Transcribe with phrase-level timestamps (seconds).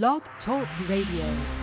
[0.00, 1.61] Blog Talk Radio.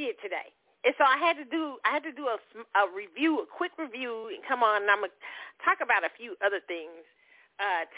[0.00, 0.48] Yesterday, today.
[0.82, 2.38] But so I had to do I had to do a
[2.88, 4.88] review, a quick review, and come on.
[4.88, 5.16] I'm going to
[5.60, 7.04] talk about a few other things,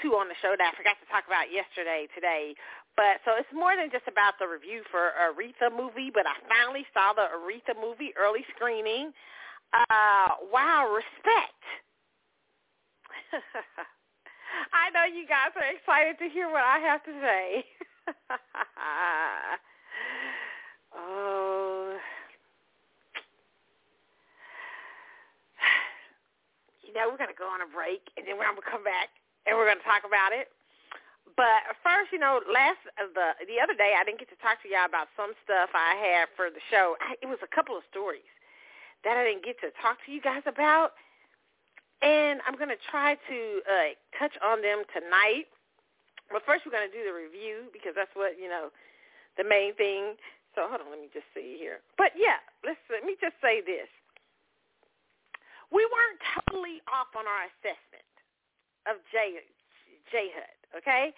[0.02, 2.58] too, on the show that I forgot to talk about yesterday today.
[2.98, 6.82] But so it's more than just about the review for Aretha movie, but I finally
[6.92, 9.14] saw the Aretha movie early screening.
[9.72, 11.62] Uh, wow, respect.
[14.74, 17.64] I know you guys are excited to hear what I have to say.
[20.98, 21.61] oh.
[26.92, 29.08] Know, we're going to go on a break, and then we're going to come back,
[29.48, 30.52] and we're going to talk about it.
[31.36, 34.60] But first, you know, last uh, the the other day I didn't get to talk
[34.62, 36.96] to y'all about some stuff I had for the show.
[37.00, 38.28] I, it was a couple of stories
[39.04, 40.92] that I didn't get to talk to you guys about,
[42.04, 45.48] and I'm gonna try to uh, touch on them tonight.
[46.28, 48.68] But first, we're gonna do the review because that's what you know,
[49.40, 50.20] the main thing.
[50.52, 51.80] So hold on, let me just see here.
[51.96, 53.88] But yeah, let's let me just say this:
[55.72, 58.12] we weren't totally off on our assessment
[58.86, 59.40] of J
[60.12, 60.58] J Hud.
[60.78, 61.12] Okay,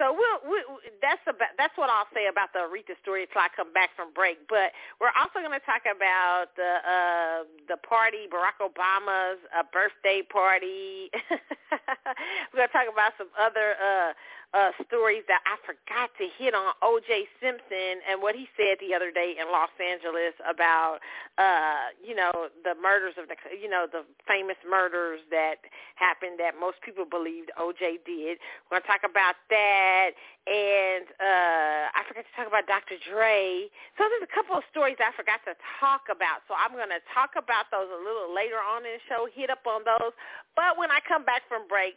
[0.00, 0.56] so we'll, we,
[1.04, 4.16] that's about that's what I'll say about the Aretha story until I come back from
[4.16, 4.48] break.
[4.48, 7.38] But we're also going to talk about the uh,
[7.68, 11.12] the party, Barack Obama's uh, birthday party.
[12.50, 14.16] we're going to talk about some other uh,
[14.50, 17.30] uh, stories that I forgot to hit on O.J.
[17.38, 20.98] Simpson and what he said the other day in Los Angeles about,
[21.38, 25.62] uh, you know, the murders of the, you know, the famous murders that
[25.94, 28.02] happened that most people believed O.J.
[28.02, 28.42] did.
[28.66, 30.18] We're going to talk about that.
[30.50, 32.98] And uh, I forgot to talk about Dr.
[33.06, 33.70] Dre.
[33.94, 36.42] So there's a couple of stories I forgot to talk about.
[36.50, 39.46] So I'm going to talk about those a little later on in the show, hit
[39.46, 40.10] up on those.
[40.58, 41.94] But when I come back from break,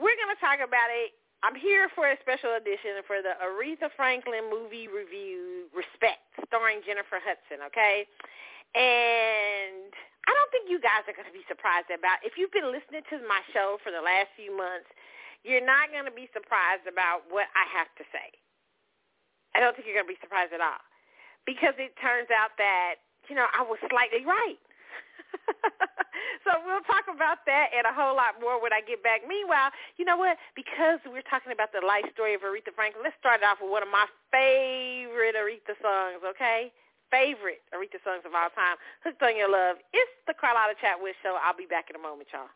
[0.00, 3.88] we're going to talk about it I'm here for a special edition for the Aretha
[3.96, 8.04] Franklin movie review, Respect, starring Jennifer Hudson, okay?
[8.76, 9.88] And
[10.28, 13.02] I don't think you guys are going to be surprised about, if you've been listening
[13.08, 14.92] to my show for the last few months,
[15.40, 18.28] you're not going to be surprised about what I have to say.
[19.56, 20.84] I don't think you're going to be surprised at all.
[21.48, 23.00] Because it turns out that,
[23.32, 24.60] you know, I was slightly right.
[26.44, 29.22] so we'll talk about that and a whole lot more when I get back.
[29.26, 30.36] Meanwhile, you know what?
[30.54, 33.70] Because we're talking about the life story of Aretha Franklin, let's start it off with
[33.72, 36.72] one of my favorite Aretha songs, okay?
[37.10, 39.82] Favorite Aretha songs of all time, Hooked on Your Love.
[39.90, 41.34] It's the Carlotta Chatwood Show.
[41.42, 42.52] I'll be back in a moment, y'all.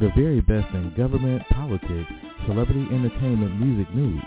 [0.00, 2.10] The very best in government, politics,
[2.46, 4.22] celebrity entertainment, music news,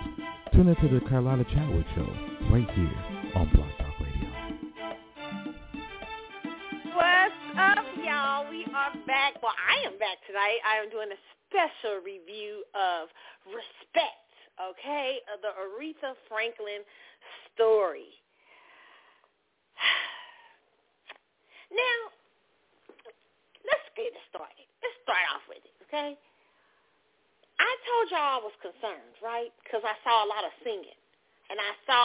[0.54, 2.06] tune into the Carlotta Chadwick Show
[2.54, 2.94] right here
[3.34, 4.30] on Blog Talk Radio.
[6.94, 8.46] What's up, y'all?
[8.54, 9.42] We are back.
[9.42, 10.62] Well, I am back tonight.
[10.62, 11.18] I am doing a
[11.50, 13.10] special review of
[13.50, 14.30] Respect,
[14.62, 16.86] okay, the Aretha Franklin
[17.56, 18.14] story.
[21.74, 22.14] Now,
[23.66, 24.70] let's get it started.
[24.84, 26.12] Let's start off with it, okay?
[27.56, 29.52] I told y'all I was concerned, right?
[29.64, 30.98] Because I saw a lot of singing,
[31.52, 32.04] and I saw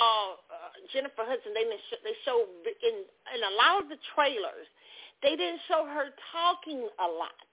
[0.51, 1.55] uh, Jennifer Hudson.
[1.55, 4.69] They sh- they showed in in a lot of the trailers,
[5.23, 7.51] they didn't show her talking a lot.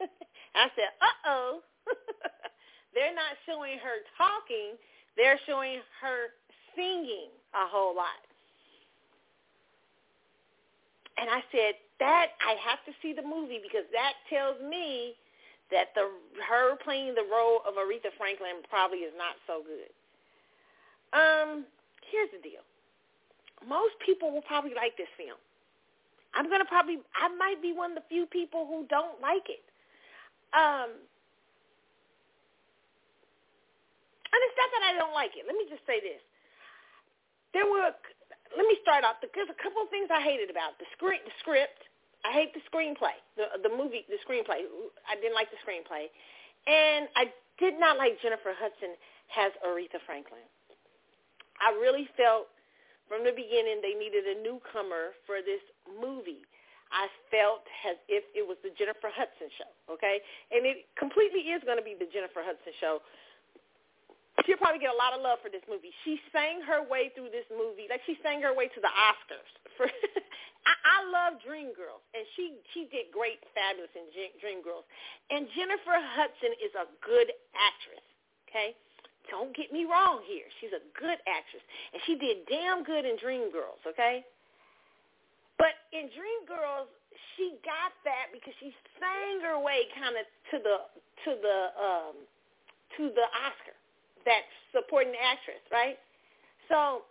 [0.54, 1.50] I said, uh oh,
[2.94, 4.78] they're not showing her talking.
[5.18, 6.32] They're showing her
[6.78, 8.22] singing a whole lot.
[11.18, 15.16] And I said, that I have to see the movie because that tells me
[15.70, 16.10] that the
[16.46, 19.90] her playing the role of Aretha Franklin probably is not so good.
[21.10, 21.66] Um,
[22.10, 22.62] here's the deal.
[23.66, 25.38] Most people will probably like this film.
[26.36, 29.64] I'm gonna probably I might be one of the few people who don't like it.
[30.52, 30.92] Um
[34.26, 35.48] and it's not that I don't like it.
[35.48, 36.20] Let me just say this.
[37.56, 37.88] There were
[38.52, 39.16] let me start off.
[39.24, 41.24] There's a couple of things I hated about the script.
[41.24, 41.80] The script.
[42.26, 43.14] I hate the screenplay.
[43.38, 44.02] The the movie.
[44.10, 44.66] The screenplay.
[45.06, 46.10] I didn't like the screenplay,
[46.66, 47.30] and I
[47.62, 48.98] did not like Jennifer Hudson
[49.38, 50.42] as Aretha Franklin.
[51.62, 52.50] I really felt
[53.08, 56.42] from the beginning they needed a newcomer for this movie.
[56.90, 60.22] I felt as if it was the Jennifer Hudson show, okay?
[60.54, 63.02] And it completely is going to be the Jennifer Hudson show
[64.44, 65.88] she'll probably get a lot of love for this movie.
[66.04, 69.52] She sang her way through this movie, like she sang her way to the Oscars.
[69.76, 69.88] For
[70.68, 74.08] I, I love Dreamgirls, and she she did great, fabulous in
[74.40, 74.84] Dreamgirls.
[75.32, 78.04] And Jennifer Hudson is a good actress.
[78.48, 78.76] Okay,
[79.32, 80.48] don't get me wrong here.
[80.60, 83.84] She's a good actress, and she did damn good in Dreamgirls.
[83.84, 84.24] Okay,
[85.60, 86.88] but in Dreamgirls,
[87.36, 90.76] she got that because she sang her way kind of to the
[91.24, 92.16] to the um
[92.96, 93.75] to the Oscar
[94.26, 95.96] that supporting actress, right?
[96.68, 97.06] So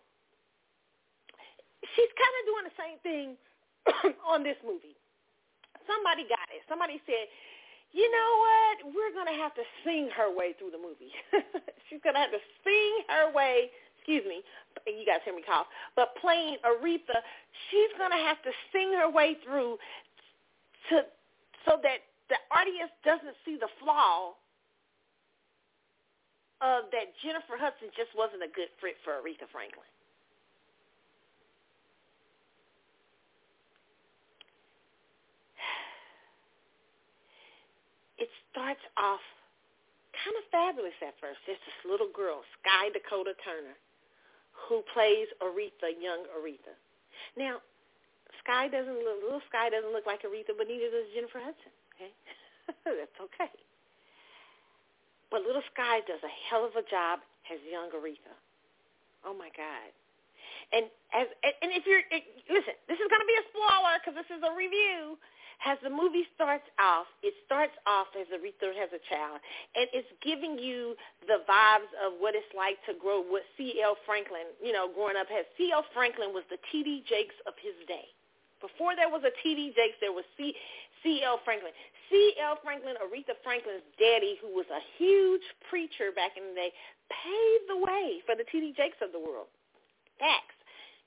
[1.95, 3.27] she's kind of doing the same thing
[4.31, 4.95] on this movie.
[5.87, 6.61] Somebody got it.
[6.67, 7.29] Somebody said,
[7.95, 8.75] you know what?
[8.91, 11.13] We're going to have to sing her way through the movie.
[11.87, 14.43] she's going to have to sing her way, excuse me,
[14.83, 17.23] you guys hear me cough, but playing Aretha,
[17.71, 19.77] she's going to have to sing her way through
[20.89, 21.07] to
[21.65, 24.33] so that the audience doesn't see the flaw
[26.65, 29.85] of that Jennifer Hudson just wasn't a good fit for Aretha Franklin.
[38.17, 39.21] It starts off
[40.15, 41.37] kind of fabulous at first.
[41.45, 43.75] There's this little girl, Skye Dakota Turner,
[44.55, 46.73] who plays Aretha, young Aretha.
[47.35, 47.59] Now,
[48.41, 51.75] Skye doesn't look, little Skye doesn't look like Aretha, but neither does Jennifer Hudson.
[51.93, 52.09] Okay,
[52.87, 53.51] that's okay.
[55.35, 57.19] But Little Skye does a hell of a job
[57.51, 58.31] as young Aretha.
[59.27, 59.91] Oh my God.
[60.71, 64.15] And as and if you're it, listen, this is going to be a spoiler because
[64.15, 65.19] this is a review.
[65.67, 69.43] As the movie starts off, it starts off as Aretha has a child,
[69.75, 70.95] and it's giving you
[71.27, 73.99] the vibes of what it's like to grow with C.L.
[74.07, 74.55] Franklin.
[74.63, 75.83] You know, growing up, as C.L.
[75.91, 77.03] Franklin was the T.D.
[77.11, 78.07] Jakes of his day.
[78.63, 79.75] Before there was a T.D.
[79.75, 80.55] Jakes, there was C.
[81.05, 81.37] C.L.
[81.45, 81.69] Franklin.
[82.09, 82.57] C.L.
[82.65, 86.71] Franklin, Aretha Franklin's daddy, who was a huge preacher back in the day,
[87.13, 88.73] paved the way for the T.D.
[88.73, 89.53] Jakes of the world.
[90.17, 90.57] Facts.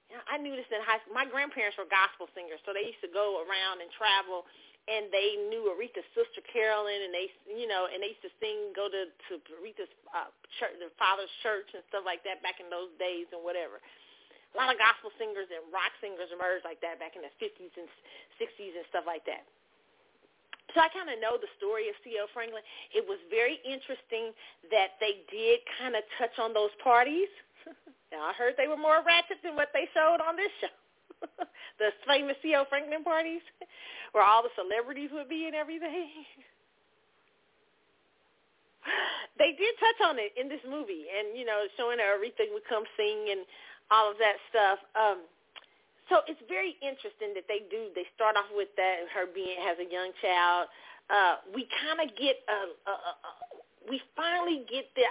[0.09, 1.13] Know, I knew this in high school.
[1.13, 4.49] My grandparents were gospel singers, so they used to go around and travel,
[4.89, 8.73] and they knew Aretha's sister Carolyn, and they, you know, and they used to sing,
[8.73, 12.73] go to to Aretha's uh, church, their father's church, and stuff like that back in
[12.73, 13.85] those days, and whatever.
[13.85, 17.69] A lot of gospel singers and rock singers emerged like that back in the 50s
[17.77, 17.85] and
[18.41, 19.45] 60s and stuff like that.
[20.75, 22.29] So I kind of know the story of C.L.
[22.37, 22.61] Franklin.
[22.93, 24.37] It was very interesting
[24.69, 27.31] that they did kind of touch on those parties.
[28.13, 30.75] now, I heard they were more ratchet than what they showed on this show.
[31.81, 32.67] the famous C.L.
[32.69, 33.43] Franklin parties
[34.13, 36.25] where all the celebrities would be and everything.
[39.41, 42.85] they did touch on it in this movie and, you know, showing Aretha would come
[42.97, 43.43] sing and
[43.91, 44.79] all of that stuff.
[44.95, 45.25] Um,
[46.09, 47.93] so it's very interesting that they do.
[47.95, 50.69] They start off with that her being has a young child.
[51.09, 53.31] Uh, we kind of get a, a, a, a,
[53.89, 55.05] we finally get the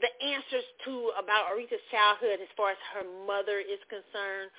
[0.00, 4.52] the answers to about Aretha's childhood as far as her mother is concerned.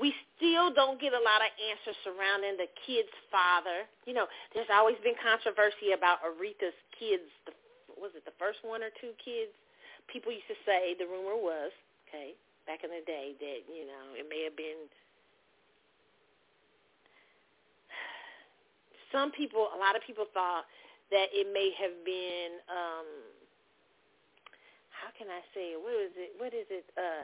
[0.00, 3.86] we still don't get a lot of answers surrounding the kid's father.
[4.06, 7.26] You know, there's always been controversy about Aretha's kids.
[7.46, 7.54] The,
[7.96, 9.54] was it the first one or two kids?
[10.10, 11.72] People used to say the rumor was,
[12.06, 12.34] okay,
[12.66, 14.86] back in the day that you know it may have been.
[19.12, 20.64] Some people, a lot of people thought
[21.10, 22.58] that it may have been.
[22.68, 23.08] um
[24.90, 25.76] How can I say?
[25.78, 26.30] What is it?
[26.38, 26.86] What is it?
[26.96, 27.22] Uh,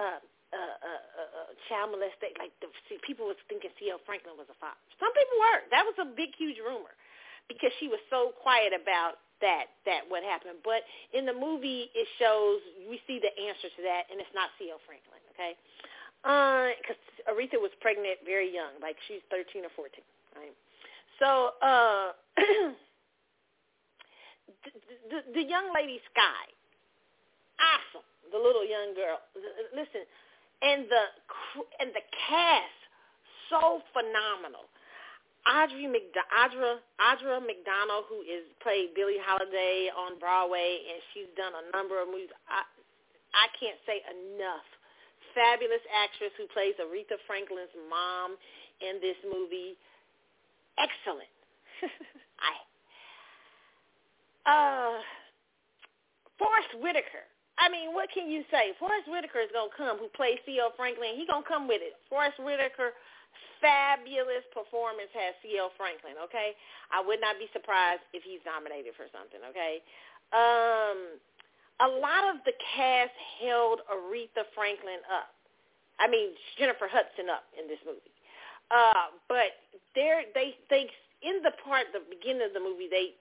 [0.00, 2.38] uh, uh, uh, uh, child molestation.
[2.38, 4.02] Like the see, people was thinking C.L.
[4.06, 4.80] Franklin was a father.
[4.98, 5.60] Some people were.
[5.70, 6.94] That was a big, huge rumor
[7.46, 10.62] because she was so quiet about that that what happened.
[10.62, 10.82] But
[11.14, 14.80] in the movie, it shows we see the answer to that, and it's not C.L.
[14.86, 15.22] Franklin.
[15.34, 15.54] Okay,
[16.22, 20.02] because uh, Aretha was pregnant very young, like she's 13 or 14.
[20.36, 20.54] Right.
[21.20, 22.12] So uh,
[24.64, 24.70] the,
[25.10, 26.50] the, the young lady Skye,
[27.60, 28.06] awesome.
[28.32, 29.18] The little young girl.
[29.74, 30.06] Listen,
[30.62, 31.04] and the
[31.80, 32.80] and the cast
[33.50, 34.70] so phenomenal.
[35.48, 41.52] Audrey McD- Audra Audra McDonald, who is played Billie Holiday on Broadway, and she's done
[41.56, 42.32] a number of movies.
[42.48, 42.64] I
[43.34, 44.66] I can't say enough.
[45.34, 48.36] Fabulous actress who plays Aretha Franklin's mom
[48.82, 49.78] in this movie.
[50.80, 51.30] Excellent.
[52.40, 52.52] I
[54.48, 55.00] uh
[56.38, 57.28] Forest Whitaker
[57.60, 58.72] I mean, what can you say?
[58.80, 60.72] Forest Whitaker is gonna come, who plays C.L.
[60.80, 61.12] Franklin.
[61.20, 61.92] He gonna come with it.
[62.08, 62.96] Forest Whitaker,
[63.60, 65.68] fabulous performance has C.L.
[65.76, 66.16] Franklin.
[66.24, 66.56] Okay,
[66.88, 69.44] I would not be surprised if he's nominated for something.
[69.52, 69.84] Okay,
[70.32, 71.20] um,
[71.84, 73.12] a lot of the cast
[73.44, 75.36] held Aretha Franklin up.
[76.00, 78.08] I mean Jennifer Hudson up in this movie.
[78.70, 79.58] Uh, but
[79.94, 80.86] they they they
[81.22, 83.12] in the part the beginning of the movie they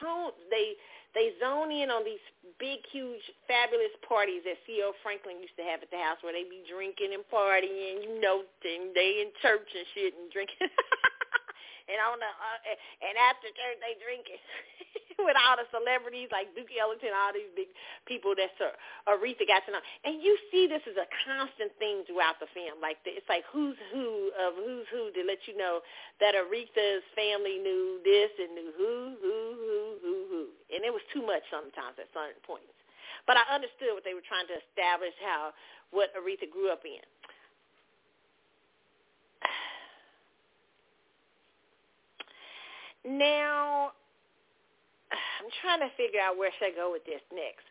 [0.00, 0.76] tone they
[1.16, 2.20] they zone in on these
[2.60, 4.92] big, huge, fabulous parties that C.L.
[5.00, 8.44] Franklin used to have at the house where they be drinking and partying, you know,
[8.44, 10.68] and they in church and shit and drinking.
[11.88, 12.60] and on the uh,
[13.00, 14.42] and after church they drinking
[15.26, 17.74] with all the celebrities like Duke Ellington, all these big
[18.06, 18.70] people that uh,
[19.10, 19.82] Aretha got to know.
[20.06, 22.78] And you see this is a constant theme throughout the film.
[22.78, 25.82] Like the, it's like who's who of who's who to let you know
[26.22, 30.42] that Aretha's family knew this and knew who who who who who.
[30.70, 32.70] And it was too much sometimes at certain points.
[33.26, 35.50] But I understood what they were trying to establish how
[35.90, 37.02] what Aretha grew up in.
[43.06, 43.92] Now,
[45.12, 47.64] I'm trying to figure out where should I go with this next.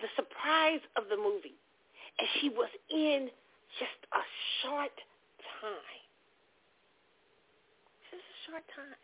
[0.00, 1.56] The surprise of the movie,
[2.18, 3.28] and she was in
[3.78, 4.24] just a
[4.60, 4.96] short
[5.60, 6.04] time.
[8.10, 9.00] Just a short time.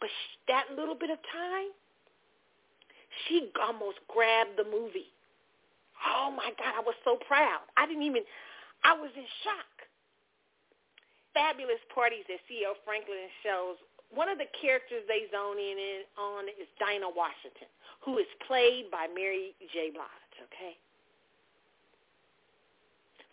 [0.00, 0.10] But
[0.46, 1.70] that little bit of time,
[3.26, 5.10] she almost grabbed the movie.
[6.06, 7.66] Oh my God, I was so proud.
[7.76, 8.22] I didn't even,
[8.84, 9.78] I was in shock
[11.38, 12.74] fabulous parties that C.L.
[12.82, 13.78] Franklin shows,
[14.14, 17.68] one of the characters they zone in on is Dinah Washington,
[18.00, 19.90] who is played by Mary J.
[19.92, 20.76] Blige, okay?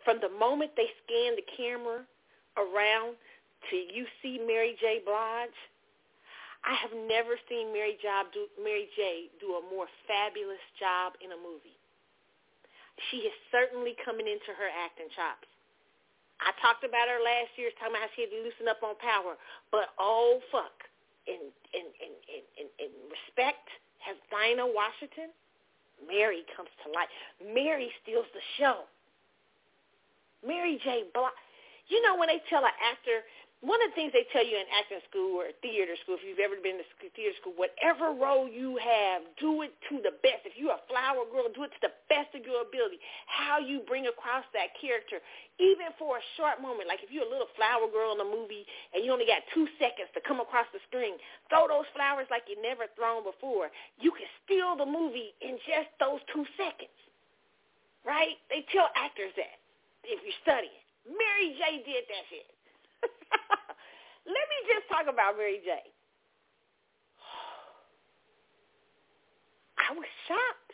[0.03, 2.03] From the moment they scan the camera
[2.59, 3.15] around
[3.71, 5.01] to you see Mary J.
[5.03, 5.59] Blige,
[6.65, 9.29] I have never seen Mary, job do, Mary J.
[9.39, 11.77] do a more fabulous job in a movie.
[13.09, 15.45] She is certainly coming into her acting chops.
[16.43, 18.99] I talked about her last year, talking about how she had to loosen up on
[18.99, 19.39] power.
[19.71, 20.75] But oh fuck,
[21.27, 23.65] in in in in in, in respect,
[24.03, 25.31] has Dinah Washington,
[26.03, 27.09] Mary comes to life.
[27.39, 28.85] Mary steals the show.
[30.45, 31.09] Mary J.
[31.13, 31.33] Blige.
[31.87, 33.25] You know when they tell an actor
[33.65, 36.41] one of the things they tell you in acting school or theater school, if you've
[36.41, 36.85] ever been to
[37.17, 40.45] theater school, whatever role you have, do it to the best.
[40.45, 43.01] If you're a flower girl, do it to the best of your ability.
[43.25, 45.17] How you bring across that character,
[45.57, 46.85] even for a short moment.
[46.85, 49.65] Like if you're a little flower girl in a movie and you only got two
[49.81, 51.17] seconds to come across the screen,
[51.49, 53.73] throw those flowers like you never thrown before.
[53.97, 56.93] You can steal the movie in just those two seconds.
[58.05, 58.37] Right?
[58.53, 59.57] They tell actors that
[60.05, 60.79] if you're studying.
[61.05, 61.85] Mary J.
[61.85, 62.54] did that shit.
[64.25, 65.71] Let me just talk about Mary J.
[69.79, 70.71] I was shocked.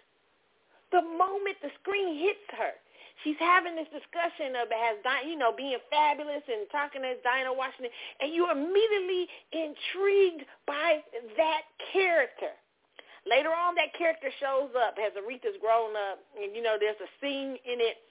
[0.92, 2.75] The moment the screen hits her,
[3.24, 7.96] she's having this discussion of has you know being fabulous and talking as Dinah Washington,
[8.20, 11.00] and you're immediately intrigued by
[11.38, 11.64] that
[11.96, 12.51] character.
[13.24, 17.10] Later on, that character shows up as Aretha's grown up, and you know there's a
[17.22, 18.01] scene in it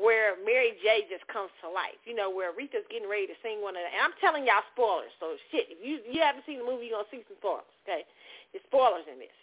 [0.00, 2.00] where Mary J just comes to life.
[2.08, 4.64] You know, where Aretha's getting ready to sing one of the, and I'm telling y'all
[4.72, 5.12] spoilers.
[5.20, 7.68] So shit, if you you haven't seen the movie, you're gonna see some spoilers.
[7.84, 8.08] Okay,
[8.50, 9.36] there's spoilers in this.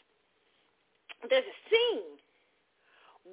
[1.29, 2.17] There's a scene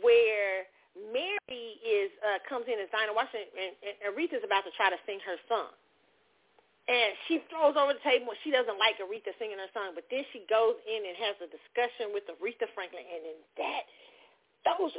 [0.04, 0.68] where
[1.10, 5.00] Mary is uh, comes in as Dinah Washington, and, and Aretha's about to try to
[5.08, 5.72] sing her song.
[6.84, 8.28] And she throws over the table.
[8.28, 11.36] And she doesn't like Aretha singing her song, but then she goes in and has
[11.40, 13.88] a discussion with Aretha Franklin, and then that
[14.64, 14.92] those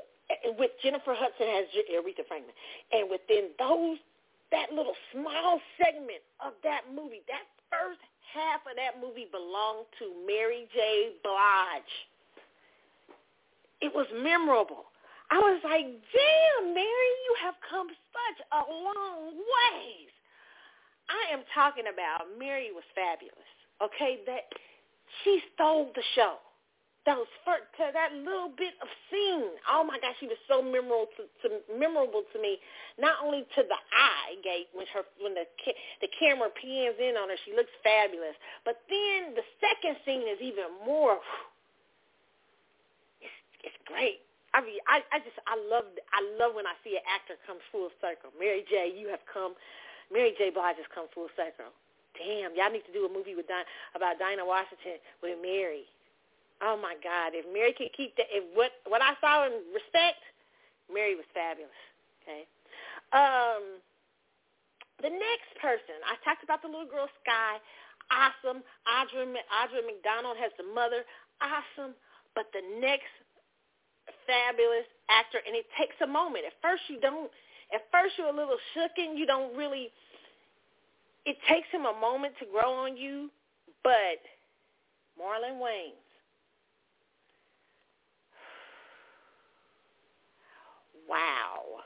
[0.58, 2.56] with Jennifer Hudson has Aretha Franklin,
[2.92, 3.98] and within those
[4.52, 8.00] that little small segment of that movie, that first
[8.34, 11.18] half of that movie belonged to Mary J.
[11.24, 11.96] Blige.
[13.82, 14.86] It was memorable.
[15.32, 20.14] I was like, damn, Mary, you have come such a long ways.
[21.10, 23.50] I am talking about Mary was fabulous.
[23.82, 24.46] Okay, that
[25.24, 26.38] she stole the show.
[27.06, 27.32] That was
[27.80, 29.56] to that little bit of scene.
[29.72, 32.60] Oh my gosh, she was so memorable to, to memorable to me.
[33.00, 35.48] Not only to the eye gate when her when the
[36.04, 38.36] the camera pans in on her, she looks fabulous.
[38.68, 41.24] But then the second scene is even more.
[43.22, 43.40] It's
[43.72, 44.22] it's great.
[44.54, 47.60] I mean, I I just I love I love when I see an actor come
[47.72, 48.34] full circle.
[48.38, 49.56] Mary J, you have come
[50.12, 50.52] Mary J.
[50.52, 51.72] Blige has come full circle.
[52.18, 55.86] Damn, y'all need to do a movie with Di- about Dinah Washington with Mary.
[56.64, 57.36] Oh my God!
[57.36, 60.24] If Mary can keep that, if what what I saw in respect,
[60.88, 61.76] Mary was fabulous.
[62.24, 62.48] Okay.
[63.12, 63.84] Um,
[65.04, 67.60] the next person I talked about the little girl Skye,
[68.10, 68.64] awesome.
[68.88, 71.04] Audra Audra McDonald has the mother,
[71.44, 71.94] awesome.
[72.34, 73.12] But the next
[74.28, 76.46] fabulous actor, and it takes a moment.
[76.48, 77.32] At first, you don't
[77.74, 79.18] at first you're a little shooken.
[79.18, 79.90] You don't really,
[81.26, 83.30] it takes him a moment to grow on you,
[83.84, 84.22] but
[85.18, 86.05] Marlon Wayans.
[91.10, 91.84] Wow.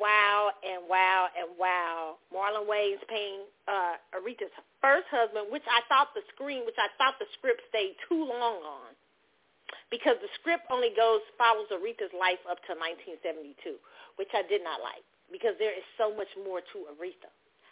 [0.00, 2.16] Wow and wow and wow.
[2.32, 7.18] Marlon Wayans paying uh, Aretha's first husband, which I thought the screen, which I thought
[7.18, 8.92] the script stayed too long on
[9.90, 13.76] because the script only goes follows Aretha's life up to 1972,
[14.16, 17.28] which I did not like because there is so much more to Aretha.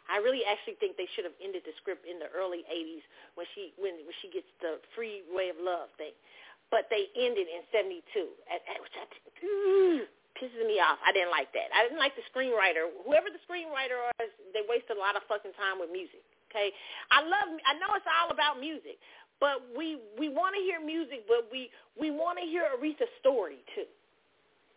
[0.06, 3.02] I really actually think they should have ended the script in the early 80s
[3.34, 6.14] when she when, when she gets the Freeway of Love thing,
[6.70, 8.02] but they ended in 72,
[8.50, 9.04] at, at, which I,
[9.40, 10.02] mm,
[10.34, 10.98] pisses me off.
[11.00, 11.70] I didn't like that.
[11.72, 12.90] I didn't like the screenwriter.
[13.06, 16.22] Whoever the screenwriter was, they wasted a lot of fucking time with music.
[16.50, 16.70] Okay,
[17.10, 17.48] I love.
[17.66, 18.96] I know it's all about music,
[19.40, 23.60] but we we want to hear music, but we we want to hear Aretha's story
[23.74, 23.88] too.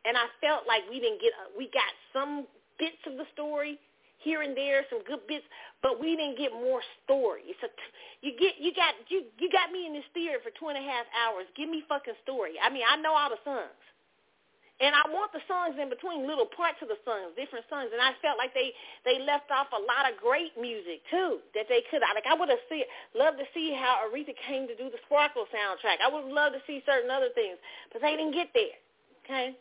[0.03, 2.47] And I felt like we didn't get we got some
[2.79, 3.79] bits of the story
[4.19, 5.45] here and there, some good bits,
[5.81, 7.47] but we didn't get more story.
[7.47, 7.71] It's a
[8.21, 10.83] you get you got you you got me in this theater for two and a
[10.83, 11.47] half hours.
[11.55, 12.59] Give me fucking story.
[12.61, 13.79] I mean, I know all the songs.
[14.79, 17.91] And I want the songs in between, little parts of the songs, different songs.
[17.91, 18.71] And I felt like they
[19.03, 21.99] they left off a lot of great music too that they could.
[21.99, 25.47] Like I would have see loved to see how Aretha came to do the Sparkle
[25.51, 25.99] soundtrack.
[25.99, 27.59] I would love to see certain other things,
[27.91, 28.75] but they didn't get there.
[29.27, 29.55] Okay.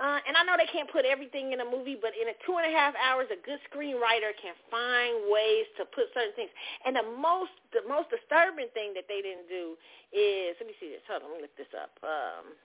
[0.00, 2.56] Uh, and I know they can't put everything in a movie, but in a two
[2.56, 6.48] and a half hours, a good screenwriter can find ways to put certain things.
[6.88, 9.76] And the most the most disturbing thing that they didn't do
[10.08, 11.04] is let me see this.
[11.04, 11.92] Hold on, let me look this up.
[12.00, 12.56] Um,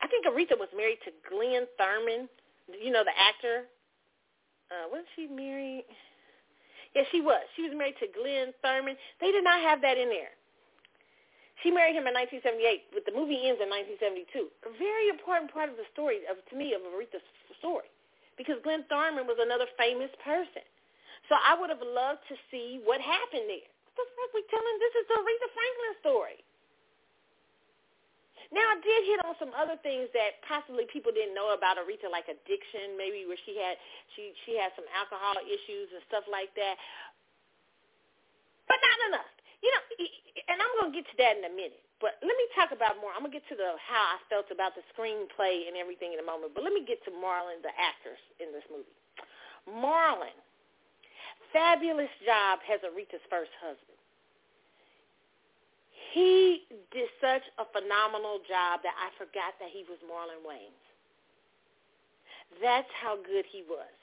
[0.00, 2.24] I think Aretha was married to Glynn Turman,
[2.72, 3.68] you know, the actor.
[4.72, 5.84] Uh, was she married?
[6.94, 7.44] Yeah, she was.
[7.54, 8.96] She was married to Glynn Turman.
[9.20, 10.32] They did not have that in there.
[11.60, 14.48] She married him in 1978, but the movie ends in 1972.
[14.64, 17.24] A very important part of the story, of to me, of Aretha's
[17.60, 17.88] story,
[18.40, 20.64] because Glynn Turman was another famous person.
[21.28, 23.68] So I would have loved to see what happened there.
[23.92, 24.76] What the fuck we telling?
[24.80, 26.38] This is the Aretha Franklin story.
[28.50, 32.10] Now I did hit on some other things that possibly people didn't know about Aretha,
[32.10, 33.78] like addiction, maybe where she had
[34.16, 36.74] she she had some alcohol issues and stuff like that.
[38.66, 39.30] But not enough.
[39.60, 39.82] You know,
[40.48, 41.84] and I'm gonna get to that in a minute.
[42.00, 43.12] But let me talk about more.
[43.12, 46.26] I'm gonna get to the how I felt about the screenplay and everything in a
[46.26, 46.56] moment.
[46.56, 48.96] But let me get to Marlon, the actors in this movie.
[49.68, 50.32] Marlon,
[51.52, 54.00] fabulous job as Aretha's first husband
[56.12, 60.86] he did such a phenomenal job that I forgot that he was Marlon Wayans.
[62.60, 63.94] That's how good he was.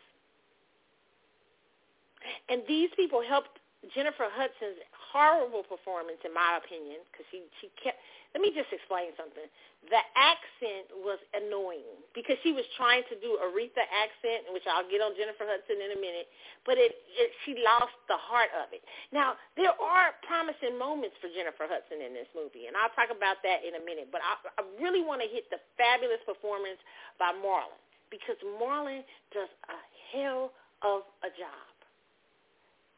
[2.50, 3.60] And these people helped
[3.94, 4.80] Jennifer Hudson's
[5.12, 8.00] horrible performance, in my opinion, because she she kept.
[8.36, 9.48] Let me just explain something.
[9.88, 15.00] The accent was annoying because she was trying to do Aretha accent, which I'll get
[15.00, 16.28] on Jennifer Hudson in a minute,
[16.68, 18.84] but it, it she lost the heart of it.
[19.16, 23.40] Now there are promising moments for Jennifer Hudson in this movie, and I'll talk about
[23.48, 24.12] that in a minute.
[24.12, 26.78] But I, I really want to hit the fabulous performance
[27.16, 27.80] by Marlon
[28.12, 29.80] because Marlon does a
[30.12, 30.52] hell
[30.84, 31.72] of a job.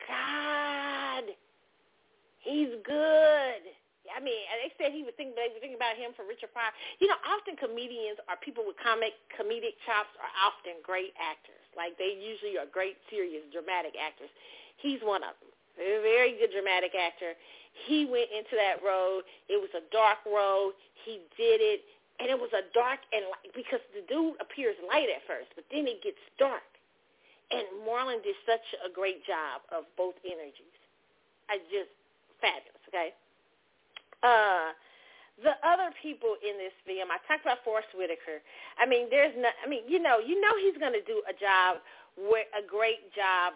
[0.07, 0.98] God,
[2.43, 3.61] he's good.
[4.09, 6.73] I mean, they said he would think they would think about him for Richard Pryor.
[6.97, 11.61] You know, often comedians are people with comic comedic chops are often great actors.
[11.77, 14.31] Like they usually are great, serious, dramatic actors.
[14.81, 15.53] He's one of them.
[15.77, 17.37] Very good dramatic actor.
[17.87, 19.23] He went into that road.
[19.47, 20.73] It was a dark road.
[21.05, 21.85] He did it,
[22.19, 25.63] and it was a dark and light because the dude appears light at first, but
[25.71, 26.65] then it gets dark.
[27.51, 30.75] And Marlon did such a great job of both energies.
[31.49, 31.89] I just
[32.41, 32.83] fabulous.
[32.89, 33.13] Okay.
[34.23, 34.75] Uh,
[35.39, 38.43] the other people in this film, I talked about Forest Whitaker.
[38.75, 41.35] I mean, there's no, I mean, you know, you know he's going to do a
[41.35, 41.79] job,
[42.19, 43.55] a great job,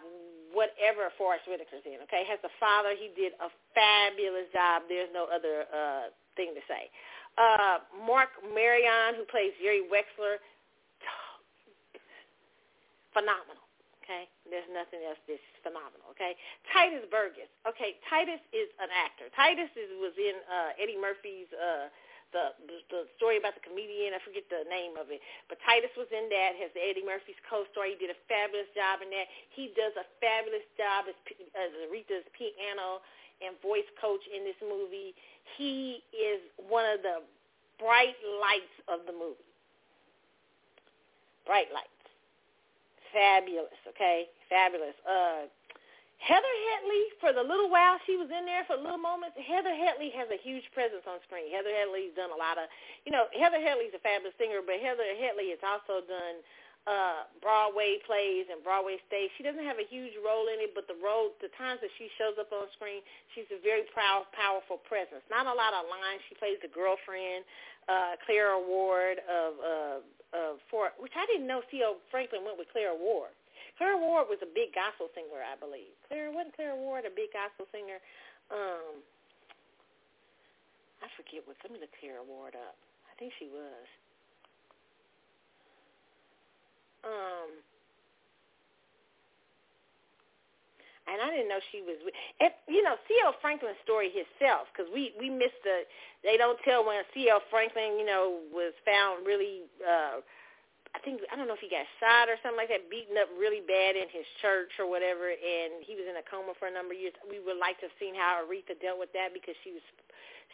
[0.56, 2.00] whatever Forest Whitaker's in.
[2.08, 2.96] Okay, has a father.
[2.96, 4.88] He did a fabulous job.
[4.88, 6.08] There's no other uh,
[6.40, 6.88] thing to say.
[7.36, 10.40] Uh, Marc Maron, who plays Jerry Wexler,
[13.12, 13.63] phenomenal.
[14.04, 16.12] Okay, there's nothing else that's phenomenal.
[16.12, 16.36] Okay,
[16.68, 17.48] Tituss Burgess.
[17.64, 19.32] Okay, Tituss is an actor.
[19.32, 21.88] Tituss is, was in uh, Eddie Murphy's uh,
[22.36, 22.52] the,
[22.92, 24.12] the story about the comedian.
[24.12, 26.52] I forget the name of it, but Tituss was in that.
[26.60, 27.88] Has Eddie Murphy's co-star.
[27.88, 29.24] He did a fabulous job in that.
[29.56, 31.16] He does a fabulous job as,
[31.56, 33.00] as Aretha's piano
[33.40, 35.16] and voice coach in this movie.
[35.56, 37.24] He is one of the
[37.80, 39.48] bright lights of the movie.
[41.48, 41.93] Bright light
[43.14, 44.26] fabulous, okay?
[44.50, 44.98] Fabulous.
[45.06, 45.46] Uh,
[46.18, 49.76] Heather Headley, for the little while she was in there for a little moments, Heather
[49.76, 51.52] Headley has a huge presence on screen.
[51.52, 52.66] Heather Headley's done a lot of,
[53.04, 56.40] you know, Heather Headley's a fabulous singer, but Heather Headley has also done
[56.84, 59.32] uh Broadway plays and Broadway stage.
[59.36, 62.12] She doesn't have a huge role in it, but the role, the times that she
[62.20, 63.00] shows up on screen,
[63.32, 65.24] she's a very proud, powerful presence.
[65.32, 66.20] Not a lot of lines.
[66.28, 67.48] She plays the girlfriend,
[67.88, 69.98] uh, Clara Ward of uh,
[70.34, 72.00] of for which I didn't know C.L.
[72.12, 73.32] Franklin went with Clara Ward.
[73.80, 75.90] Clara Ward was a big gospel singer, I believe.
[76.06, 77.98] Clara wasn't Clara Ward a big gospel singer?
[78.52, 79.02] Um,
[81.02, 81.58] I forget what.
[81.64, 82.78] Let me look Clara Ward up.
[83.10, 83.86] I think she was.
[87.04, 87.50] Um,
[91.08, 91.96] and I didn't know she was.
[92.40, 93.34] And you know, C.L.
[93.40, 95.84] Franklin's story himself, because we we missed the.
[96.24, 97.40] They don't tell when C.L.
[97.50, 99.62] Franklin, you know, was found really.
[99.84, 100.20] uh
[100.94, 103.28] I think I don't know if he got shot or something like that, beaten up
[103.36, 106.74] really bad in his church or whatever, and he was in a coma for a
[106.74, 107.14] number of years.
[107.26, 109.84] We would like to have seen how Aretha dealt with that because she was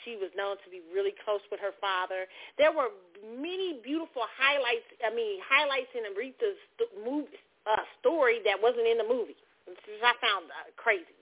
[0.05, 2.27] she was known to be really close with her father.
[2.59, 2.91] There were
[3.23, 4.89] many beautiful highlights.
[5.05, 9.39] I mean, highlights in Aretha's st- movie, uh, story that wasn't in the movie.
[9.69, 11.15] Which I found uh, crazy.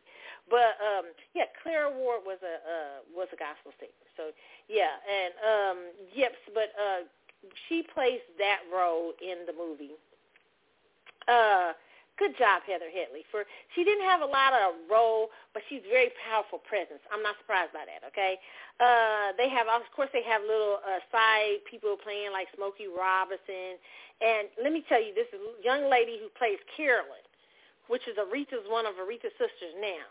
[0.49, 4.09] But um yeah, Clara Ward was a uh was a gospel singer.
[4.17, 4.33] So
[4.71, 5.79] yeah, and um
[6.17, 7.05] yep, but uh
[7.69, 9.97] she plays that role in the movie.
[11.27, 11.73] Uh
[12.19, 13.23] good job, Heather Headley.
[13.31, 17.01] For she didn't have a lot of role, but she's very powerful presence.
[17.15, 18.03] I'm not surprised by that.
[18.11, 18.37] Okay,
[18.83, 23.79] uh, they have of course they have little uh, side people playing like Smokey Robinson,
[24.21, 25.31] and let me tell you, this
[25.63, 27.23] young lady who plays Carolyn,
[27.87, 30.11] which is Aretha's one of Aretha's sisters now.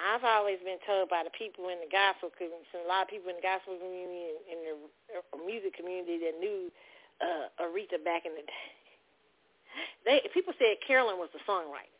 [0.00, 3.28] I've always been told by the people in the gospel community, a lot of people
[3.28, 4.74] in the gospel community and in the
[5.20, 6.72] uh, music community that knew
[7.20, 8.66] uh, Aretha back in the day
[10.04, 11.92] they people said Carolyn was the songwriter.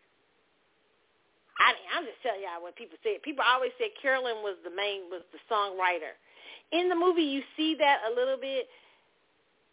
[1.60, 3.22] I mean, I'm just telling y'all what people said.
[3.22, 6.16] People always said Carolyn was the main was the songwriter.
[6.72, 8.66] In the movie, you see that a little bit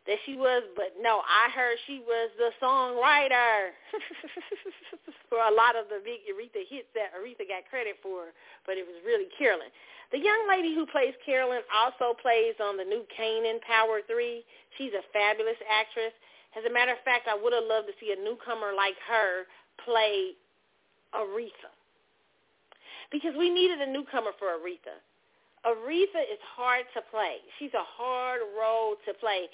[0.09, 3.77] that she was, but no, I heard she was the songwriter
[5.29, 8.33] for a lot of the big Aretha hits that Aretha got credit for,
[8.65, 9.69] but it was really Carolyn.
[10.09, 14.41] The young lady who plays Carolyn also plays on the new Kanan Power 3.
[14.81, 16.17] She's a fabulous actress.
[16.57, 19.45] As a matter of fact, I would have loved to see a newcomer like her
[19.85, 20.33] play
[21.13, 21.69] Aretha.
[23.13, 24.97] Because we needed a newcomer for Aretha.
[25.61, 27.37] Aretha is hard to play.
[27.61, 29.45] She's a hard role to play.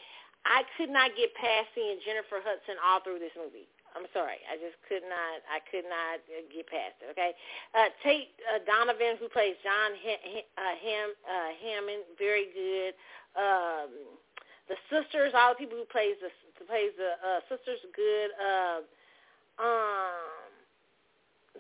[0.46, 3.66] I could not get past seeing Jennifer Hudson all through this movie.
[3.96, 5.40] I'm sorry, I just could not.
[5.48, 7.16] I could not get past it.
[7.16, 7.32] Okay,
[7.74, 12.92] uh, Tate uh, Donovan, who plays John H- uh, Ham uh, Hammond, very good.
[13.40, 14.20] Um,
[14.68, 16.28] the sisters, all the people who plays the
[16.68, 18.36] plays the uh, sisters good.
[18.36, 18.84] Uh,
[19.64, 20.45] um,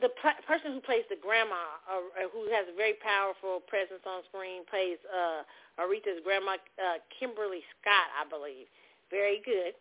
[0.01, 4.23] the pl- person who plays the grandma, uh, who has a very powerful presence on
[4.27, 5.47] screen, plays uh,
[5.79, 8.67] Aretha's grandma, uh, Kimberly Scott, I believe.
[9.12, 9.75] Very good.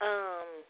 [0.00, 0.64] Um,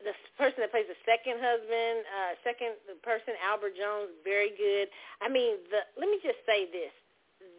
[0.00, 4.88] the person that plays the second husband, uh, second person, Albert Jones, very good.
[5.20, 6.92] I mean, the let me just say this: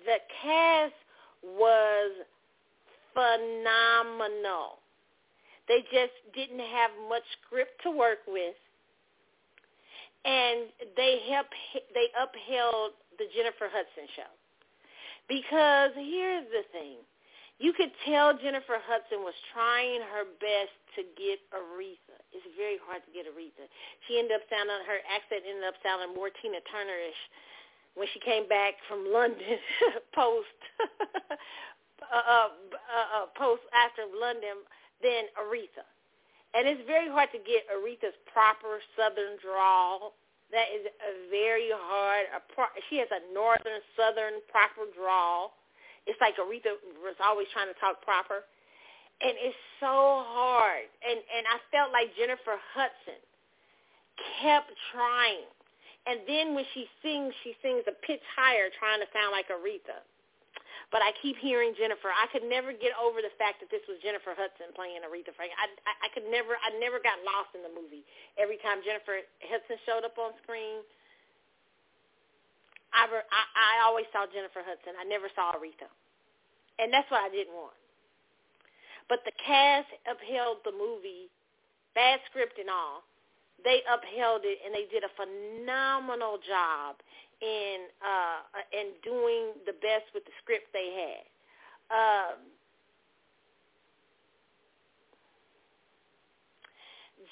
[0.06, 0.98] the cast
[1.44, 2.14] was
[3.14, 4.80] phenomenal.
[5.68, 8.56] They just didn't have much script to work with.
[10.28, 10.68] And
[11.00, 11.48] they help
[11.96, 14.30] they upheld the Jennifer Hudson show.
[15.32, 17.00] Because here's the thing.
[17.58, 22.22] You could tell Jennifer Hudson was trying her best to get Aretha.
[22.30, 23.66] It's very hard to get Aretha.
[24.06, 27.22] She ended up sounding, her accent ended up sounding more Tina Turner-ish
[27.98, 29.58] when she came back from London
[30.14, 30.54] post
[32.14, 34.62] uh, uh, uh, post after London
[35.02, 35.82] than Aretha.
[36.56, 40.16] And it's very hard to get Aretha's proper Southern drawl.
[40.52, 42.32] That is a very hard.
[42.32, 45.58] A pro- she has a Northern Southern proper drawl.
[46.08, 48.48] It's like Aretha was always trying to talk proper,
[49.20, 50.88] and it's so hard.
[51.04, 53.20] And and I felt like Jennifer Hudson
[54.40, 55.52] kept trying
[56.08, 60.00] and then when she sings, she sings a pitch higher trying to sound like Aretha.
[60.88, 62.08] But I keep hearing Jennifer.
[62.08, 65.60] I could never get over the fact that this was Jennifer Hudson playing Aretha Franklin.
[65.60, 68.08] I, I, I could never, I never got lost in the movie.
[68.40, 70.80] Every time Jennifer Hudson showed up on screen,
[72.96, 74.96] I, I, I always saw Jennifer Hudson.
[74.96, 75.92] I never saw Aretha.
[76.80, 77.76] And that's what I didn't want.
[79.12, 81.28] But the cast upheld the movie,
[81.96, 83.04] bad script and all,
[83.64, 86.96] they upheld it and they did a phenomenal job
[87.42, 88.40] in uh,
[88.74, 91.24] in doing the best with the script they had.
[91.88, 92.38] Um,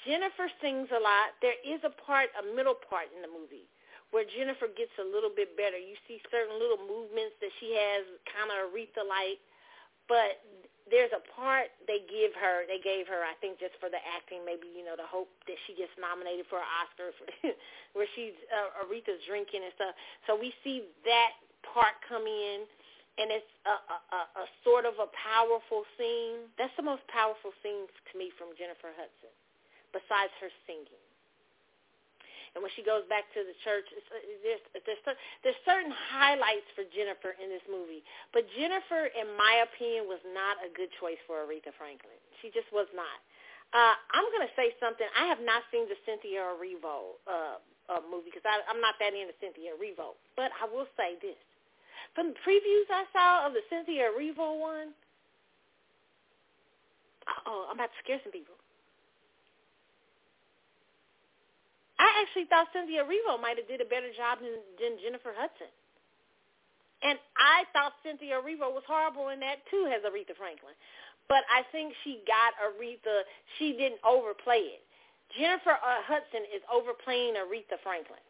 [0.06, 1.34] Jennifer sings a lot.
[1.42, 3.66] There is a part, a middle part in the movie
[4.14, 5.74] where Jennifer gets a little bit better.
[5.74, 9.42] You see certain little movements that she has kind of Aretha-like,
[10.08, 10.42] but
[10.86, 14.46] there's a part they give her, they gave her, I think, just for the acting,
[14.46, 17.26] maybe you know, the hope that she gets nominated for an Oscar, for,
[17.98, 19.94] where she's uh, Aretha's drinking and stuff.
[20.30, 21.34] So we see that
[21.66, 22.62] part come in,
[23.18, 26.46] and it's a, a, a, a sort of a powerful scene.
[26.54, 29.34] That's the most powerful scene to me from Jennifer Hudson,
[29.90, 31.05] besides her singing.
[32.56, 35.02] And when she goes back to the church, uh, there's, there's,
[35.44, 38.00] there's certain highlights for Jennifer in this movie.
[38.32, 42.16] But Jennifer, in my opinion, was not a good choice for Aretha Franklin.
[42.40, 43.20] She just was not.
[43.76, 45.04] Uh, I'm going to say something.
[45.12, 47.60] I have not seen the Cynthia Erivo uh,
[47.92, 50.16] uh, movie because I'm not that into Cynthia Erivo.
[50.32, 51.36] But I will say this.
[52.16, 54.96] From the previews I saw of the Cynthia Erivo one,
[57.44, 58.56] oh, I'm about to scare some people.
[61.98, 65.72] I actually thought Cynthia Erivo might have did a better job than, than Jennifer Hudson.
[67.04, 70.76] And I thought Cynthia Erivo was horrible in that too as Aretha Franklin.
[71.28, 73.26] But I think she got Aretha,
[73.58, 74.82] she didn't overplay it.
[75.34, 78.22] Jennifer uh, Hudson is overplaying Aretha Franklin.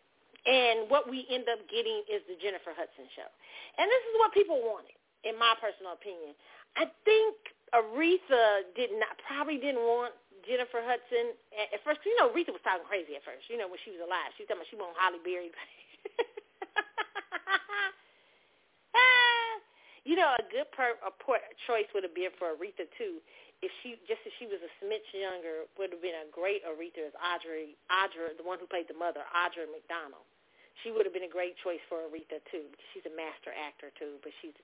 [0.47, 3.29] And what we end up getting is the Jennifer Hudson show.
[3.77, 4.95] And this is what people wanted,
[5.27, 6.33] in my personal opinion.
[6.79, 7.35] I think
[7.75, 10.15] Aretha did not probably didn't want
[10.47, 12.01] Jennifer Hudson at first.
[12.07, 13.51] You know, Aretha was talking crazy at first.
[13.51, 15.51] You know, when she was alive, she was talking about she wanted Halle Berry.
[18.97, 19.61] Ah,
[20.09, 21.37] you know, a good per, a poor
[21.69, 23.21] choice would have been for Aretha too.
[23.61, 27.05] If she just if she was a smidge younger, would have been a great Aretha
[27.09, 30.25] as Audrey, Audrey, the one who played the mother, Audra McDonald.
[30.85, 33.93] She would have been a great choice for Aretha too, because she's a master actor
[33.97, 34.21] too.
[34.25, 34.57] But she's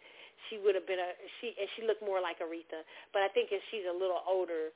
[0.49, 2.85] she would have been a she and she looked more like Aretha.
[3.13, 4.73] But I think if she's a little older,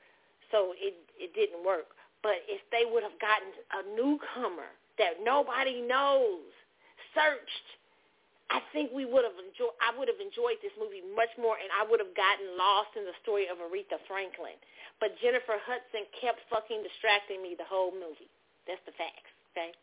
[0.51, 1.93] so it it didn't work.
[2.23, 6.49] But if they would have gotten a newcomer that nobody knows,
[7.13, 7.67] searched,
[8.49, 9.75] I think we would have enjoyed.
[9.83, 13.03] I would have enjoyed this movie much more, and I would have gotten lost in
[13.03, 14.57] the story of Aretha Franklin.
[15.03, 18.31] But Jennifer Hudson kept fucking distracting me the whole movie.
[18.65, 19.29] That's the facts.
[19.53, 19.75] Okay.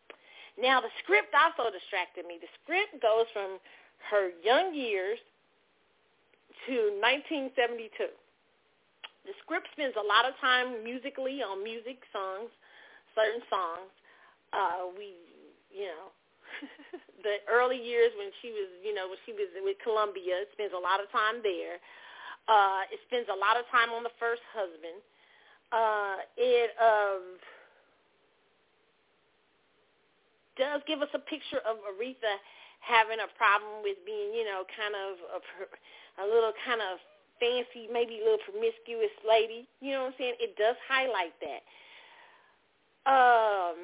[0.58, 2.38] Now the script also distracted me.
[2.40, 3.58] The script goes from
[4.10, 5.18] her young years
[6.66, 8.08] to 1972
[9.24, 12.52] the script spends a lot of time musically on music songs,
[13.16, 13.88] certain songs.
[14.52, 15.16] Uh, we,
[15.72, 16.12] you know,
[17.26, 20.76] the early years when she was, you know, when she was with Columbia, it spends
[20.76, 21.80] a lot of time there.
[22.46, 25.00] Uh, it spends a lot of time on the first husband.
[25.72, 27.40] Uh, it um,
[30.60, 32.36] does give us a picture of Aretha
[32.84, 35.40] having a problem with being, you know, kind of a,
[36.20, 37.00] a little kind of
[37.40, 39.68] fancy, maybe a little promiscuous lady.
[39.80, 40.34] You know what I'm saying?
[40.40, 41.62] It does highlight that.
[43.04, 43.76] Um,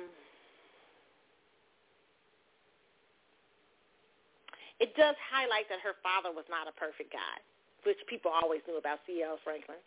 [4.81, 7.37] it does highlight that her father was not a perfect guy,
[7.85, 9.37] which people always knew about C.L.
[9.45, 9.81] Franklin.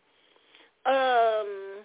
[0.86, 1.82] Um,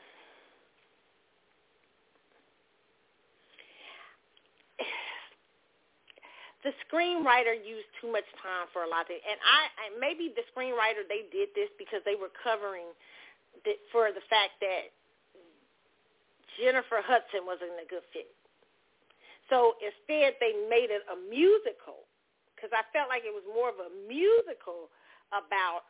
[6.66, 10.34] the screenwriter used too much time for a lot of it, and I, I maybe
[10.34, 12.90] the screenwriter they did this because they were covering
[13.62, 14.90] the, for the fact that
[16.58, 18.30] Jennifer Hudson wasn't a good fit.
[19.46, 22.04] So instead, they made it a musical
[22.52, 24.90] because I felt like it was more of a musical
[25.30, 25.86] about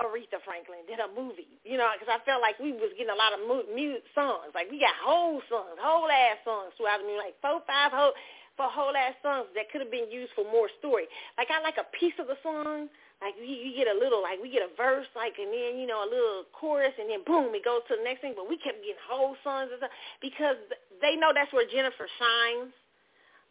[0.00, 3.18] Aretha Franklin than a movie, you know, because I felt like we was getting a
[3.18, 4.52] lot of mu- songs.
[4.56, 8.16] Like we got whole songs, whole ass songs throughout the movie, like four, five whole,
[8.56, 11.08] for whole ass songs that could have been used for more story.
[11.38, 14.42] Like I like a piece of the song, like you, you get a little, like
[14.42, 17.54] we get a verse, like and then you know a little chorus, and then boom,
[17.54, 18.34] it goes to the next thing.
[18.34, 20.58] But we kept getting whole songs and stuff because
[20.98, 22.74] they know that's where Jennifer shines.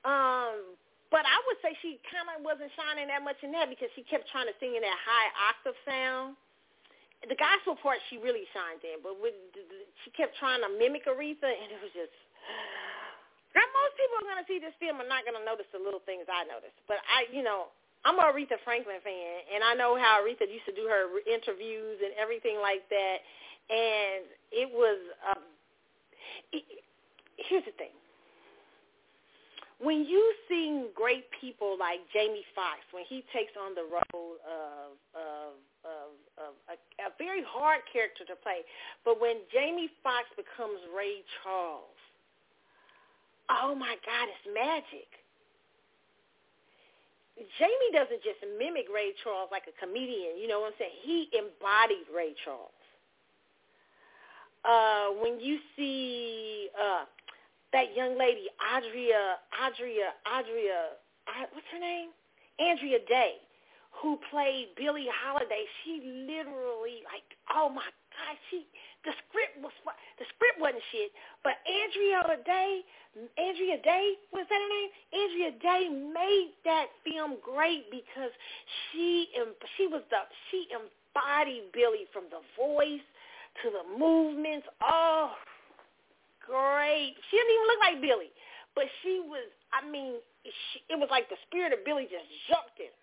[0.04, 0.76] Um,
[1.08, 4.04] but I would say she kind of wasn't shining that much in that because she
[4.04, 6.36] kept trying to sing in that high octave sound.
[7.24, 9.38] The gospel part she really shined in, but with,
[10.04, 12.16] she kept trying to mimic Aretha, and it was just.
[13.52, 16.02] Now, most people are to see this film are not going to notice the little
[16.08, 17.70] things I noticed, but I, you know,
[18.04, 22.02] I'm a Aretha Franklin fan, and I know how Aretha used to do her interviews
[22.02, 23.18] and everything like that.
[23.70, 25.46] And it was, um,
[26.52, 26.66] it,
[27.38, 27.94] here's the thing.
[29.78, 34.94] When you see great people like Jamie Foxx, when he takes on the role of,
[35.18, 35.52] of,
[35.86, 38.62] of, of a, a very hard character to play,
[39.06, 41.98] but when Jamie Foxx becomes Ray Charles,
[43.64, 45.08] oh my God, it's magic
[47.58, 50.38] Jamie doesn't just mimic Ray Charles like a comedian.
[50.38, 50.98] You know what I'm saying?
[51.02, 52.76] He embodied Ray Charles.
[54.62, 57.06] Uh, when you see uh,
[57.74, 61.02] that young lady, Adria, Adria, Adria,
[61.54, 62.10] what's her name?
[62.60, 63.42] Andra Day,
[63.90, 65.66] who played Billie Holiday.
[65.82, 68.68] She literally, like, oh my God, she
[69.04, 69.74] the script was
[70.22, 71.10] the script wasn't shit,
[71.41, 72.86] but Andra Day,
[73.38, 74.91] Andra Day, was that her name?
[75.10, 78.30] Andra Day made that film great because
[78.91, 79.28] she
[79.78, 83.06] she was the she embodied Billie from the voice
[83.64, 84.68] to the movements.
[84.86, 85.34] Oh,
[86.45, 87.18] great!
[87.30, 88.34] She didn't even look like Billie,
[88.78, 89.49] but she was.
[89.74, 92.93] I mean, she, it was like the spirit of Billie just jumped in,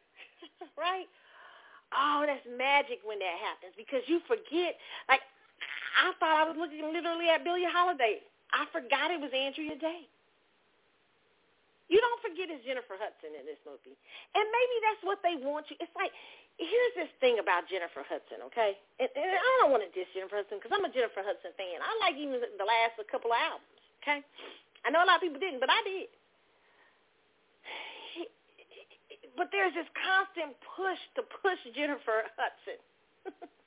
[0.79, 1.11] right?
[1.91, 4.77] Oh, that's magic when that happens because you forget.
[5.09, 5.25] Like
[5.97, 8.21] I thought I was looking literally at Billie Holiday.
[8.53, 10.09] I forgot it was Andra Day.
[11.89, 13.97] You don't forget it's Jennifer Hudson in this movie.
[14.37, 15.77] And maybe that's what they want you.
[15.81, 16.13] It's like,
[16.61, 18.77] here's this thing about Jennifer Hudson, okay?
[19.01, 21.81] And, and I don't want to diss Jennifer Hudson because I'm a Jennifer Hudson fan.
[21.81, 24.21] I like even the last a couple of albums, okay?
[24.85, 26.13] I know a lot of people didn't, but I did.
[29.39, 32.79] But there's this constant push to push Jennifer Hudson.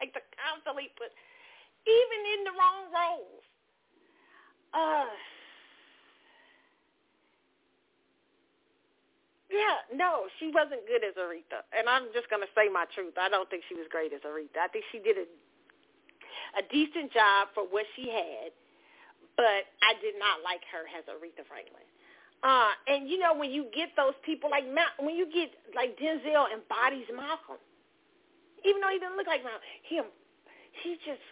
[0.00, 1.10] like to constantly put,
[1.86, 3.44] even in the wrong roles.
[4.74, 5.12] Uh,
[9.50, 13.14] yeah, no, she wasn't good as Aretha, and I'm just gonna say my truth.
[13.14, 14.58] I don't think she was great as Aretha.
[14.58, 15.26] I think she did a
[16.58, 18.54] a decent job for what she had,
[19.36, 21.86] but I did not like her as Aretha Franklin.
[22.42, 24.64] Uh, and you know when you get those people like
[25.00, 27.58] when you get like Denzel embodies Malcolm,
[28.64, 30.04] even though he doesn't look like Malcolm, him,
[30.82, 31.24] he just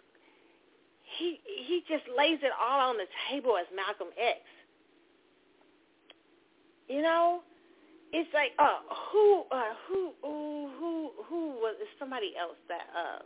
[1.17, 4.39] he he just lays it all on the table as Malcolm X.
[6.87, 7.41] You know,
[8.11, 13.21] it's like uh who uh who who who who was somebody else that uh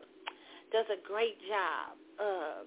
[0.71, 1.95] does a great job.
[2.19, 2.65] Um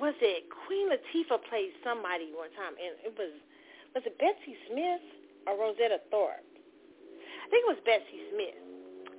[0.00, 3.32] was it Queen Latifah played somebody one time and it was
[3.94, 5.04] was it Bessie Smith
[5.46, 6.44] or Rosetta Tharpe?
[6.44, 8.60] I think it was Bessie Smith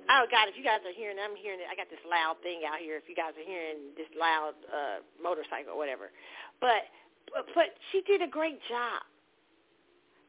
[0.08, 1.68] Oh God, if you guys are hearing, I'm hearing it.
[1.68, 2.96] I got this loud thing out here.
[2.96, 6.08] If you guys are hearing this loud uh, motorcycle or whatever,
[6.64, 6.88] but
[7.52, 9.04] but she did a great job.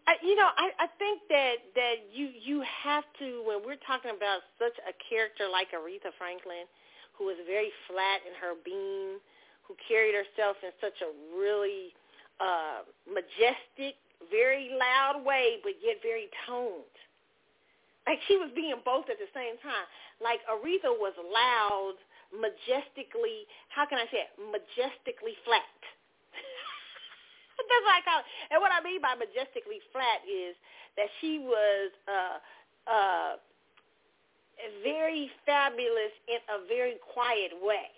[0.03, 4.11] I, you know, I, I think that that you you have to when we're talking
[4.11, 6.67] about such a character like Aretha Franklin,
[7.15, 9.23] who was very flat in her being,
[9.63, 11.95] who carried herself in such a really
[12.43, 13.95] uh, majestic,
[14.27, 16.95] very loud way, but yet very toned
[18.09, 19.85] like she was being both at the same time.
[20.17, 22.01] Like Aretha was loud,
[22.33, 24.33] majestically, how can I say it?
[24.41, 25.77] Majestically flat.
[27.53, 28.27] That's what I call it.
[28.49, 30.57] And what I mean by majestically flat is
[30.97, 32.37] that she was uh,
[32.89, 33.31] uh,
[34.81, 37.93] very fabulous in a very quiet way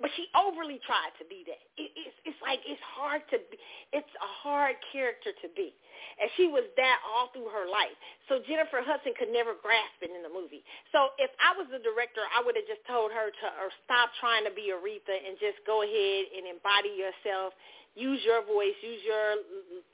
[0.00, 1.60] but she overly tried to be that.
[1.80, 3.56] It, it's it's like it's hard to be.
[3.96, 5.72] It's a hard character to be,
[6.20, 7.96] and she was that all through her life.
[8.28, 10.60] So Jennifer Hudson could never grasp it in the movie.
[10.92, 14.12] So if I was the director, I would have just told her to or stop
[14.20, 17.56] trying to be Aretha and just go ahead and embody yourself.
[17.96, 18.76] Use your voice.
[18.84, 19.40] Use your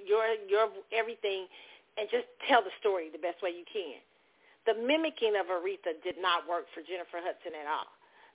[0.02, 1.46] your your everything,
[1.94, 4.02] and just tell the story the best way you can.
[4.66, 7.86] The mimicking of Aretha did not work for Jennifer Hudson at all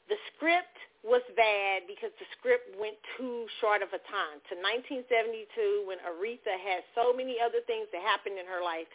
[0.07, 5.87] the script was bad because the script went too short of a time to 1972
[5.87, 8.89] when Aretha had so many other things that happened in her life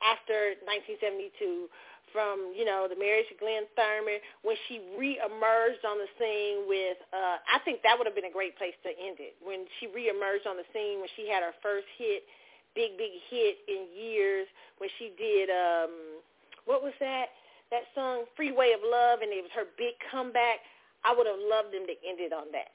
[0.00, 1.68] after 1972
[2.12, 6.98] from, you know, the marriage to Glynn Turman, when she re-emerged on the scene with,
[7.14, 9.86] uh, I think that would have been a great place to end it, when she
[9.86, 12.26] re-emerged on the scene when she had her first hit,
[12.74, 14.46] big, big hit in years,
[14.78, 16.18] when she did, um,
[16.66, 17.30] what was that?
[17.70, 20.58] That song, Freeway of Love, and it was her big comeback.
[21.04, 22.74] I would have loved them to end it on that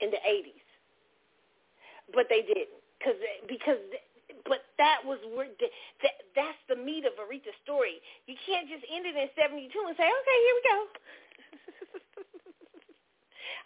[0.00, 0.66] in the 80s.
[2.12, 3.18] But they didn't because
[3.48, 3.80] because
[4.46, 8.02] but that was where that that's the meat of Aretha's story.
[8.26, 10.78] You can't just end it in '72 and say, okay, here we go.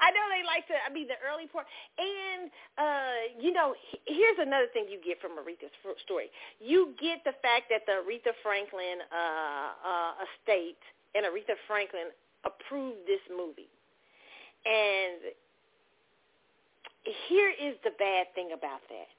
[0.01, 0.77] I know they like to.
[0.77, 1.67] I mean, the early part,
[1.99, 3.75] and uh, you know,
[4.07, 5.73] here's another thing you get from Aretha's
[6.05, 6.31] story.
[6.61, 10.81] You get the fact that the Aretha Franklin uh, uh, estate
[11.15, 12.13] and Aretha Franklin
[12.45, 13.71] approved this movie,
[14.65, 15.35] and
[17.29, 19.11] here is the bad thing about that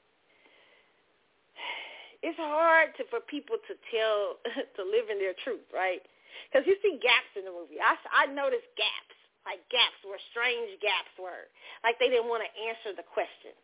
[2.24, 4.42] it's hard to, for people to tell
[4.78, 6.02] to live in their truth, right?
[6.50, 7.82] Because you see gaps in the movie.
[7.82, 9.17] I I noticed gaps,
[9.48, 11.48] like gaps where strange gaps were,
[11.88, 13.56] like they didn't want to answer the question.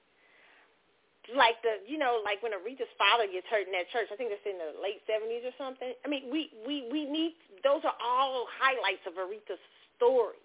[1.35, 4.11] Like the, you know, like when Aretha's father gets hurt in that church.
[4.11, 5.95] I think that's in the late seventies or something.
[6.03, 9.61] I mean, we we we need those are all highlights of Aretha's
[9.95, 10.39] story.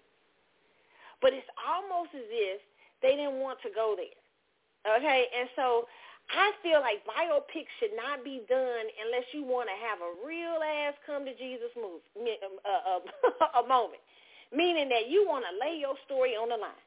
[1.19, 2.63] But it's almost as if
[3.03, 4.15] they didn't want to go there.
[4.87, 5.83] Okay, and so
[6.31, 10.61] I feel like biopics should not be done unless you want to have a real
[10.61, 14.01] ass come to Jesus move uh, uh, a moment,
[14.53, 16.83] meaning that you want to lay your story on the line.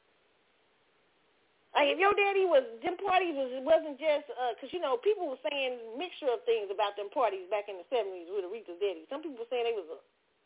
[1.72, 5.24] Like if your daddy was them parties was wasn't just because uh, you know people
[5.24, 9.08] were saying mixture of things about them parties back in the seventies with Aretha's daddy.
[9.08, 9.96] Some people were saying they was uh,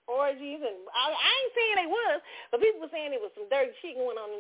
[0.07, 2.19] orgies, and I, I ain't saying they was,
[2.55, 4.39] but people were saying it was some dirty shit going on.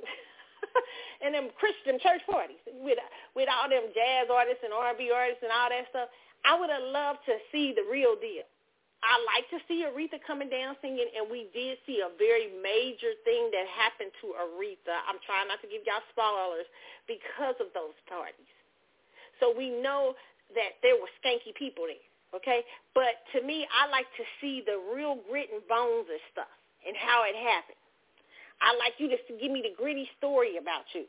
[1.26, 3.02] and them Christian church parties with
[3.34, 6.08] with all them jazz artists and R&B artists and all that stuff.
[6.46, 8.46] I would have loved to see the real deal.
[9.04, 13.12] I like to see Aretha coming down singing, and we did see a very major
[13.28, 14.96] thing that happened to Aretha.
[15.04, 16.66] I'm trying not to give y'all spoilers
[17.04, 18.50] because of those parties.
[19.38, 20.16] So we know
[20.56, 22.64] that there were skanky people there, okay?
[22.96, 26.96] But to me, I like to see the real grit and bones of stuff and
[26.96, 27.80] how it happened.
[28.58, 31.04] I like you to give me the gritty story about you.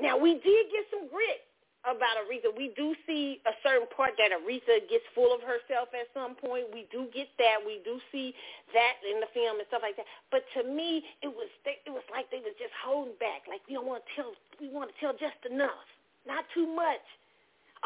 [0.00, 1.45] Now, we did get some grit
[1.86, 2.50] about Aretha.
[2.50, 6.68] We do see a certain part that Aretha gets full of herself at some point.
[6.74, 7.62] We do get that.
[7.62, 8.34] We do see
[8.74, 10.08] that in the film and stuff like that.
[10.34, 13.46] But to me, it was it was like they was just holding back.
[13.46, 14.32] Like we don't want to tell.
[14.58, 15.86] We want to tell just enough,
[16.26, 17.04] not too much.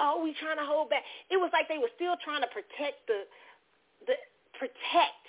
[0.01, 1.05] Oh, we trying to hold back.
[1.28, 3.28] It was like they were still trying to protect the
[4.09, 4.16] the
[4.57, 5.20] protect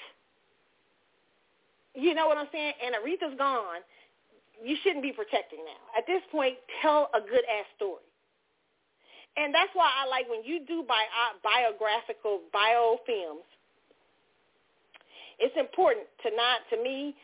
[1.94, 2.74] you know what I'm saying?
[2.84, 3.84] And Aretha's gone.
[4.64, 5.82] You shouldn't be protecting now.
[5.98, 8.06] At this point, tell a good ass story.
[9.38, 13.48] And that's why I like when you do bi- uh, biographical biofilms.
[15.40, 17.16] It's important to not, to me,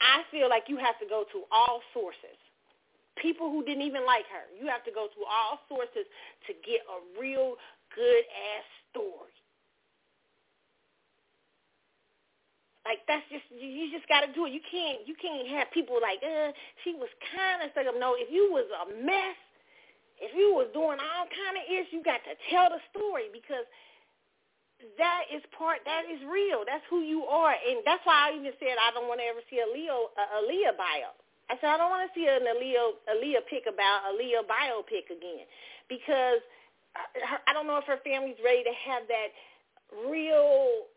[0.00, 2.38] I feel like you have to go to all sources.
[3.16, 6.06] People who didn't even like her, you have to go to all sources
[6.46, 7.54] to get a real
[7.94, 9.34] good ass story.
[12.84, 14.52] Like that's just you just got to do it.
[14.52, 16.52] You can't you can't have people like, uh,
[16.84, 17.96] she was kind of stuck up.
[17.96, 19.38] No, if you was a mess,
[20.20, 23.66] if you was doing all kind of ish, you got to tell the story because
[24.98, 26.66] that is part that is real.
[26.66, 29.40] That's who you are, and that's why I even said I don't want to ever
[29.48, 31.14] see a Leo a Aaliyah bio.
[31.48, 35.48] I said I don't want to see an Aaliyah Aaliyah pick about Aaliyah biopic again
[35.88, 36.42] because
[36.96, 39.30] I, I don't know if her family's ready to have that
[40.10, 40.90] real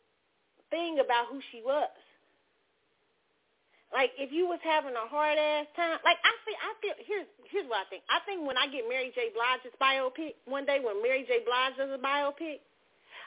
[0.69, 1.89] thing about who she was.
[3.97, 6.95] Like if you was having a hard ass time, like I feel, I feel.
[7.01, 8.05] Here's here's what I think.
[8.13, 9.33] I think when I get Mary J.
[9.33, 11.41] Blige's biopic one day, when Mary J.
[11.41, 12.61] Blige does a biopic,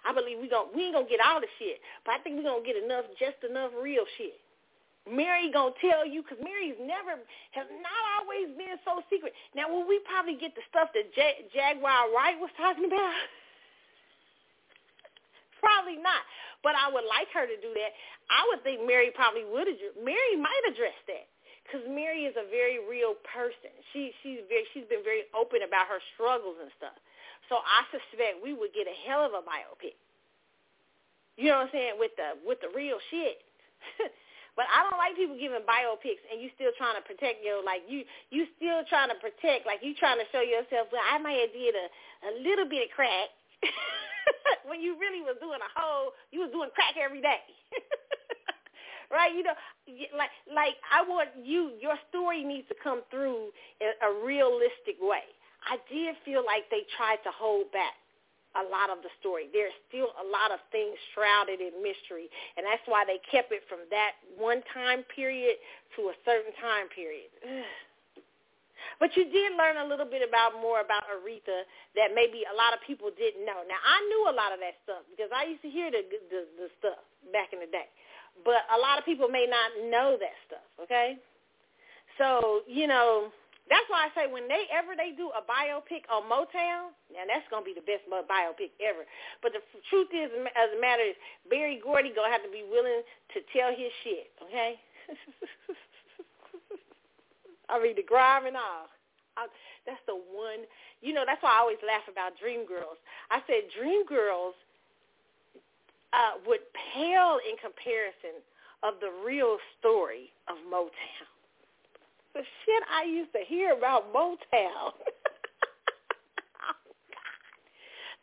[0.06, 2.46] I believe we gon' we ain't gonna get all the shit, but I think we
[2.46, 4.38] gonna get enough, just enough real shit.
[5.10, 7.18] Mary gonna tell you because Mary's never
[7.58, 9.34] has not always been so secret.
[9.58, 13.10] Now, will we probably get the stuff that J- Jaguar Wright was talking about?
[15.60, 16.24] probably not.
[16.64, 17.92] But I would like her to do that.
[18.28, 19.68] I would think Mary probably would.
[20.00, 21.30] Mary might address that
[21.70, 23.70] because Mary is a very real person.
[23.92, 26.96] She she's very she's been very open about her struggles and stuff.
[27.48, 29.94] So I suspect we would get a hell of a biopic.
[31.38, 33.40] You know what I'm saying with the with the real shit.
[34.58, 37.86] but I don't like people giving biopics and you still trying to protect your like
[37.86, 40.90] you you still trying to protect like you trying to show yourself.
[40.92, 41.86] Well, I might have did a
[42.28, 43.30] a little bit of crack.
[44.68, 47.42] when you really was doing a whole, you was doing crack every day.
[49.10, 49.34] right?
[49.34, 49.56] You know,
[50.16, 51.74] like like I want you.
[51.80, 53.50] Your story needs to come through
[53.80, 55.26] in a realistic way.
[55.66, 57.98] I did feel like they tried to hold back
[58.58, 59.46] a lot of the story.
[59.52, 63.62] There's still a lot of things shrouded in mystery, and that's why they kept it
[63.68, 65.58] from that one time period
[65.94, 67.30] to a certain time period.
[69.00, 71.64] But you did learn a little bit about more about Aretha
[71.96, 73.64] that maybe a lot of people didn't know.
[73.64, 76.44] Now I knew a lot of that stuff because I used to hear the the,
[76.60, 77.00] the stuff
[77.32, 77.88] back in the day,
[78.44, 80.68] but a lot of people may not know that stuff.
[80.84, 81.16] Okay,
[82.20, 83.32] so you know
[83.72, 87.48] that's why I say when they ever they do a biopic on Motown, and that's
[87.48, 89.08] gonna be the best biopic ever.
[89.40, 91.16] But the truth is, as a matter is,
[91.48, 93.00] Berry Gordy gonna have to be willing
[93.32, 94.28] to tell his shit.
[94.44, 94.76] Okay.
[97.70, 98.90] I mean, the grime and all.
[99.36, 99.46] I,
[99.86, 100.66] that's the one.
[101.00, 102.98] You know, that's why I always laugh about Dreamgirls.
[103.30, 104.58] I said Dreamgirls
[106.12, 106.60] uh, would
[106.94, 108.42] pale in comparison
[108.82, 111.28] of the real story of Motown.
[112.34, 114.38] The shit I used to hear about Motown.
[114.54, 114.94] oh,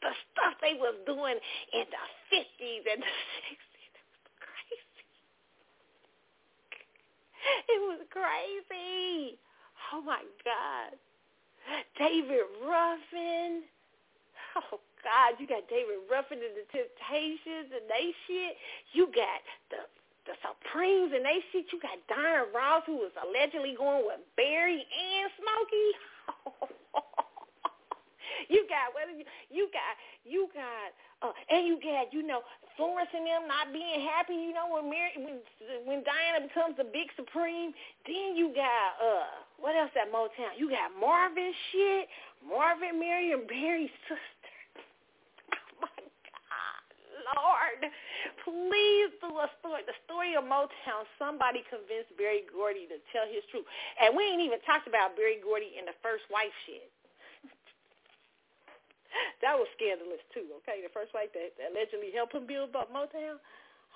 [0.02, 1.36] the stuff they was doing
[1.74, 3.14] in the 50s and the
[3.52, 3.67] 60s.
[7.70, 9.40] It was crazy.
[9.94, 10.98] Oh my God.
[11.98, 13.64] David Ruffin.
[14.58, 18.58] Oh God, you got David Ruffin and the Temptations and they shit.
[18.94, 19.40] You got
[19.72, 19.86] the
[20.28, 21.72] the Supremes and they shit.
[21.72, 25.90] You got Diana Ross who was allegedly going with Berry and Smokey.
[28.52, 29.94] you got what you you got
[30.26, 30.92] you got
[31.22, 32.42] uh, and you got you know
[32.78, 35.42] Florence and them not being happy, you know, when Mary, when
[35.90, 37.74] when Diana becomes the big supreme,
[38.06, 40.54] then you got uh what else at Motown?
[40.54, 42.06] You got Marvin shit,
[42.46, 44.54] Marvin, Marion Barry's sister.
[45.58, 46.86] Oh my God,
[47.34, 47.82] Lord,
[48.46, 49.82] please do a story.
[49.90, 51.10] The story of Motown.
[51.18, 53.66] Somebody convinced Berry Gordy to tell his truth,
[53.98, 56.94] and we ain't even talked about Berry Gordy in the first wife shit
[59.44, 60.48] that was scandalous too.
[60.64, 63.42] Okay, the first wife that allegedly helped him build up Motown.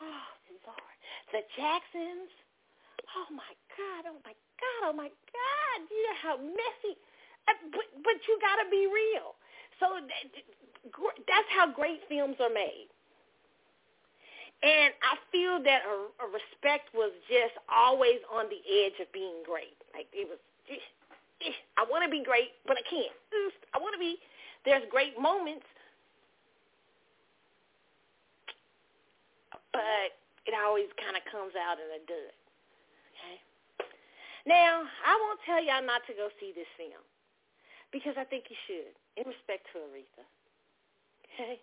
[0.02, 0.98] Oh Lord,
[1.32, 2.30] the Jacksons.
[3.16, 4.10] Oh my God!
[4.10, 4.82] Oh my God!
[4.90, 5.78] Oh my God!
[5.90, 6.98] You know how messy.
[7.48, 9.38] Uh, but but you got to be real.
[9.82, 9.98] So
[11.26, 12.90] that's how great films are made.
[14.62, 19.42] And I feel that a, a respect was just always on the edge of being
[19.42, 19.74] great.
[19.90, 20.38] Like it was,
[20.70, 20.78] eh,
[21.50, 23.16] eh, I want to be great, but I can't.
[23.74, 24.22] I want to be
[24.66, 25.66] there's great moments,
[29.74, 30.14] but
[30.46, 32.34] it always kind of comes out in a dud.
[33.14, 33.38] Okay.
[34.46, 37.02] Now, I won't tell y'all not to go see this film
[37.94, 40.26] because I think you should, in respect to Aretha.
[41.30, 41.60] Okay.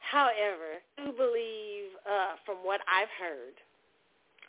[0.00, 3.54] However, I do believe, uh, from what I've heard,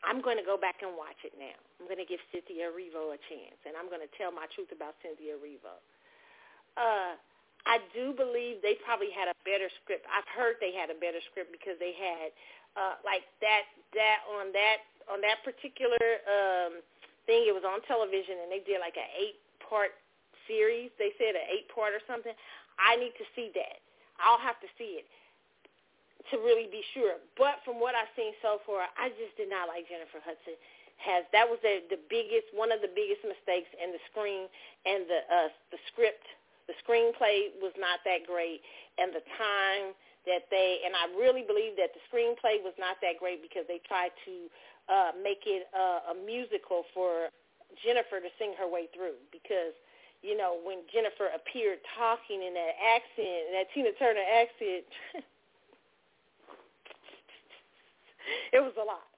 [0.01, 1.53] I'm going to go back and watch it now.
[1.77, 4.73] I'm going to give Cynthia Erivo a chance, and I'm going to tell my truth
[4.73, 5.77] about Cynthia Erivo.
[6.79, 7.19] Uh,
[7.65, 10.05] I do believe they probably had a better script.
[10.09, 12.33] I've heard they had a better script because they had
[12.79, 16.79] uh like that that on that on that particular um
[17.27, 19.93] thing it was on television and they did like an eight part
[20.49, 20.89] series.
[20.97, 22.33] They said an eight part or something.
[22.81, 23.77] I need to see that.
[24.17, 25.05] I'll have to see it
[26.29, 27.17] to really be sure.
[27.37, 30.57] But from what I've seen so far, I just did not like Jennifer Hudson.
[31.01, 34.45] Has that was the the biggest one of the biggest mistakes in the screen
[34.85, 36.21] and the uh the script
[36.71, 38.63] the screenplay was not that great,
[38.95, 39.91] and the time
[40.23, 43.83] that they and I really believe that the screenplay was not that great because they
[43.83, 44.47] tried to
[44.87, 47.27] uh, make it uh, a musical for
[47.83, 49.75] Jennifer to sing her way through because
[50.23, 54.87] you know when Jennifer appeared talking in that accent, that Tina Turner accent,
[58.55, 59.11] it was a lot.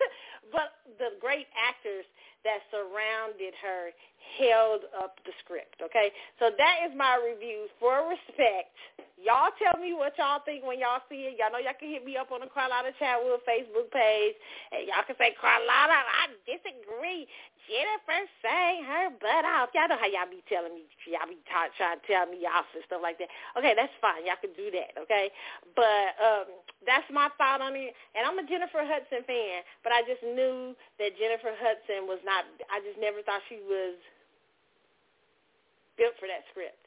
[0.54, 2.06] but the great actors
[2.44, 3.90] that surrounded her
[4.38, 6.10] held up the script, okay?
[6.40, 8.72] So that is my review for respect.
[9.20, 11.38] Y'all tell me what y'all think when y'all see it.
[11.38, 14.36] Y'all know y'all can hit me up on the Carlotta Chatwood Facebook page.
[14.72, 17.24] And y'all can say, Carlotta, I disagree.
[17.68, 19.72] Jennifer sang her butt off.
[19.72, 22.68] Y'all know how y'all be telling me, y'all be t- trying to tell me off
[22.76, 23.32] and stuff like that.
[23.56, 24.24] Okay, that's fine.
[24.28, 25.32] Y'all can do that, okay?
[25.72, 26.46] But um,
[26.84, 27.96] that's my thought on it.
[28.12, 32.44] And I'm a Jennifer Hudson fan, but I just knew that Jennifer Hudson was not,
[32.68, 33.96] I just never thought she was
[35.96, 36.84] built for that script.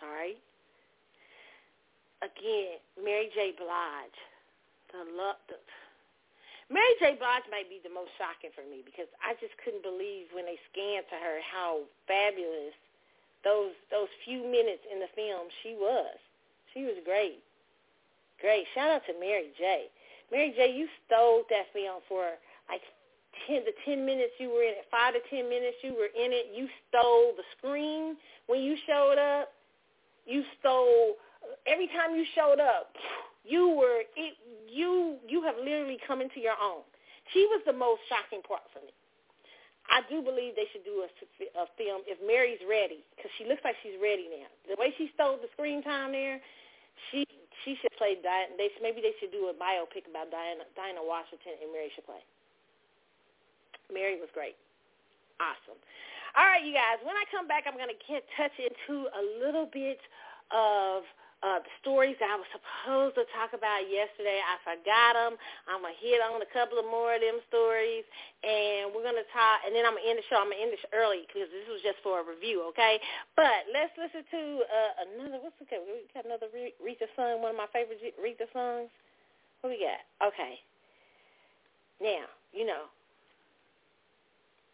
[0.00, 0.40] Sorry.
[2.22, 3.54] Again, Mary J.
[3.58, 4.20] Blige.
[4.94, 5.56] The love, the,
[6.72, 7.20] Mary J.
[7.20, 10.56] Blige might be the most shocking for me because I just couldn't believe when they
[10.72, 12.72] scanned to her how fabulous
[13.44, 16.16] those those few minutes in the film she was.
[16.72, 17.44] She was great.
[18.40, 18.64] Great.
[18.72, 19.92] Shout out to Mary J.
[20.32, 22.40] Mary J, you stole that film for
[22.72, 22.80] like
[23.46, 26.32] ten the ten minutes you were in it, five to ten minutes you were in
[26.32, 26.56] it.
[26.56, 28.16] You stole the screen
[28.48, 29.52] when you showed up.
[30.24, 31.20] You stole
[31.66, 32.96] every time you showed up.
[33.44, 34.34] You were it.
[34.70, 36.82] You you have literally come into your own.
[37.32, 38.92] She was the most shocking part for me.
[39.90, 41.10] I do believe they should do a,
[41.58, 44.46] a film if Mary's ready because she looks like she's ready now.
[44.70, 46.38] The way she stole the screen time there,
[47.10, 47.26] she
[47.66, 48.54] she should play Diana.
[48.54, 52.22] They maybe they should do a biopic about Dinah Dinah Washington and Mary should play.
[53.90, 54.54] Mary was great,
[55.42, 55.78] awesome.
[56.32, 56.96] All right, you guys.
[57.04, 60.00] When I come back, I'm going to get touch into a little bit
[60.48, 61.04] of
[61.42, 64.38] uh, the stories I was supposed to talk about yesterday.
[64.38, 65.34] I forgot them.
[65.66, 68.06] I'm going to hit on a couple of more of them stories,
[68.46, 70.38] and we're going to talk, and then I'm going to end the show.
[70.38, 73.02] I'm going to end this early because this was just for a review, okay?
[73.34, 75.82] But let's listen to uh, another, what's okay?
[75.82, 78.90] We got another Aretha song, one of my favorite Aretha songs.
[79.62, 80.02] What we got?
[80.22, 80.62] Okay.
[81.98, 82.90] Now, you know,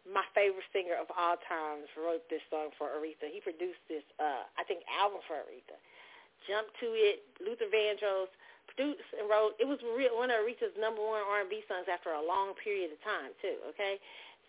[0.09, 3.29] my favorite singer of all times wrote this song for Aretha.
[3.29, 5.77] He produced this, uh, I think, album for Aretha.
[6.47, 8.31] Jump to It, Luther Vandross
[8.69, 9.57] produced and wrote.
[9.59, 13.33] It was one of Aretha's number one R&B songs after a long period of time,
[13.41, 13.99] too, okay?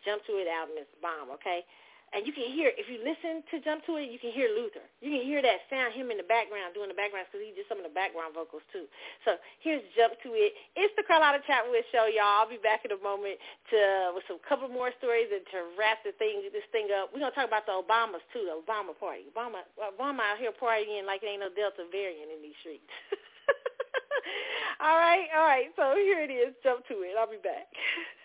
[0.05, 1.65] Jump to It album is bomb, okay?
[2.11, 4.83] And you can hear, if you listen to Jump to It, you can hear Luther.
[4.99, 7.71] You can hear that sound, him in the background, doing the background, because he did
[7.71, 8.91] some of the background vocals, too.
[9.23, 10.59] So here's Jump to It.
[10.75, 12.43] It's the Carlotta Chatwood Show, y'all.
[12.43, 13.39] I'll be back in a moment
[13.71, 17.15] to with some couple more stories and to wrap the thing, this thing up.
[17.15, 19.31] We're to talk about the Obamas, too, the Obama party.
[19.31, 22.91] Obama, Obama out here partying like it ain't no Delta variant in these streets.
[24.83, 25.71] all right, all right.
[25.79, 26.59] So here it is.
[26.67, 27.15] Jump to it.
[27.15, 27.71] I'll be back.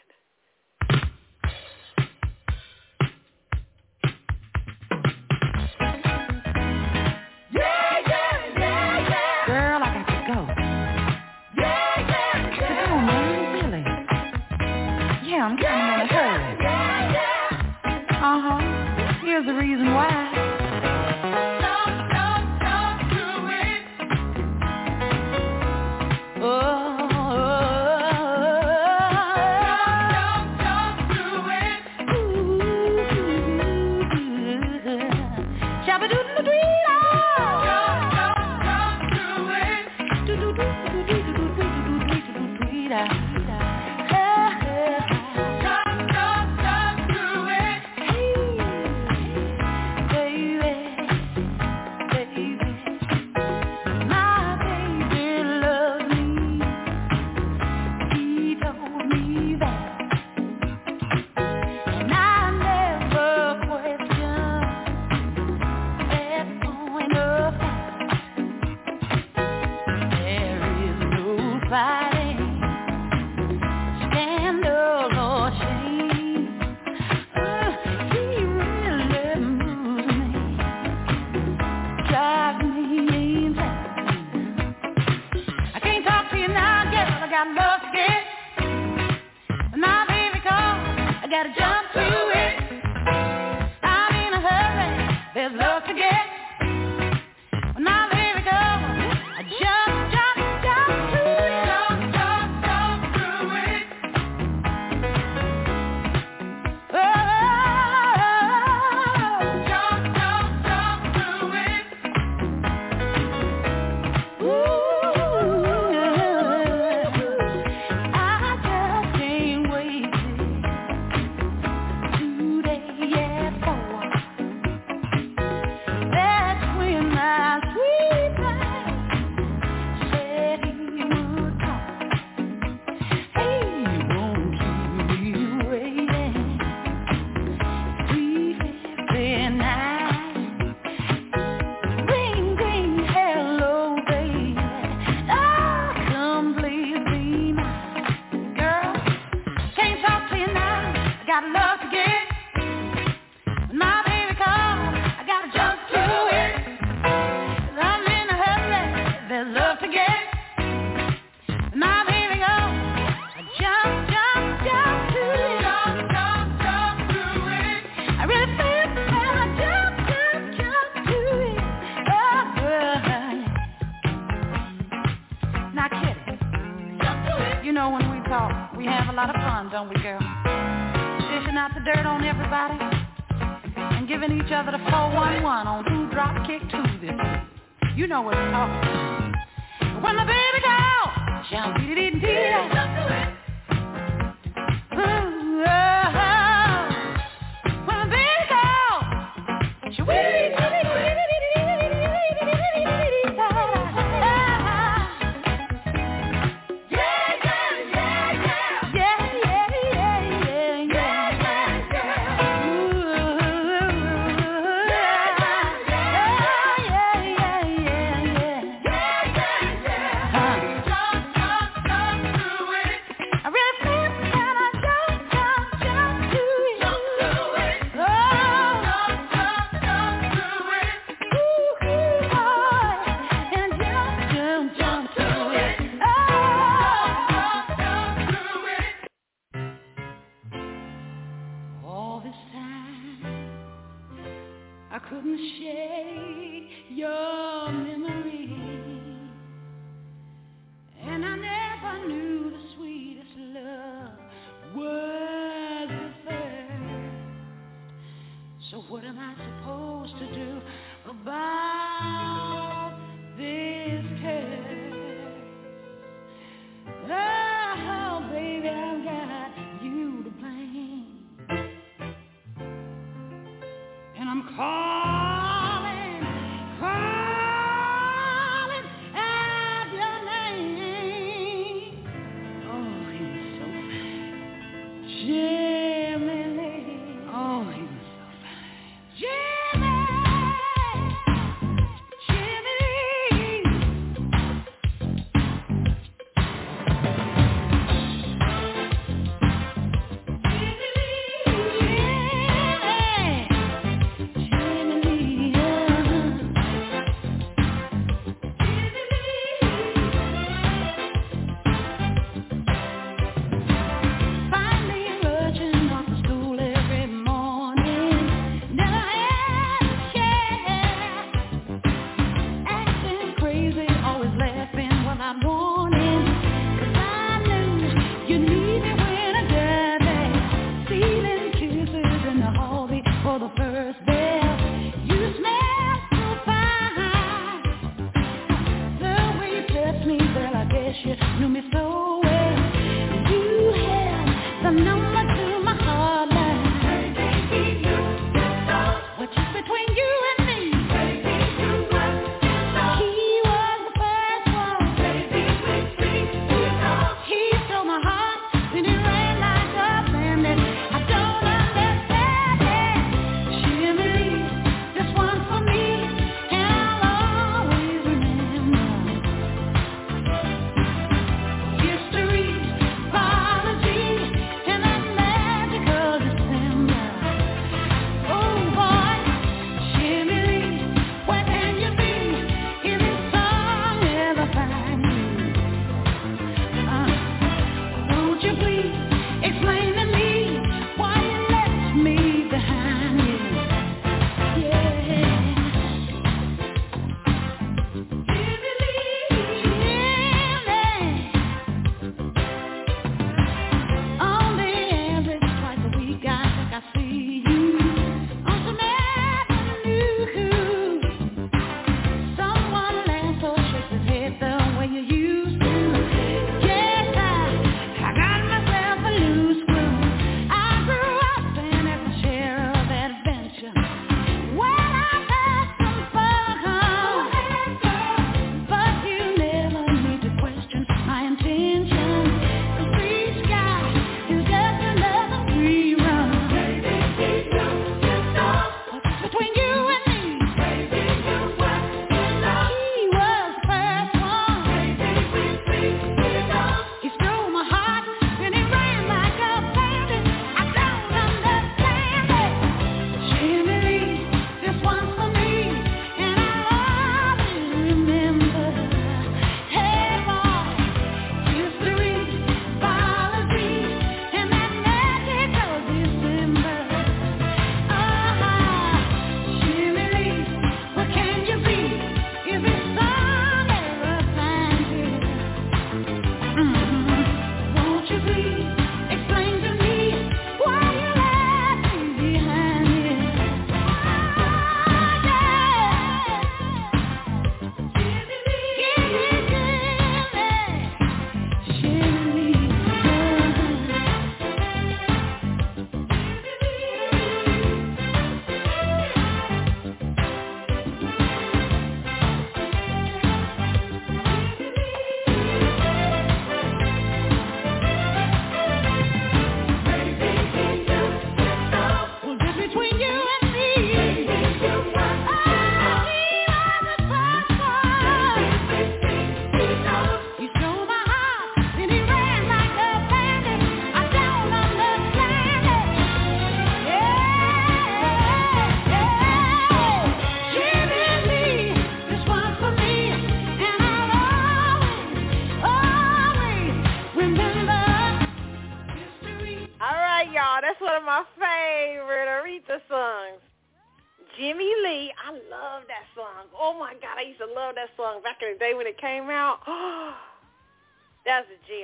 [19.46, 20.35] the reason why.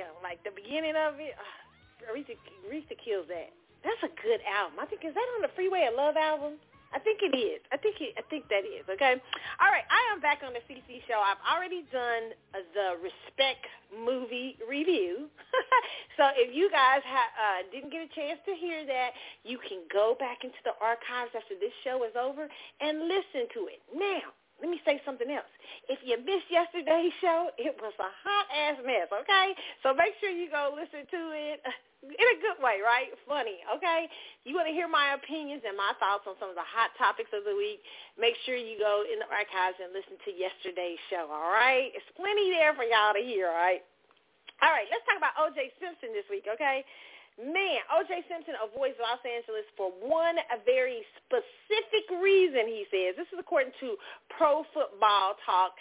[0.00, 0.16] That's.
[0.22, 2.36] Like the beginning of it, uh, Aretha,
[2.68, 3.52] Aretha kills that.
[3.84, 4.78] That's a good album.
[4.80, 6.56] I think is that on the Freeway of Love album?
[6.92, 7.60] I think it is.
[7.72, 8.84] I think it, I think that is.
[8.84, 9.16] Okay.
[9.16, 9.88] All right.
[9.88, 11.16] I am back on the CC show.
[11.24, 15.32] I've already done the Respect movie review.
[16.20, 19.88] so if you guys ha- uh, didn't get a chance to hear that, you can
[19.88, 23.80] go back into the archives after this show is over and listen to it.
[23.96, 25.50] Now, let me say something else.
[25.90, 29.58] If you missed yesterday's show, it was a hot ass mess, okay?
[29.82, 31.58] So make sure you go listen to it
[32.06, 33.10] in a good way, right?
[33.26, 34.06] Funny, okay?
[34.46, 37.34] You want to hear my opinions and my thoughts on some of the hot topics
[37.34, 37.82] of the week,
[38.14, 41.90] make sure you go in the archives and listen to yesterday's show, all right?
[41.90, 43.82] It's plenty there for y'all to hear, all right?
[44.62, 45.74] All right, let's talk about O.J.
[45.82, 46.86] Simpson this week, okay?
[47.40, 48.28] Man, O.J.
[48.28, 50.36] Simpson avoids Los Angeles for one
[50.68, 53.16] very specific reason, he says.
[53.16, 53.96] This is according to
[54.28, 55.72] Pro Football Talk.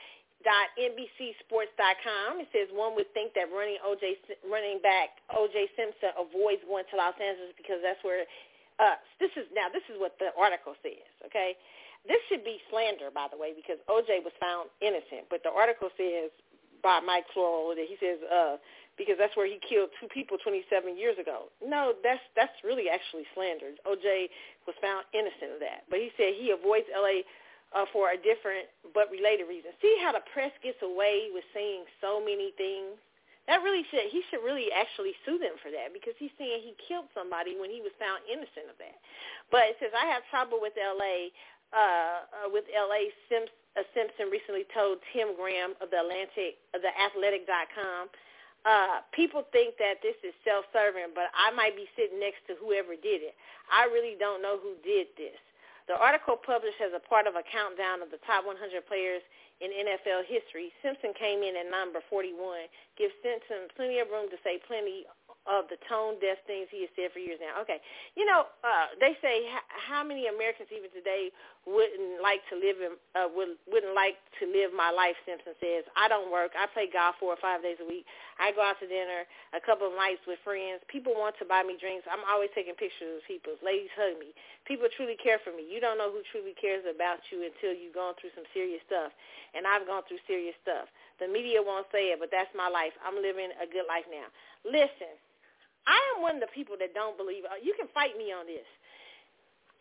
[0.42, 2.42] NBCSports.com.
[2.42, 6.98] It says one would think that running OJ running back OJ Simpson avoids going to
[6.98, 8.26] Los Angeles because that's where
[8.82, 9.70] uh, this is now.
[9.70, 11.06] This is what the article says.
[11.30, 11.54] Okay,
[12.10, 15.30] this should be slander, by the way, because OJ was found innocent.
[15.30, 16.34] But the article says
[16.82, 18.58] by Mike Florio that he says uh,
[19.02, 21.50] because that's where he killed two people 27 years ago.
[21.58, 23.74] No, that's that's really actually slander.
[23.90, 24.30] OJ
[24.70, 27.26] was found innocent of that, but he said he avoids L.A.
[27.74, 29.72] Uh, for a different but related reason.
[29.82, 33.00] See how the press gets away with saying so many things.
[33.50, 36.78] That really should he should really actually sue them for that because he's saying he
[36.78, 39.02] killed somebody when he was found innocent of that.
[39.50, 41.34] But it says I have trouble with L.A.
[41.74, 43.10] Uh, uh, with L.A.
[43.26, 43.58] Simpson.
[43.72, 48.12] Uh, Simpson recently told Tim Graham of the Atlantic, of the Athletic.com
[48.66, 52.94] uh, people think that this is self-serving, but I might be sitting next to whoever
[52.94, 53.34] did it.
[53.74, 55.38] I really don't know who did this.
[55.90, 59.26] The article published as a part of a countdown of the top 100 players
[59.62, 62.34] in NFL history, Simpson came in at number 41,
[62.98, 65.06] gives Simpson plenty of room to say plenty
[65.50, 67.58] of the tone deaf things he has said for years now.
[67.66, 67.82] Okay,
[68.14, 71.34] you know, uh, they say h- how many Americans even today
[71.66, 75.14] wouldn't like to live in, uh, would, wouldn't like to live my life.
[75.26, 76.54] Simpson says, I don't work.
[76.58, 78.06] I play golf four or five days a week.
[78.42, 80.82] I go out to dinner a couple of nights with friends.
[80.90, 82.10] People want to buy me drinks.
[82.10, 83.54] I'm always taking pictures of people.
[83.62, 84.34] Ladies hug me.
[84.66, 85.62] People truly care for me.
[85.66, 89.14] You don't know who truly cares about you until you've gone through some serious stuff.
[89.54, 90.90] And I've gone through serious stuff.
[91.22, 92.94] The media won't say it, but that's my life.
[93.06, 94.26] I'm living a good life now.
[94.66, 95.14] Listen,
[95.88, 97.46] I am one of the people that don't believe.
[97.46, 98.68] Uh, you can fight me on this.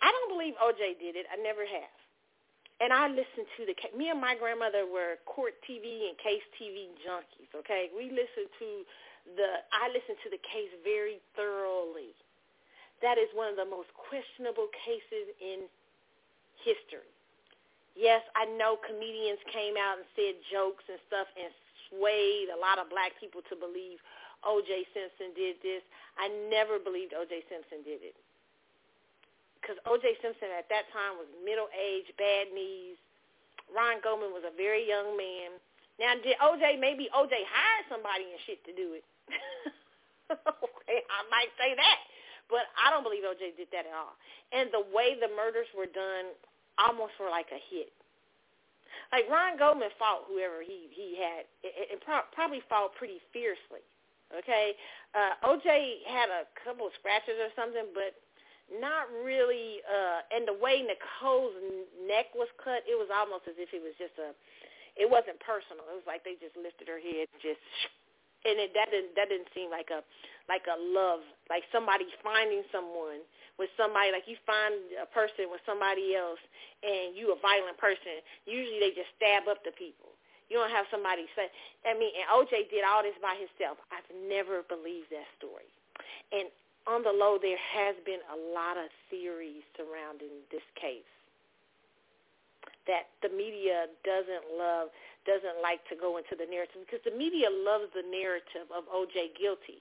[0.01, 1.28] I don't believe OJ did it.
[1.28, 1.96] I never have.
[2.80, 3.76] And I listened to the.
[3.92, 7.53] Me and my grandmother were court TV and case TV junkies.
[7.53, 8.68] Okay, we listened to
[9.36, 9.61] the.
[9.68, 12.16] I listened to the case very thoroughly.
[13.05, 15.68] That is one of the most questionable cases in
[16.64, 17.09] history.
[17.92, 21.53] Yes, I know comedians came out and said jokes and stuff and
[21.88, 24.01] swayed a lot of black people to believe
[24.45, 24.86] O.J.
[24.97, 25.82] Simpson did this.
[26.16, 27.45] I never believed O.J.
[27.49, 28.16] Simpson did it.
[29.61, 30.16] Because O.J.
[30.24, 32.97] Simpson at that time was middle-aged, bad knees.
[33.68, 35.61] Ron Goldman was a very young man.
[36.01, 36.80] Now, did O.J.
[36.80, 37.34] maybe O.J.
[37.45, 39.05] hired somebody and shit to do it?
[40.32, 41.99] okay, I might say that.
[42.49, 43.55] But I don't believe O.J.
[43.61, 44.16] did that at all.
[44.51, 46.32] And the way the murders were done
[46.80, 47.93] almost were like a hit
[49.12, 51.47] like Ron Goldman fought whoever he he had,
[51.91, 53.82] and pro- probably fought pretty fiercely.
[54.31, 54.78] Okay,
[55.14, 58.14] uh, OJ had a couple of scratches or something, but
[58.70, 59.83] not really.
[59.83, 61.55] Uh, and the way Nicole's
[62.07, 64.31] neck was cut, it was almost as if it was just a.
[64.95, 65.83] It wasn't personal.
[65.91, 67.62] It was like they just lifted her head and just,
[68.47, 70.03] and it, that didn't that didn't seem like a
[70.47, 73.22] like a love, like somebody finding someone
[73.59, 76.41] with somebody like you find a person with somebody else
[76.87, 78.22] and you a violent person.
[78.47, 80.14] Usually they just stab up the people.
[80.51, 81.46] You don't have somebody say,
[81.86, 83.78] I mean, and OJ did all this by himself.
[83.94, 85.70] I've never believed that story.
[86.34, 86.51] And
[86.90, 91.07] on the low, there has been a lot of theories surrounding this case
[92.90, 94.90] that the media doesn't love,
[95.22, 99.38] doesn't like to go into the narrative because the media loves the narrative of OJ
[99.38, 99.78] guilty.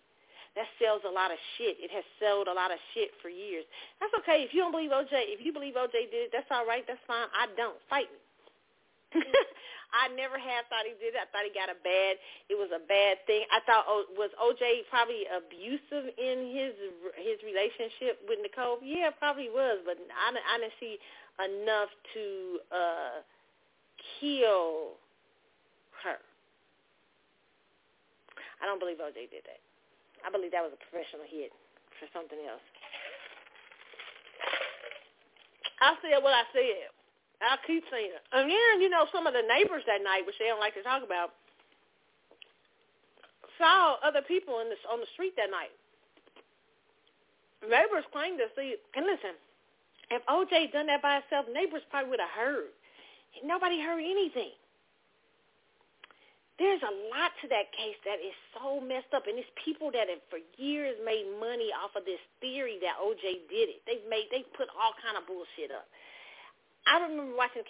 [0.58, 1.78] That sells a lot of shit.
[1.78, 3.66] It has sold a lot of shit for years.
[4.02, 4.42] That's okay.
[4.44, 6.84] If you don't believe OJ, if you believe OJ did it, that's all right.
[6.86, 7.30] That's fine.
[7.34, 7.78] I don't.
[7.90, 8.22] Fight me.
[9.22, 9.30] Mm-hmm.
[9.90, 11.22] I never have thought he did it.
[11.22, 12.22] I thought he got a bad.
[12.50, 13.46] It was a bad thing.
[13.50, 16.74] I thought oh, was OJ probably abusive in his
[17.18, 18.78] his relationship with Nicole.
[18.86, 21.02] Yeah, probably was, but I I didn't see
[21.42, 22.24] enough to
[22.70, 23.18] uh
[24.22, 25.00] kill
[26.06, 26.22] her.
[28.62, 29.62] I don't believe OJ did that.
[30.22, 31.52] I believe that was a professional hit
[31.98, 32.64] for something else.
[35.82, 36.92] I said what I said.
[37.40, 38.24] I'll keep saying it.
[38.36, 40.84] And then, you know, some of the neighbors that night, which they don't like to
[40.84, 41.32] talk about,
[43.58, 45.72] saw other people in the, on the street that night.
[47.64, 49.36] Neighbors claimed to see, and listen,
[50.12, 52.72] if OJ done that by himself, neighbors probably would have heard.
[53.44, 54.56] Nobody heard anything.
[56.60, 60.12] There's a lot to that case that is so messed up, and it's people that
[60.12, 63.80] have for years made money off of this theory that OJ did it.
[63.88, 65.88] They've made, they put all kind of bullshit up.
[66.88, 67.64] I remember watching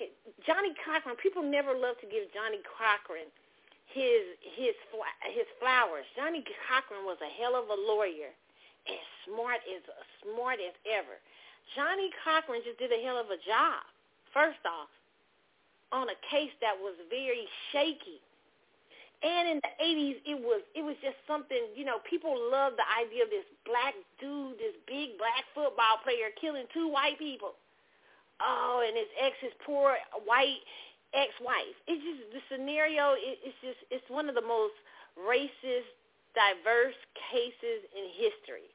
[0.45, 1.17] Johnnie Cochran.
[1.17, 3.29] People never love to give Johnnie Cochran
[3.89, 4.75] his his
[5.33, 6.05] his flowers.
[6.13, 8.29] Johnnie Cochran was a hell of a lawyer,
[8.85, 9.81] as smart as
[10.21, 11.17] smart as ever.
[11.75, 13.81] Johnnie Cochran just did a hell of a job.
[14.33, 14.89] First off,
[15.91, 18.21] on a case that was very shaky.
[19.19, 22.87] And in the 80s, it was it was just something, you know, people loved the
[22.87, 27.57] idea of this black dude, this big black football player killing two white people.
[28.39, 30.63] Oh, and his ex, his poor white
[31.13, 31.75] ex-wife.
[31.87, 33.13] It's just the scenario.
[33.19, 34.75] It, it's just it's one of the most
[35.19, 35.91] racist,
[36.35, 36.97] diverse
[37.31, 38.67] cases in history.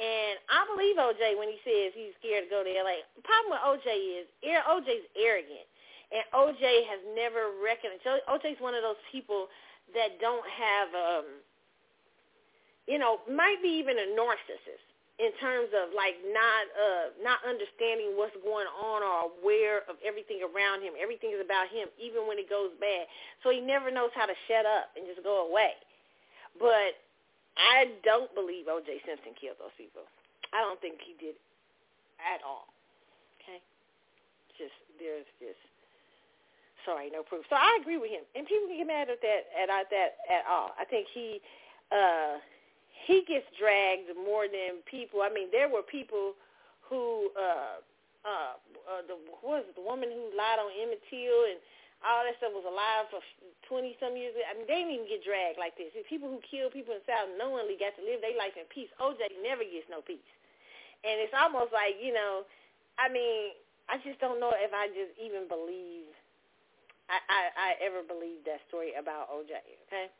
[0.00, 3.04] And I believe OJ when he says he's scared to go to LA.
[3.12, 5.68] The problem with OJ is OJ's arrogant,
[6.08, 8.00] and OJ has never reckoned.
[8.00, 9.52] OJ's one of those people
[9.92, 11.26] that don't have, um,
[12.88, 18.16] you know, might be even a narcissist in terms of like not uh not understanding
[18.16, 20.96] what's going on or aware of everything around him.
[20.96, 23.04] Everything is about him, even when it goes bad.
[23.44, 25.76] So he never knows how to shut up and just go away.
[26.56, 26.96] But
[27.56, 29.04] I don't believe O.J.
[29.04, 30.08] Simpson killed those people.
[30.56, 31.36] I don't think he did
[32.20, 32.72] at all.
[33.40, 33.60] Okay,
[34.56, 35.60] just there's just
[36.88, 37.44] sorry, no proof.
[37.52, 40.10] So I agree with him, and people can get mad at that at, at that
[40.28, 40.72] at all.
[40.80, 41.40] I think he
[41.92, 42.40] uh
[43.06, 45.22] he gets dragged more than people.
[45.22, 46.34] I mean, there were people
[46.86, 47.82] who uh
[48.22, 48.54] uh,
[48.86, 51.58] uh the was it, the woman who lied on Emmett Till and
[52.02, 53.22] all that stuff was alive for
[53.70, 54.34] 20 some years.
[54.42, 55.94] I mean, they didn't even get dragged like this.
[55.94, 58.90] The people who kill people in South knowingly got to live their life in peace.
[58.98, 60.26] OJ never gets no peace.
[61.06, 62.42] And it's almost like, you know,
[62.98, 63.54] I mean,
[63.86, 66.10] I just don't know if I just even believe
[67.10, 69.54] I, I, I ever believed that story about OJ,
[69.86, 70.10] okay?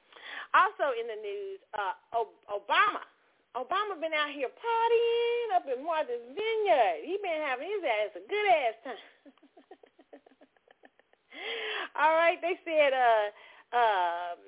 [0.53, 1.97] Also in the news, uh,
[2.53, 3.01] Obama.
[3.57, 7.05] Obama been out here partying up in Martha's Vineyard.
[7.05, 9.05] He been having his ass a good ass time.
[12.01, 13.29] All right, they said uh
[13.77, 14.39] um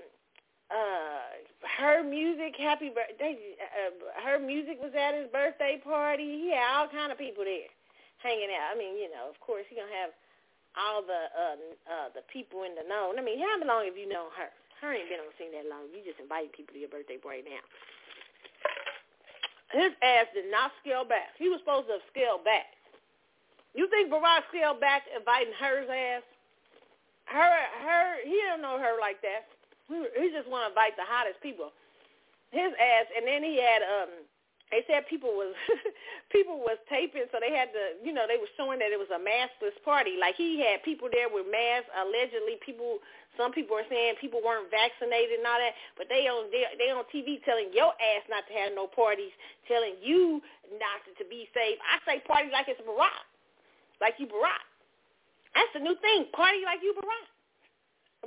[0.72, 1.36] uh
[1.76, 3.92] her music happy birthday uh,
[4.24, 6.40] her music was at his birthday party.
[6.40, 7.68] He had all kind of people there
[8.24, 8.72] hanging out.
[8.72, 10.16] I mean, you know, of course he gonna have
[10.80, 11.57] all the uh
[11.92, 13.12] uh the people in the know.
[13.12, 14.48] I mean, how long have you known her?
[14.85, 15.89] Her ain't been on scene that long.
[15.89, 17.64] You just inviting people to your birthday party now.
[19.72, 21.32] His ass did not scale back.
[21.41, 22.68] He was supposed to have scaled back.
[23.72, 26.22] You think Barack scaled back inviting her ass?
[27.24, 29.49] her her he don't know her like that.
[29.89, 31.72] He just want to invite the hottest people.
[32.53, 34.12] His ass, and then he had um.
[34.75, 35.55] They said people was
[36.35, 39.07] people was taping, so they had to, you know, they were showing that it was
[39.14, 40.18] a maskless party.
[40.18, 41.87] Like he had people there with masks.
[41.95, 42.99] Allegedly, people,
[43.39, 46.91] some people are saying people weren't vaccinated and all that, but they on they, they
[46.91, 49.31] on TV telling your ass not to have no parties,
[49.70, 50.43] telling you
[50.75, 51.79] not to be safe.
[51.87, 53.22] I say party like it's Barack,
[54.03, 54.66] like you Barack.
[55.55, 56.35] That's the new thing.
[56.35, 57.34] Party like you, Barack.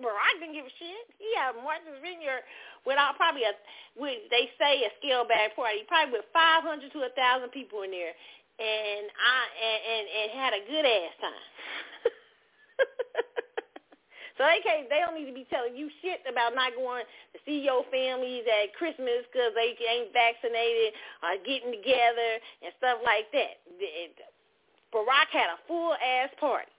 [0.01, 1.05] Barack didn't give a shit.
[1.17, 2.45] He had Martha's Vineyard
[2.85, 3.53] without probably a,
[3.97, 7.91] with, they say a scale back party, probably with 500 to a 1,000 people in
[7.91, 8.13] there,
[8.57, 11.47] and I and, and, and had a good ass time.
[14.37, 17.37] so they can't, they don't need to be telling you shit about not going to
[17.45, 23.29] see your families at Christmas because they ain't vaccinated or getting together and stuff like
[23.33, 23.61] that.
[24.89, 26.71] Barack had a full ass party.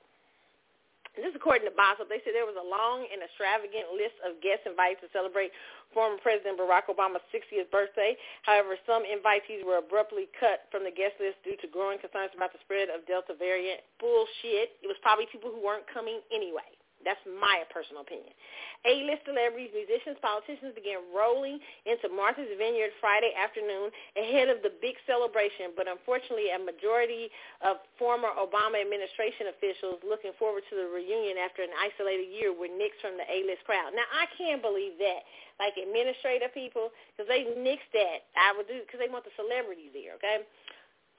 [1.16, 4.38] This is according to Boss They said there was a long and extravagant list of
[4.38, 5.50] guests invited to celebrate
[5.90, 8.14] former President Barack Obama's 60th birthday.
[8.46, 12.54] However, some invitees were abruptly cut from the guest list due to growing concerns about
[12.54, 13.82] the spread of Delta variant.
[13.98, 14.78] Bullshit.
[14.78, 16.77] It was probably people who weren't coming anyway.
[17.08, 18.36] That's my personal opinion.
[18.84, 21.56] A-list celebrities, musicians, politicians began rolling
[21.88, 27.32] into Martha's Vineyard Friday afternoon ahead of the big celebration, but unfortunately a majority
[27.64, 32.68] of former Obama administration officials looking forward to the reunion after an isolated year were
[32.68, 33.96] nixed from the A-list crowd.
[33.96, 35.24] Now, I can't believe that.
[35.58, 38.30] Like administrative people, because they nixed that.
[38.38, 40.46] I would do because they want the celebrities there, okay?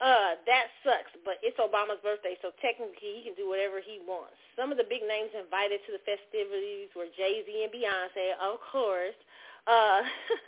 [0.00, 4.32] Uh, that sucks, but it's Obama's birthday, so technically he can do whatever he wants.
[4.56, 9.16] Some of the big names invited to the festivities were Jay-Z and Beyonce, of course.
[9.68, 10.00] Uh,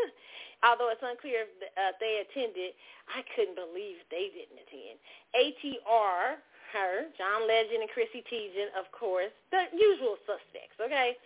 [0.66, 2.72] although it's unclear if uh, they attended,
[3.12, 4.96] I couldn't believe they didn't attend.
[5.36, 6.40] ATR,
[6.72, 11.20] her, John Legend and Chrissy Teigen, of course, the usual suspects, okay?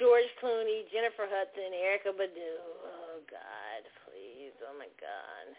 [0.00, 2.52] George Clooney, Jennifer Hudson, Erykah Badu.
[2.88, 4.56] Oh, God, please.
[4.64, 5.56] Oh, my God.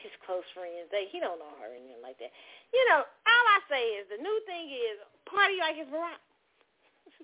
[0.00, 2.32] His close friends, they he don't know her anything like that.
[2.72, 4.96] You know, all I say is the new thing is
[5.28, 6.20] party like it's Barack.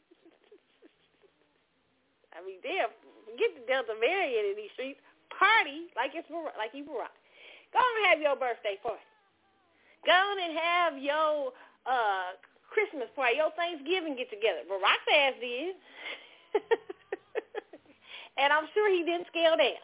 [2.37, 2.93] I mean, damn,
[3.41, 5.01] get the Delta variant in these streets.
[5.33, 6.29] Party like it's
[6.61, 7.17] like you Barack.
[7.73, 9.05] Go on and have your birthday party.
[10.05, 11.53] Go on and have your
[11.89, 12.37] uh
[12.69, 14.69] Christmas party, your Thanksgiving get together.
[14.69, 15.77] Barack ass did.
[18.39, 19.81] and I'm sure he didn't scale down.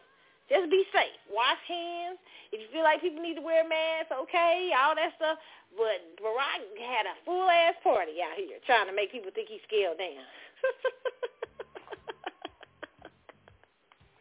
[0.52, 1.16] Just be safe.
[1.32, 2.20] Wash hands.
[2.52, 5.40] If you feel like people need to wear masks, okay, all that stuff.
[5.72, 9.56] But Barack had a full ass party out here trying to make people think he
[9.64, 10.20] scaled down.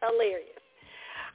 [0.00, 0.56] Hilarious.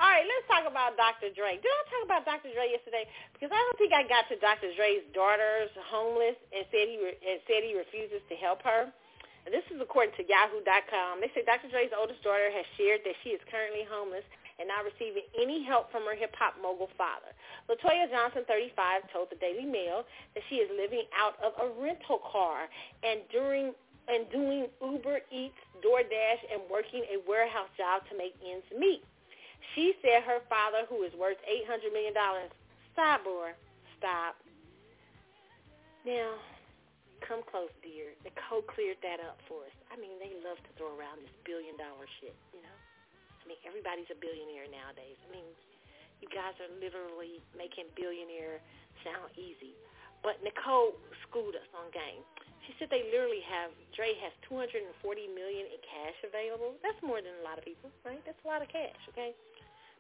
[0.01, 1.29] All right, let's talk about Dr.
[1.33, 1.57] Dre.
[1.57, 2.53] Did I talk about Dr.
[2.53, 3.05] Dre yesterday?
[3.33, 4.69] Because I don't think I got to Dr.
[4.77, 8.89] Dre's daughter's homeless and said he re- and said he refuses to help her.
[9.45, 11.21] And this is according to Yahoo.com.
[11.21, 11.69] They say Dr.
[11.73, 14.25] Dre's oldest daughter has shared that she is currently homeless
[14.59, 17.31] and not receiving any help from her hip-hop mogul father.
[17.69, 20.03] Latoya Johnson, 35, told the Daily Mail
[20.33, 22.65] that she is living out of a rental car
[23.03, 23.73] and during
[24.07, 29.03] and doing Uber Eats, DoorDash, and working a warehouse job to make ends meet.
[29.75, 32.15] She said her father, who is worth $800 million,
[32.95, 33.51] sidebar,
[33.99, 34.39] stop.
[36.07, 36.39] Now,
[37.19, 38.15] come close, dear.
[38.23, 39.75] Nicole cleared that up for us.
[39.91, 42.77] I mean, they love to throw around this billion-dollar shit, you know?
[43.47, 45.15] I mean, everybody's a billionaire nowadays.
[45.23, 45.47] I mean,
[46.19, 48.59] you guys are literally making billionaire
[49.07, 49.71] sound easy.
[50.19, 52.27] But Nicole schooled us on game.
[52.67, 54.83] She said they literally have, Dre has 240
[55.31, 56.75] million in cash available.
[56.83, 58.19] That's more than a lot of people, right?
[58.27, 59.31] That's a lot of cash, okay?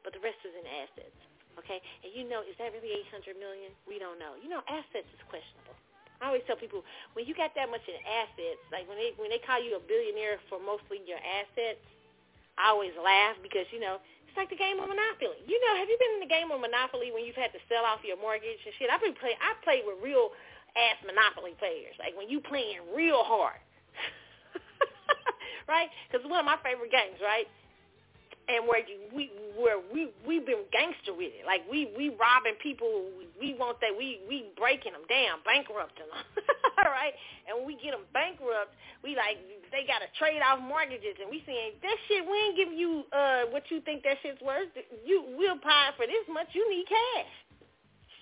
[0.07, 1.19] but the rest is in assets.
[1.59, 1.83] Okay?
[1.99, 3.75] And you know, is that really 800 million?
[3.83, 4.39] We don't know.
[4.39, 5.75] You know, assets is questionable.
[6.23, 9.29] I always tell people when you got that much in assets, like when they when
[9.29, 11.83] they call you a billionaire for mostly your assets,
[12.57, 15.41] I always laugh because you know it's like the game of Monopoly.
[15.45, 17.85] You know, have you been in the game of Monopoly when you've had to sell
[17.85, 18.89] off your mortgage and shit?
[18.89, 20.33] I've been play I played with real
[20.77, 23.57] ass Monopoly players, like when you playing real hard,
[25.71, 25.89] right?
[26.09, 27.49] Because one of my favorite games, right?
[28.47, 28.79] And where
[29.11, 31.43] we where we we've been gangster with it.
[31.43, 33.11] Like we we robbing people.
[33.35, 33.91] We want that.
[33.91, 36.23] We we breaking them down, bankrupting them.
[36.79, 37.11] All right.
[37.47, 38.71] And when we get them bankrupt,
[39.03, 39.39] we like
[39.71, 42.23] they got to trade off mortgages, and we saying that shit.
[42.23, 44.71] We ain't giving you uh what you think that shit's worth.
[45.03, 46.47] You we'll buy for this much.
[46.55, 47.33] You need cash.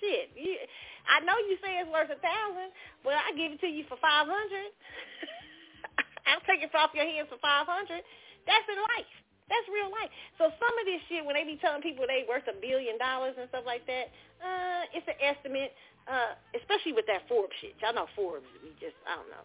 [0.01, 0.33] Shit.
[0.33, 0.57] You,
[1.05, 2.73] I know you say it's worth a thousand,
[3.05, 4.73] but I give it to you for five hundred.
[6.25, 8.01] I'll take it off your hands for five hundred.
[8.49, 9.24] That's in life.
[9.45, 10.09] That's real life.
[10.41, 13.37] So some of this shit, when they be telling people they worth a billion dollars
[13.37, 14.09] and stuff like that,
[14.41, 15.73] uh, it's an estimate.
[16.05, 17.73] Uh, especially with that Forbes shit.
[17.81, 18.45] Y'all know Forbes.
[18.61, 19.41] We just, I don't know.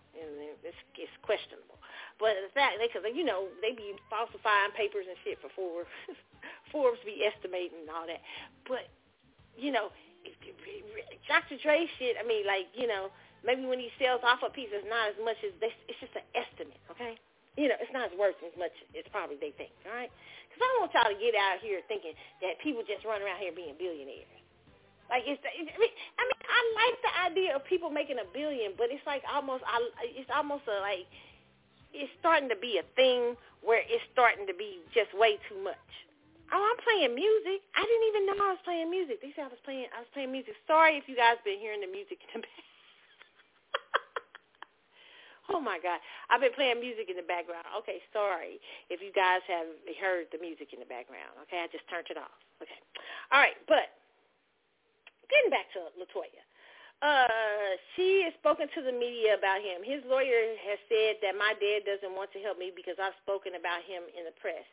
[0.60, 1.80] It's, it's questionable.
[2.20, 5.88] But the fact, because, you know, they be falsifying papers and shit for Forbes.
[6.72, 8.20] Forbes be estimating and all that.
[8.68, 8.92] But,
[9.56, 9.88] you know,
[11.24, 11.56] Dr.
[11.64, 13.08] Dre shit, I mean, like, you know,
[13.40, 15.72] maybe when he sells off a piece, it's not as much as this.
[15.88, 17.16] It's just an estimate, okay?
[17.60, 20.08] You know, it's not as worth as much as probably they think, all right?
[20.48, 23.36] Because I don't want y'all to get out here thinking that people just run around
[23.36, 24.32] here being billionaires.
[25.12, 28.72] Like it's, I mean, I mean, I like the idea of people making a billion,
[28.80, 29.76] but it's like almost, I,
[30.16, 31.04] it's almost a like,
[31.92, 35.90] it's starting to be a thing where it's starting to be just way too much.
[36.54, 37.60] Oh, I'm playing music.
[37.76, 39.20] I didn't even know I was playing music.
[39.20, 39.86] They said I was playing.
[39.94, 40.54] I was playing music.
[40.66, 42.69] Sorry if you guys been hearing the music in the back.
[45.50, 45.98] Oh my God,
[46.30, 47.66] I've been playing music in the background.
[47.82, 49.66] Okay, sorry if you guys have
[49.98, 51.34] heard the music in the background.
[51.46, 52.38] Okay, I just turned it off.
[52.62, 52.78] Okay,
[53.34, 53.90] all right, but
[55.26, 56.42] getting back to Latoya.
[57.00, 59.80] Uh, she has spoken to the media about him.
[59.80, 63.56] His lawyer has said that my dad doesn't want to help me because I've spoken
[63.56, 64.68] about him in the press.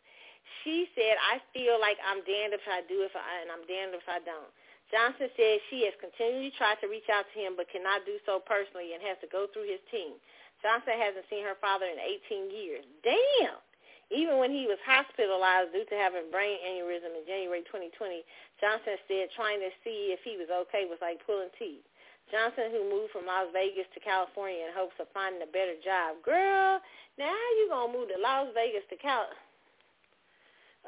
[0.64, 3.96] She said, I feel like I'm damned if I do if I, and I'm damned
[3.96, 4.52] if I don't.
[4.92, 8.40] Johnson said she has continually tried to reach out to him but cannot do so
[8.40, 10.16] personally and has to go through his team.
[10.62, 12.84] Johnson hasn't seen her father in 18 years.
[13.06, 13.62] Damn.
[14.08, 18.24] Even when he was hospitalized due to having brain aneurysm in January 2020,
[18.64, 21.84] Johnson said trying to see if he was okay was like pulling teeth.
[22.32, 26.20] Johnson, who moved from Las Vegas to California in hopes of finding a better job.
[26.24, 26.80] Girl,
[27.16, 29.32] now how you going to move to Las Vegas to Cal?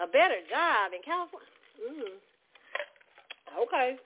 [0.04, 1.56] A better job in California?
[1.80, 2.20] Mm.
[3.68, 4.00] Okay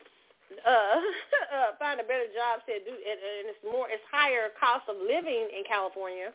[0.62, 0.98] uh,
[1.56, 2.62] uh, find a better job.
[2.70, 6.30] Said, due, and, and it's more, it's higher cost of living in California.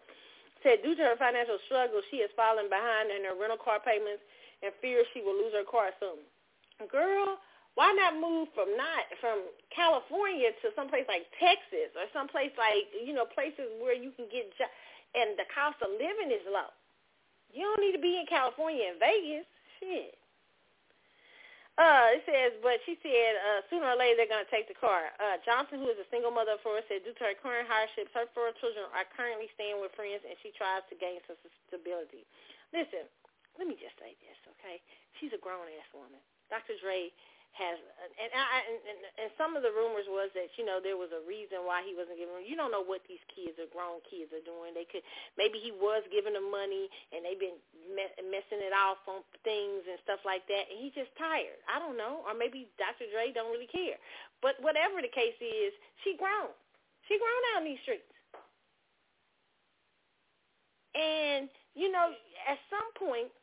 [0.66, 4.22] Said due to her financial struggles, she is falling behind in her rental car payments
[4.62, 6.18] and fears she will lose her car soon.
[6.90, 7.38] Girl,
[7.78, 13.14] Why not move from not from California to someplace like Texas or someplace like you
[13.14, 14.74] know places where you can get jo-
[15.14, 16.74] and the cost of living is low.
[17.54, 19.46] You don't need to be in California and Vegas.
[19.78, 20.18] Shit.
[21.78, 24.74] Uh, it says, but she said uh, sooner or later they're going to take the
[24.74, 25.14] car.
[25.22, 28.10] Uh, Johnson, who is a single mother of four, said due to her current hardships,
[28.18, 31.38] her four children are currently staying with friends, and she tries to gain some
[31.70, 32.26] stability.
[32.74, 33.06] Listen,
[33.54, 34.82] let me just say this, okay?
[35.22, 36.18] She's a grown-ass woman.
[36.50, 36.74] Dr.
[36.82, 37.14] Dre
[37.58, 38.78] has and I and,
[39.18, 41.90] and, some of the rumors was that you know there was a reason why he
[41.92, 42.46] wasn't giving.
[42.46, 44.78] You don't know what these kids are grown kids are doing.
[44.78, 45.02] They could
[45.34, 47.58] maybe he was giving them money and they've been
[47.90, 51.58] me- messing it off on things and stuff like that, and he's just tired.
[51.66, 53.10] I don't know, or maybe Dr.
[53.10, 53.98] Dre don't really care.
[54.38, 55.74] But whatever the case is,
[56.06, 56.54] she grown.
[57.10, 58.06] She grown out in these streets.
[60.94, 62.14] And you know,
[62.46, 63.34] at some point,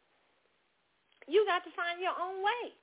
[1.28, 2.76] you got to find your own way.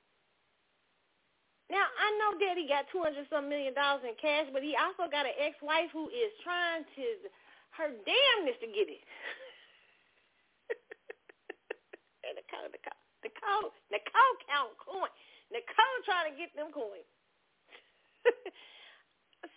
[1.73, 5.09] Now I know Daddy got two hundred some million dollars in cash, but he also
[5.09, 7.05] got an ex-wife who is trying to
[7.81, 9.01] her damnness to get it.
[12.21, 15.09] Nicole, Nicole, Nicole, Nicole count coin.
[15.49, 17.09] Nicole trying to get them coins.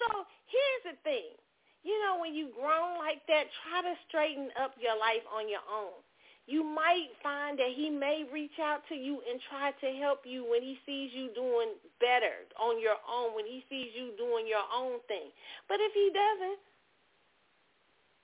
[0.01, 0.09] so
[0.49, 1.37] here's the thing.
[1.85, 5.63] You know, when you grown like that, try to straighten up your life on your
[5.69, 6.01] own
[6.47, 10.47] you might find that he may reach out to you and try to help you
[10.47, 14.63] when he sees you doing better on your own, when he sees you doing your
[14.71, 15.35] own thing.
[15.67, 16.63] But if he doesn't,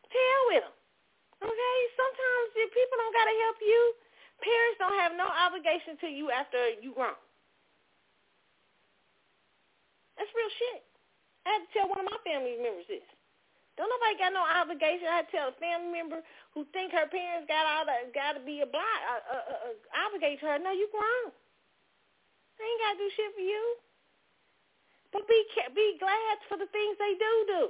[0.07, 0.71] tell him.
[1.43, 1.77] Okay?
[1.99, 3.81] Sometimes if people don't got to help you,
[4.39, 7.19] parents don't have no obligation to you after you grown.
[10.15, 10.87] That's real shit.
[11.43, 13.03] I had to tell one of my family members this.
[13.83, 15.11] Don't nobody got no obligation.
[15.11, 16.23] I tell a family member
[16.55, 19.75] who think her parents got all that got to be obliged, uh, uh, uh,
[20.07, 20.55] obligate her.
[20.63, 21.35] No, you grown.
[21.35, 23.83] They ain't got to do shit for you.
[25.11, 25.35] But be
[25.75, 27.63] be glad for the things they do do.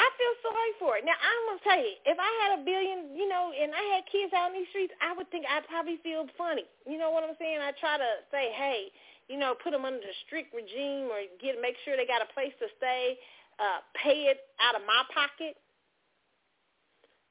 [0.00, 1.04] I feel sorry for it.
[1.04, 4.08] Now I'm gonna tell you, if I had a billion, you know, and I had
[4.08, 6.64] kids out in these streets, I would think I'd probably feel funny.
[6.88, 7.60] You know what I'm saying?
[7.60, 8.88] I try to say, hey,
[9.28, 12.30] you know, put them under a strict regime or get make sure they got a
[12.30, 13.18] place to stay,
[13.58, 15.58] uh, pay it out of my pocket.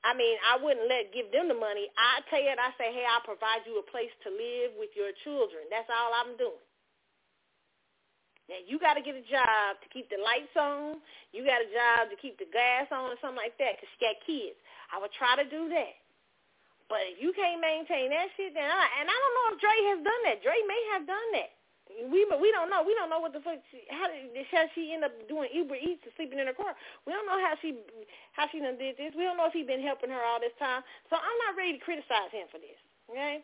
[0.05, 1.89] I mean, I wouldn't let give them the money.
[1.97, 5.09] I tell you, I say, hey, I'll provide you a place to live with your
[5.25, 5.65] children.
[5.73, 6.61] That's all I'm doing.
[8.45, 11.01] Now you got to get a job to keep the lights on.
[11.33, 13.99] You got a job to keep the gas on or something like that because you
[14.05, 14.59] got kids.
[14.93, 15.97] I would try to do that.
[16.85, 19.73] But if you can't maintain that shit, then I, and I don't know if Dre
[19.89, 20.45] has done that.
[20.45, 21.54] Dre may have done that
[21.95, 22.83] we we don't know.
[22.83, 23.63] We don't know what the fuck.
[23.71, 26.75] She, how did how she end up doing Uber Eats and sleeping in her car?
[27.07, 27.79] We don't know how she
[28.35, 29.15] how she done did this.
[29.15, 30.83] We don't know if he been helping her all this time.
[31.07, 32.75] So I'm not ready to criticize him for this.
[33.07, 33.39] Okay,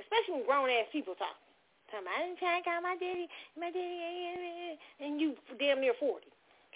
[0.00, 1.12] especially when grown ass people.
[1.18, 3.26] Talking about I didn't to call my daddy,
[3.58, 6.30] my daddy, and you damn near forty.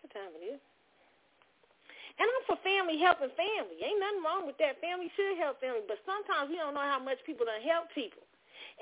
[0.04, 0.60] What time it is?
[2.20, 3.80] And I'm for family helping family.
[3.82, 4.78] Ain't nothing wrong with that.
[4.78, 8.22] Family should help family, but sometimes we don't know how much people done help people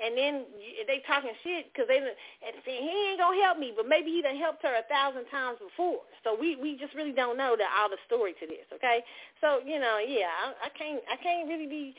[0.01, 0.45] and then
[0.89, 4.21] they talking shit because they and saying he ain't gonna help me, but maybe he
[4.25, 6.01] done helped her a thousand times before.
[6.25, 8.65] So we we just really don't know the all the story to this.
[8.73, 9.05] Okay,
[9.41, 11.93] so you know, yeah, I, I can't I can't really be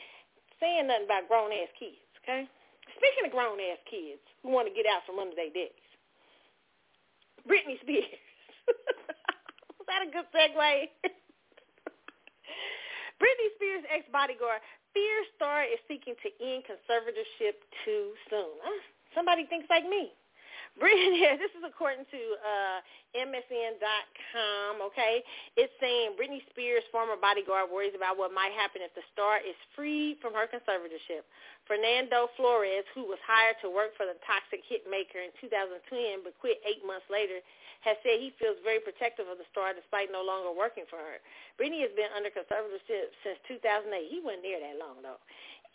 [0.59, 2.03] saying nothing about grown ass kids.
[2.23, 2.43] Okay,
[2.99, 5.91] speaking of grown ass kids who want to get out from under their daddies,
[7.47, 8.11] Britney Spears.
[9.79, 10.59] Was that a good segue?
[13.21, 14.59] Britney Spears' ex-bodyguard
[14.95, 18.55] Fear Star is seeking to end conservatorship too soon.
[18.63, 18.79] Uh,
[19.11, 20.15] somebody thinks like me.
[20.79, 22.79] Britney, this is according to uh,
[23.15, 25.23] MSN.com, okay?
[25.55, 29.55] It's saying Britney Spears' former bodyguard worries about what might happen if the star is
[29.71, 31.23] freed from her conservatorship.
[31.63, 36.59] Fernando Flores, who was hired to work for the toxic hitmaker in 2010 but quit
[36.67, 37.39] eight months later,
[37.85, 41.21] has said he feels very protective of the star despite no longer working for her.
[41.55, 44.09] Britney has been under conservatorship since 2008.
[44.09, 45.21] He wasn't there that long, though.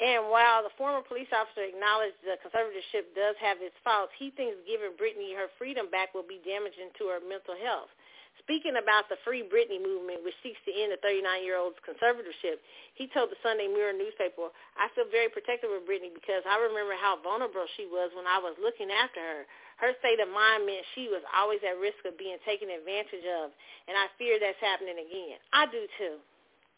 [0.03, 4.59] And while the former police officer acknowledged the conservatorship does have its faults, he thinks
[4.67, 7.93] giving Britney her freedom back will be damaging to her mental health.
[8.41, 12.65] Speaking about the Free Britney movement, which seeks to end the 39-year-old's conservatorship,
[12.97, 14.49] he told the Sunday Mirror newspaper,
[14.81, 18.41] I feel very protective of Britney because I remember how vulnerable she was when I
[18.41, 19.43] was looking after her.
[19.81, 23.49] Her state of mind meant she was always at risk of being taken advantage of,
[23.89, 25.41] and I fear that's happening again.
[25.57, 26.21] I do too.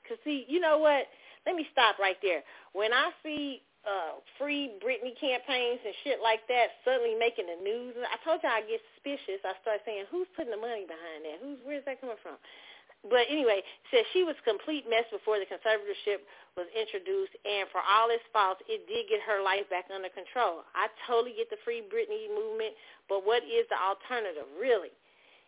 [0.03, 1.11] Because, see, you know what?
[1.43, 2.47] Let me stop right there.
[2.73, 7.99] When I see uh, free Britney campaigns and shit like that suddenly making the news,
[8.07, 9.43] I told you I get suspicious.
[9.43, 11.43] I start saying, who's putting the money behind that?
[11.43, 12.39] Who's Where's that coming from?
[13.09, 16.23] But anyway, says she was complete mess before the conservatorship
[16.55, 20.63] was introduced, and for all its faults, it did get her life back under control.
[20.79, 22.79] I totally get the Free Britney movement,
[23.11, 24.95] but what is the alternative, really?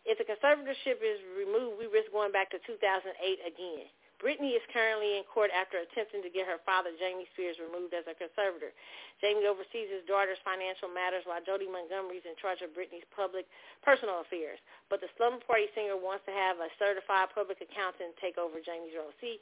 [0.03, 3.87] If the conservatorship is removed, we risk going back to 2008 again.
[4.25, 8.09] Britney is currently in court after attempting to get her father, Jamie Spears, removed as
[8.09, 8.73] a conservator.
[9.21, 13.45] Jamie oversees his daughter's financial matters while Jodi Montgomery is in charge of Britney's public
[13.85, 14.57] personal affairs.
[14.89, 18.97] But the Slumber Party singer wants to have a certified public accountant take over Jamie's
[18.97, 19.13] role.
[19.21, 19.37] See,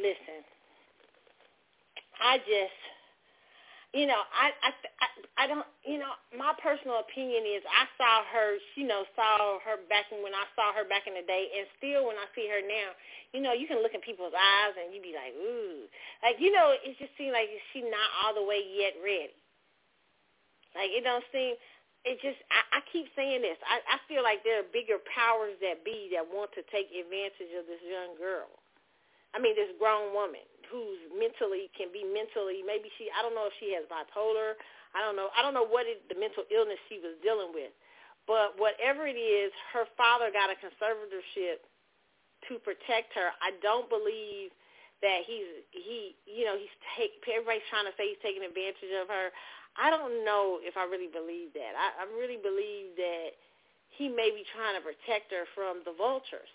[0.00, 0.40] listen,
[2.16, 2.80] I just
[3.98, 4.70] you know, I, I,
[5.02, 5.08] I,
[5.42, 9.82] I don't, you know, my personal opinion is I saw her, you know, saw her
[9.90, 12.62] back when I saw her back in the day, and still when I see her
[12.62, 12.94] now,
[13.34, 15.90] you know, you can look in people's eyes and you be like, ooh,
[16.22, 19.34] like you know, it just seems like she not all the way yet ready.
[20.78, 21.58] Like it don't seem.
[22.06, 23.58] It just, I, I keep saying this.
[23.66, 27.50] I, I feel like there are bigger powers that be that want to take advantage
[27.58, 28.48] of this young girl.
[29.34, 33.48] I mean, this grown woman who's mentally can be mentally maybe she I don't know
[33.48, 34.56] if she has bipolar.
[34.96, 35.28] I don't know.
[35.36, 37.72] I don't know what it, the mental illness she was dealing with.
[38.24, 41.64] But whatever it is, her father got a conservatorship
[42.48, 43.32] to protect her.
[43.40, 44.52] I don't believe
[45.00, 49.08] that he's he you know he's take everybody's trying to say he's taking advantage of
[49.08, 49.30] her.
[49.78, 51.72] I don't know if I really believe that.
[51.78, 53.38] I, I really believe that
[53.94, 56.50] he may be trying to protect her from the vultures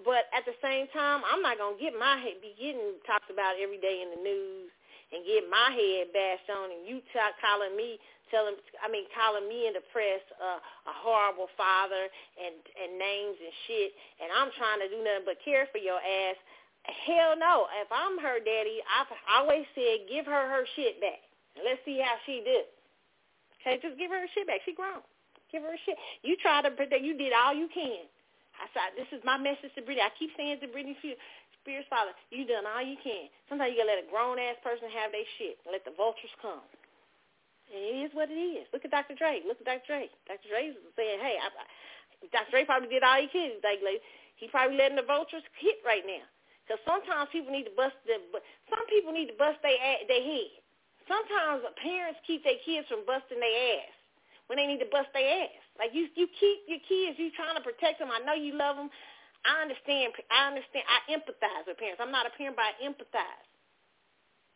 [0.00, 3.60] but at the same time, I'm not gonna get my head be getting talked about
[3.60, 4.72] every day in the news
[5.12, 8.00] and get my head bashed on, and you talk, calling me,
[8.32, 10.56] telling, I mean, calling me in the press uh,
[10.88, 12.08] a horrible father
[12.40, 13.92] and and names and shit,
[14.24, 16.40] and I'm trying to do nothing but care for your ass.
[16.88, 17.68] Hell no!
[17.78, 21.20] If I'm her daddy, I've always said give her her shit back.
[21.60, 22.64] Let's see how she did.
[23.60, 24.64] Okay, just give her her shit back.
[24.64, 25.04] She grown.
[25.52, 26.00] Give her her shit.
[26.24, 27.04] You try to protect.
[27.04, 28.08] You did all you can.
[28.62, 30.06] I said, this is my message to Britney.
[30.06, 33.26] I keep saying to Britney Spears' father, you done all you can.
[33.50, 36.62] Sometimes you got to let a grown-ass person have their shit let the vultures come.
[37.74, 38.70] And it is what it is.
[38.70, 39.18] Look at Dr.
[39.18, 39.42] Dre.
[39.42, 39.86] Look at Dr.
[39.90, 40.02] Dre.
[40.30, 40.46] Dr.
[40.46, 41.64] Dre saying, hey, I, I,
[42.30, 42.50] Dr.
[42.54, 43.58] Dre probably did all he could.
[43.66, 43.98] Like, like,
[44.38, 46.22] he probably letting the vultures hit right now.
[46.62, 48.22] Because sometimes people need to bust their,
[48.70, 49.74] some people need to bust their,
[50.06, 50.54] their head.
[51.10, 54.01] Sometimes parents keep their kids from busting their ass
[54.46, 55.62] when they need to bust their ass.
[55.78, 57.18] Like you, you keep your kids.
[57.18, 58.10] You trying to protect them.
[58.12, 58.90] I know you love them.
[59.44, 60.12] I understand.
[60.30, 60.84] I understand.
[60.86, 62.00] I empathize with parents.
[62.02, 63.46] I'm not a parent, but I empathize.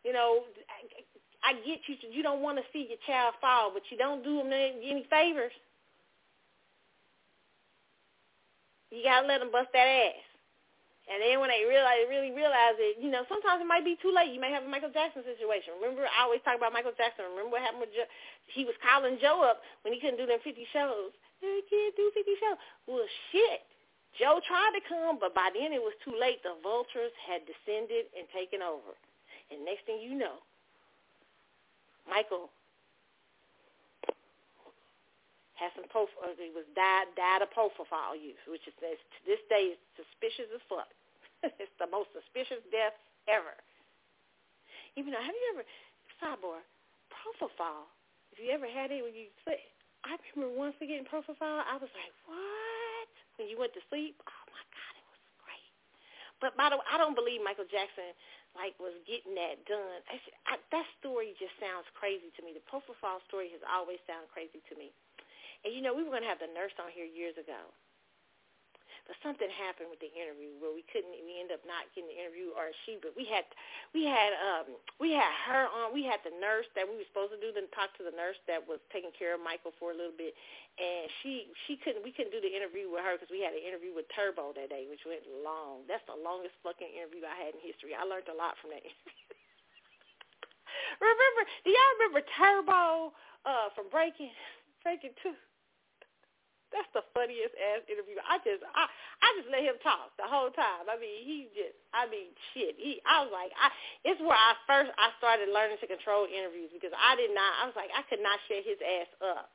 [0.03, 1.95] You know, I, I get you.
[2.11, 5.51] You don't want to see your child fall, but you don't do them any favors.
[8.91, 10.36] You gotta let them bust that ass.
[11.07, 14.11] And then when they realize, really realize it, you know, sometimes it might be too
[14.11, 14.35] late.
[14.35, 15.79] You may have a Michael Jackson situation.
[15.79, 17.23] Remember, I always talk about Michael Jackson.
[17.31, 18.11] Remember what happened with Joe?
[18.51, 21.15] He was calling Joe up when he couldn't do them 50 shows.
[21.39, 22.59] He can't do 50 shows.
[22.91, 23.63] Well, shit.
[24.19, 26.43] Joe tried to come, but by then it was too late.
[26.43, 28.91] The vultures had descended and taken over.
[29.47, 30.43] And next thing you know,
[32.03, 32.51] Michael
[35.55, 38.93] has some it was died died of propofol use, which is to
[39.25, 40.89] this day is suspicious as fuck.
[41.61, 42.95] it's the most suspicious death
[43.29, 43.53] ever.
[44.97, 45.65] Even though, have you ever
[46.17, 46.61] sidebar
[47.13, 47.85] propofol?
[48.33, 49.61] If you ever had it when you sleep,
[50.05, 53.09] I remember once getting propofol, I was like, what?
[53.37, 55.71] When you went to sleep, oh my god, it was great.
[56.41, 58.13] But by the way, I don't believe Michael Jackson
[58.57, 60.01] like was getting that done.
[60.09, 60.17] I,
[60.49, 62.57] I, that story just sounds crazy to me.
[62.57, 64.89] The propofol story has always sounded crazy to me.
[65.61, 67.69] And you know, we were going to have the nurse on here years ago.
[69.07, 71.15] But something happened with the interview where we couldn't.
[71.15, 72.99] We ended up not getting the interview, or she.
[72.99, 73.47] But we had,
[73.95, 75.95] we had, um, we had her on.
[75.95, 77.55] We had the nurse that we were supposed to do.
[77.55, 80.35] Then talk to the nurse that was taking care of Michael for a little bit,
[80.75, 82.03] and she, she couldn't.
[82.03, 84.67] We couldn't do the interview with her because we had an interview with Turbo that
[84.67, 85.87] day, which went long.
[85.87, 87.95] That's the longest fucking interview I had in history.
[87.95, 89.15] I learned a lot from that interview.
[90.99, 91.41] remember?
[91.63, 93.15] Do y'all remember Turbo
[93.47, 94.35] uh, from Breaking?
[94.83, 95.31] Breaking Two.
[96.71, 98.19] That's the funniest ass interview.
[98.27, 98.91] I just I
[99.23, 100.91] I just let him talk the whole time.
[100.91, 102.75] I mean, he just I mean shit.
[102.75, 103.71] He I was like I
[104.03, 107.71] it's where I first I started learning to control interviews because I did not I
[107.71, 109.47] was like I could not shut his ass up.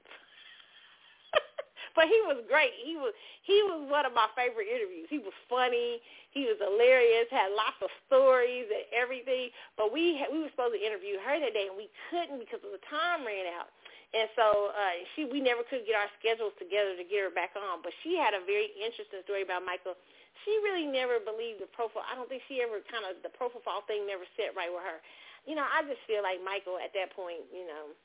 [1.97, 2.73] but he was great.
[2.81, 3.13] He was
[3.45, 5.13] he was one of my favorite interviews.
[5.13, 6.01] He was funny.
[6.33, 7.29] He was hilarious.
[7.29, 9.53] Had lots of stories and everything.
[9.77, 12.81] But we we were supposed to interview her that day and we couldn't because the
[12.89, 13.69] time ran out.
[14.13, 17.57] And so uh, she, we never could get our schedules together to get her back
[17.57, 17.81] on.
[17.81, 19.97] But she had a very interesting story about Michael.
[20.45, 22.05] She really never believed the propofol.
[22.05, 25.01] I don't think she ever kind of the propofol thing never set right with her.
[25.49, 27.97] You know, I just feel like Michael at that point, you know,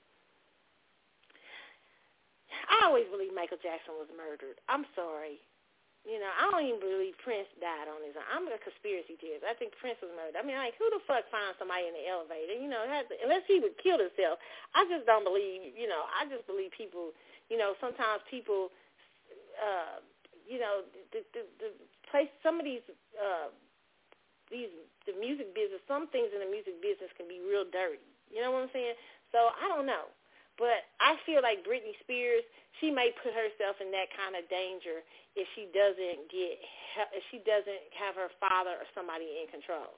[2.71, 4.63] I always believe Michael Jackson was murdered.
[4.71, 5.43] I'm sorry.
[6.07, 8.23] You know, I don't even believe Prince died on his own.
[8.31, 9.43] I'm a conspiracy theorist.
[9.43, 10.39] I think Prince was murdered.
[10.39, 12.55] I mean, like, who the fuck finds somebody in the elevator?
[12.55, 14.39] You know, has to, unless he would kill himself.
[14.71, 17.11] I just don't believe, you know, I just believe people,
[17.51, 18.71] you know, sometimes people,
[19.59, 19.99] uh,
[20.47, 21.69] you know, the, the, the
[22.07, 22.87] place, some of these,
[23.19, 23.51] uh,
[24.47, 24.71] these,
[25.03, 27.99] the music business, some things in the music business can be real dirty.
[28.31, 28.95] You know what I'm saying?
[29.35, 30.07] So I don't know.
[30.57, 32.41] But I feel like Britney Spears,
[32.81, 35.05] she may put herself in that kind of danger
[35.37, 36.57] if she doesn't get
[37.13, 39.93] if she doesn't have her father or somebody in control.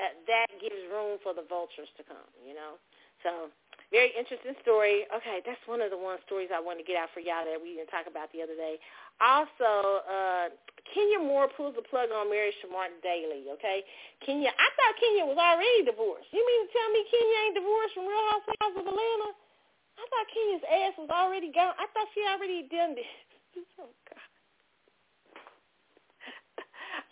[0.00, 2.80] Uh, that gives room for the vultures to come, you know.
[3.22, 3.52] So
[3.94, 5.06] very interesting story.
[5.12, 7.60] Okay, that's one of the one stories I wanted to get out for y'all that
[7.60, 8.80] we didn't talk about the other day.
[9.22, 10.50] Also, uh,
[10.90, 13.46] Kenya Moore pulls the plug on marriage to Martin Daly.
[13.54, 13.86] Okay,
[14.24, 14.50] Kenya.
[14.50, 16.26] I thought Kenya was already divorced.
[16.34, 19.30] You mean to tell me Kenya ain't divorced from Real Housewives of Atlanta?
[19.98, 21.74] I thought Kenya's ass was already gone.
[21.78, 23.14] I thought she already done this.
[23.80, 24.30] oh God.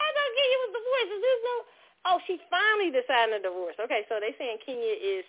[0.03, 1.13] I thought Kenya was divorced.
[1.15, 1.57] Is this no?
[2.03, 3.79] Oh, she finally decided to divorce.
[3.79, 5.27] Okay, so they saying Kenya is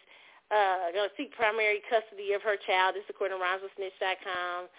[0.52, 2.98] uh going to seek primary custody of her child.
[2.98, 4.70] This according to RhymesWithSnitch.com.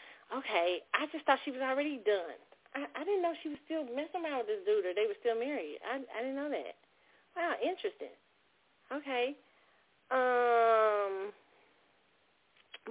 [0.43, 2.39] Okay, I just thought she was already done.
[2.75, 5.19] I, I didn't know she was still messing around with this dude, or they were
[5.23, 5.79] still married.
[5.87, 6.75] I I didn't know that.
[7.39, 8.15] Wow, interesting.
[8.91, 9.39] Okay.
[10.11, 11.31] Um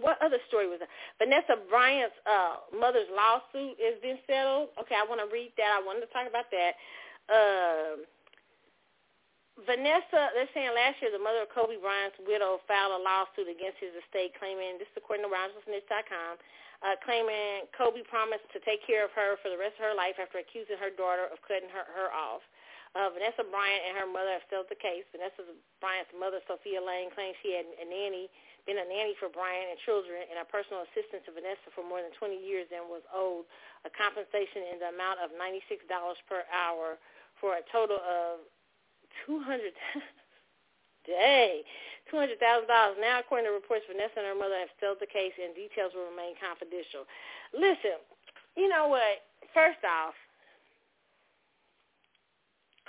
[0.01, 0.89] what other story was that?
[1.21, 4.73] Vanessa Bryant's uh, mother's lawsuit has been settled.
[4.81, 5.69] Okay, I want to read that.
[5.69, 6.73] I wanted to talk about that.
[7.29, 8.01] Uh,
[9.61, 13.77] Vanessa, they're saying last year the mother of Kobe Bryant's widow filed a lawsuit against
[13.77, 16.41] his estate claiming, this is according to RhymesWithSnitch.com,
[16.81, 20.17] uh, claiming Kobe promised to take care of her for the rest of her life
[20.17, 22.41] after accusing her daughter of cutting her, her off.
[22.97, 25.05] Uh, Vanessa Bryant and her mother have settled the case.
[25.13, 25.45] Vanessa
[25.77, 28.29] Bryant's mother, Sofia Laine, claims she had a nanny
[28.63, 31.99] been a nanny for Bryant and children and a personal assistant to Vanessa for more
[31.99, 33.43] than 20 years and was owed
[33.83, 35.83] a compensation in the amount of $96
[36.27, 36.95] per hour
[37.43, 38.43] for a total of
[39.27, 39.75] 200
[41.03, 41.67] Day,
[42.07, 42.39] $200,000.
[43.03, 46.07] Now, according to reports, Vanessa and her mother have settled the case and details will
[46.07, 47.03] remain confidential.
[47.51, 47.99] Listen,
[48.55, 49.27] you know what?
[49.51, 50.15] First off,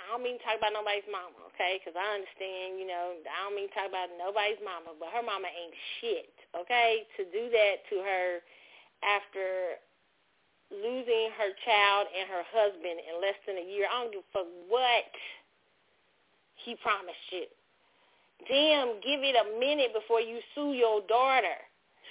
[0.05, 1.81] I don't mean talk about nobody's mama, okay?
[1.81, 5.49] Because I understand, you know, I don't mean talk about nobody's mama, but her mama
[5.49, 7.09] ain't shit, okay?
[7.17, 8.27] To do that to her
[9.01, 9.81] after
[10.69, 14.31] losing her child and her husband in less than a year, I don't give a
[14.33, 15.09] fuck what
[16.61, 17.49] he promised you.
[18.45, 21.57] Damn, give it a minute before you sue your daughter,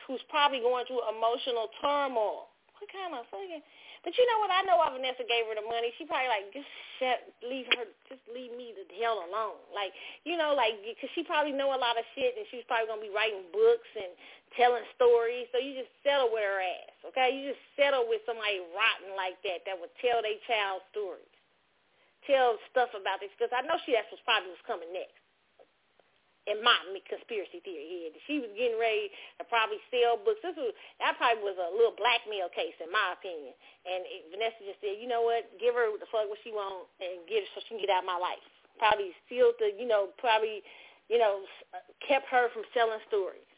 [0.07, 2.51] who's probably going through emotional turmoil.
[2.83, 3.63] What kind of fucking
[4.05, 4.53] but you know what?
[4.53, 5.89] I know why Vanessa gave her the money.
[5.97, 6.69] She probably like just
[7.01, 9.59] shut, leave her, just leave me the hell alone.
[9.73, 9.97] Like
[10.29, 13.03] you know, like because she probably know a lot of shit, and she's probably gonna
[13.03, 14.13] be writing books and
[14.61, 15.49] telling stories.
[15.51, 17.33] So you just settle with her ass, okay?
[17.33, 21.35] You just settle with somebody rotten like that that would tell their child stories,
[22.29, 23.33] tell stuff about this.
[23.35, 25.24] Because I know she that's what's probably was coming next
[26.45, 26.77] in my
[27.09, 28.13] conspiracy theory here.
[28.29, 29.09] She was getting ready
[29.41, 30.45] to probably sell books.
[30.45, 33.57] This was that probably was a little blackmail case in my opinion.
[33.89, 36.89] And it, Vanessa just said, you know what, give her the fuck what she want
[37.01, 38.45] and get her so she can get out of my life.
[38.77, 40.61] Probably sealed the, you know, probably,
[41.09, 41.49] you know,
[42.05, 43.49] kept her from selling stories.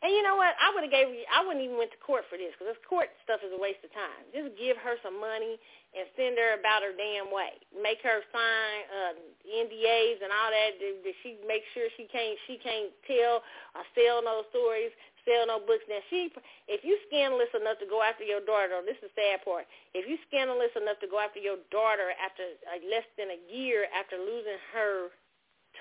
[0.00, 0.56] And you know what?
[0.56, 1.12] I would have gave.
[1.28, 3.84] I wouldn't even went to court for this because this court stuff is a waste
[3.84, 4.24] of time.
[4.32, 5.60] Just give her some money
[5.90, 7.58] and send her about her damn way.
[7.74, 9.14] Make her sign uh,
[9.46, 10.78] NDAs and all that.
[10.78, 13.42] That she make sure she can't she can't tell
[13.74, 14.94] or sell no stories,
[15.26, 15.86] sell no books.
[15.90, 16.30] Now she,
[16.70, 19.66] if you scandalous enough to go after your daughter, this is the sad part.
[19.92, 23.90] If you scandalous enough to go after your daughter after uh, less than a year
[23.90, 25.10] after losing her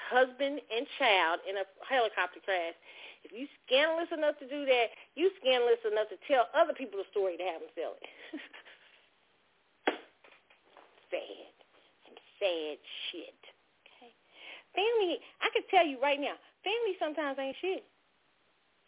[0.10, 2.78] husband and child in a helicopter crash
[3.24, 7.08] if you scandalous enough to do that, you scandalous enough to tell other people the
[7.12, 8.08] story to have them sell it.
[11.10, 11.54] sad.
[12.06, 12.78] Some sad
[13.10, 13.42] shit.
[13.86, 14.12] Okay?
[14.74, 17.84] Family, I can tell you right now, family sometimes ain't shit.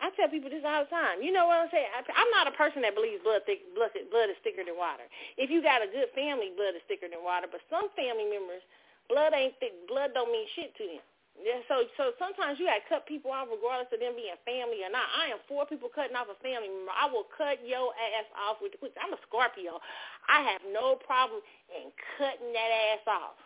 [0.01, 1.21] I tell people this all the time.
[1.21, 1.85] You know what I'm saying?
[1.93, 5.05] I, I'm not a person that believes blood, thick, blood, blood is thicker than water.
[5.37, 7.45] If you got a good family, blood is thicker than water.
[7.45, 8.65] But some family members,
[9.05, 9.77] blood ain't thick.
[9.85, 11.05] Blood don't mean shit to them.
[11.39, 14.91] Yeah, so so sometimes you gotta cut people off regardless of them being family or
[14.91, 15.07] not.
[15.15, 16.91] I am for people cutting off a family member.
[16.91, 18.93] I will cut your ass off with the quick.
[18.99, 19.79] I'm a Scorpio.
[20.27, 21.39] I have no problem
[21.71, 21.89] in
[22.19, 23.37] cutting that ass off.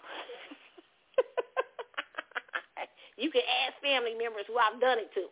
[3.21, 5.29] you can ask family members who I've done it to.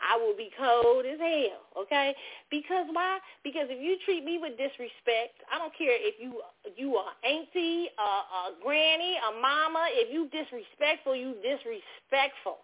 [0.00, 2.12] I will be cold as hell, okay?
[2.50, 3.18] Because why?
[3.40, 6.44] Because if you treat me with disrespect, I don't care if you
[6.76, 9.88] you are auntie, a, a granny, a mama.
[9.96, 12.60] If you disrespectful, you disrespectful.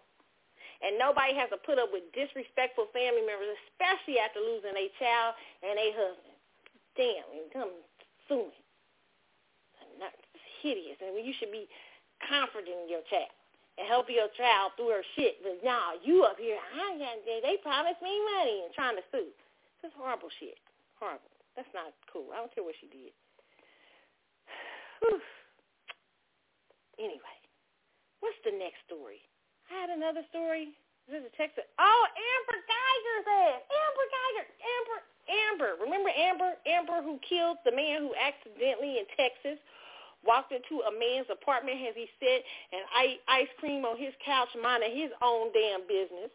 [0.85, 5.33] And nobody has to put up with disrespectful family members, especially after losing a child
[5.63, 6.37] and a husband.
[6.93, 7.71] Damn, and come
[8.29, 8.57] sue me.
[10.61, 11.65] hideous, and you should be
[12.29, 13.33] comforting your child
[13.77, 15.41] and helping your child through her shit.
[15.41, 19.33] But nah, you up here, I got they promised me money and trying to sue.
[19.81, 20.57] This horrible shit.
[20.99, 21.33] Horrible.
[21.55, 22.31] That's not cool.
[22.33, 23.13] I don't care what she did.
[26.97, 27.37] anyway,
[28.21, 29.21] what's the next story?
[29.69, 30.73] I had another story.
[31.09, 31.59] This is a text.
[31.59, 33.61] Oh, Amber Guyger's ass.
[33.67, 34.45] Amber Guyger.
[34.63, 34.99] Amber.
[35.23, 35.71] Amber.
[35.83, 36.51] Remember Amber?
[36.63, 39.59] Amber who killed the man who accidentally in Texas
[40.25, 42.41] walked into a man's apartment as he said
[42.71, 46.31] and ate ice cream on his couch minding his own damn business.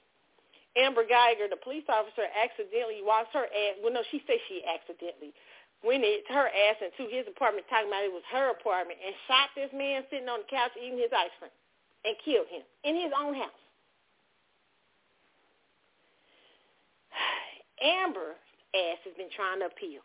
[0.77, 3.81] Amber Guyger, the police officer, accidentally walked her ass.
[3.83, 5.35] Well, no, she said she accidentally
[5.83, 9.51] went it her ass into his apartment, talking about it was her apartment, and shot
[9.55, 11.55] this man sitting on the couch eating his ice cream,
[12.05, 13.63] and killed him in his own house.
[17.83, 18.35] Amber
[18.75, 20.03] ass has been trying to appeal.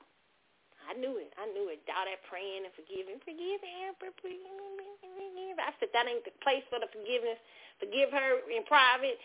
[0.90, 1.32] I knew it.
[1.40, 1.82] I knew it.
[1.90, 3.20] All that praying and forgiving.
[3.24, 4.44] Forgive Amber, please.
[5.60, 7.40] I said that ain't the place for the forgiveness.
[7.80, 9.18] Forgive her in private.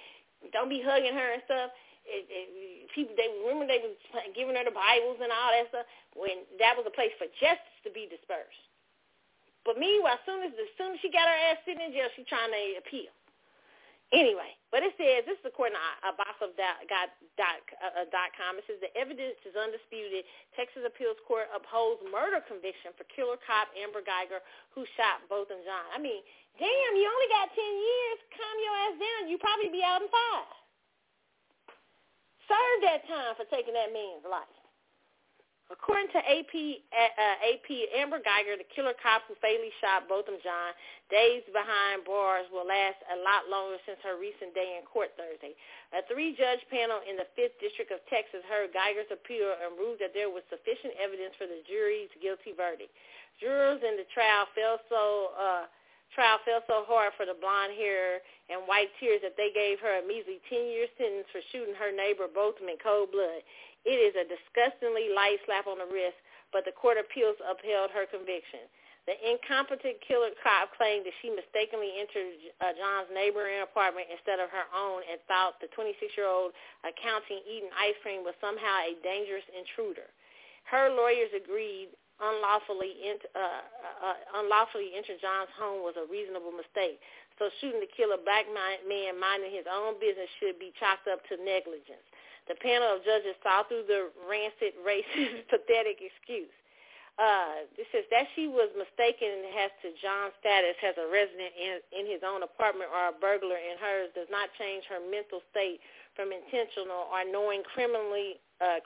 [0.54, 1.70] Don't be hugging her and stuff.
[2.08, 2.48] It, it,
[2.96, 3.92] people, they remember they was
[4.32, 5.86] giving her the Bibles and all that stuff
[6.16, 8.64] when that was a place for justice to be dispersed.
[9.68, 12.08] But meanwhile, as soon as as soon as she got her ass sitting in jail,
[12.16, 13.12] she trying to appeal.
[14.08, 16.56] Anyway, but it says, this is according to Bossip.com,
[17.76, 20.24] uh, uh, it says the evidence is undisputed.
[20.56, 24.40] Texas Appeals Court upholds murder conviction for killer cop Amber Guyger
[24.72, 25.86] who shot Botham Jean.
[25.92, 26.24] I mean,
[26.56, 28.18] damn, you only got 10 years.
[28.32, 29.22] Calm your ass down.
[29.28, 30.56] You probably be out in five.
[32.48, 34.57] Serve that time for taking that man's life.
[35.68, 36.54] According to AP,
[36.96, 40.72] uh, AP, Amber Guyger, the killer cop who fatally shot Botham Jean,
[41.12, 45.52] days behind bars will last a lot longer since her recent day in court Thursday.
[45.92, 50.16] A three-judge panel in the 5th District of Texas heard Guyger's appeal and ruled that
[50.16, 52.88] there was sufficient evidence for the jury's guilty verdict.
[53.36, 55.68] Jurors in the trial felt so uh,
[56.16, 60.00] trial fell so hard for the blonde hair and white tears that they gave her
[60.00, 63.44] a measly 10-year sentence for shooting her neighbor Botham in cold blood.
[63.88, 66.20] It is a disgustingly light slap on the wrist,
[66.52, 68.68] but the court appeals upheld her conviction.
[69.08, 74.52] The incompetent killer cop claimed that she mistakenly entered uh, Jean's neighboring apartment instead of
[74.52, 76.52] her own and thought the 26-year-old
[76.84, 80.12] accounting eating ice cream was somehow a dangerous intruder.
[80.68, 83.64] Her lawyers agreed unlawfully, ent- uh,
[84.12, 87.00] uh, unlawfully enter Jean's home was a reasonable mistake.
[87.40, 91.24] So shooting to kill a black man minding his own business should be chalked up
[91.32, 92.04] to negligence.
[92.48, 96.52] The panel of judges saw through the rancid, racist, pathetic excuse.
[97.18, 101.82] Uh, this says that she was mistaken as to Jean's status as a resident in,
[101.90, 105.82] in his own apartment or a burglar in hers does not change her mental state
[106.14, 108.78] from intentional or knowing criminally uh,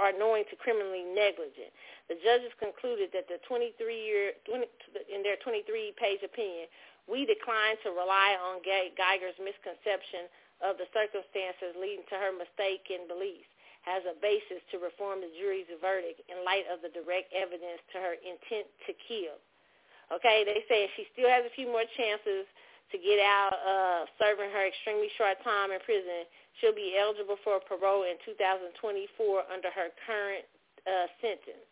[0.00, 1.68] or knowing to criminally negligent.
[2.08, 4.64] The judges concluded that the 23-year, 20,
[5.10, 6.70] in their 23-page opinion,
[7.10, 10.30] we declined to rely on Guyger's misconception
[10.64, 13.48] of the circumstances leading to her mistaken beliefs
[13.86, 18.02] has a basis to reform the jury's verdict in light of the direct evidence to
[18.02, 19.38] her intent to kill.
[20.10, 22.48] Okay, they say she still has a few more chances
[22.90, 26.24] to get out of serving her extremely short time in prison.
[26.58, 28.72] She'll be eligible for parole in 2024
[29.52, 30.48] under her current
[30.88, 31.68] uh, sentence.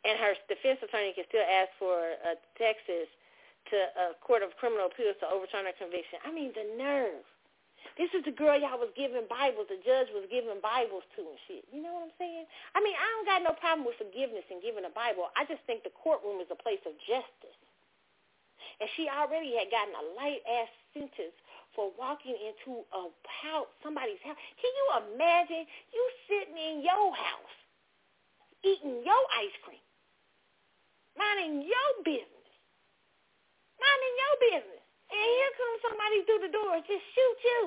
[0.00, 3.12] And her defense attorney can still ask for uh, Texas
[3.70, 6.18] to a court of criminal appeals to overturn her conviction.
[6.26, 7.24] I mean, the nerve.
[7.96, 9.66] This is the girl y'all was giving Bibles.
[9.72, 11.64] The judge was giving Bibles to and shit.
[11.72, 12.44] You know what I'm saying?
[12.76, 15.32] I mean, I don't got no problem with forgiveness and giving a Bible.
[15.32, 17.60] I just think the courtroom is a place of justice.
[18.80, 21.36] And she already had gotten a light-ass sentence
[21.76, 24.36] for walking into a house, somebody's house.
[24.60, 27.56] Can you imagine you sitting in your house,
[28.64, 29.84] eating your ice cream,
[31.16, 32.39] minding your business,
[33.80, 34.84] minding your business.
[35.10, 37.62] And here comes somebody through the door, just shoot you.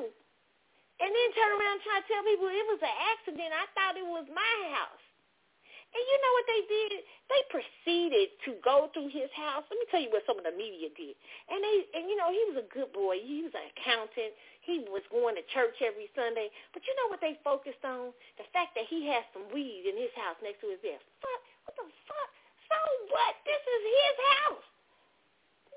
[1.02, 3.52] And then turn around and try to tell people it was an accident.
[3.52, 5.04] I thought it was my house.
[5.94, 6.92] And you know what they did?
[7.30, 9.62] They proceeded to go through his house.
[9.70, 11.14] Let me tell you what some of the media did.
[11.54, 13.22] And they, and you know, he was a good boy.
[13.22, 14.34] He was an accountant.
[14.66, 16.50] He was going to church every Sunday.
[16.74, 18.10] But you know what they focused on?
[18.42, 20.98] The fact that he has some weed in his house next to his bed.
[21.22, 22.30] Fuck, what the fuck?
[22.66, 22.78] So
[23.14, 23.34] what?
[23.46, 24.73] This is his house.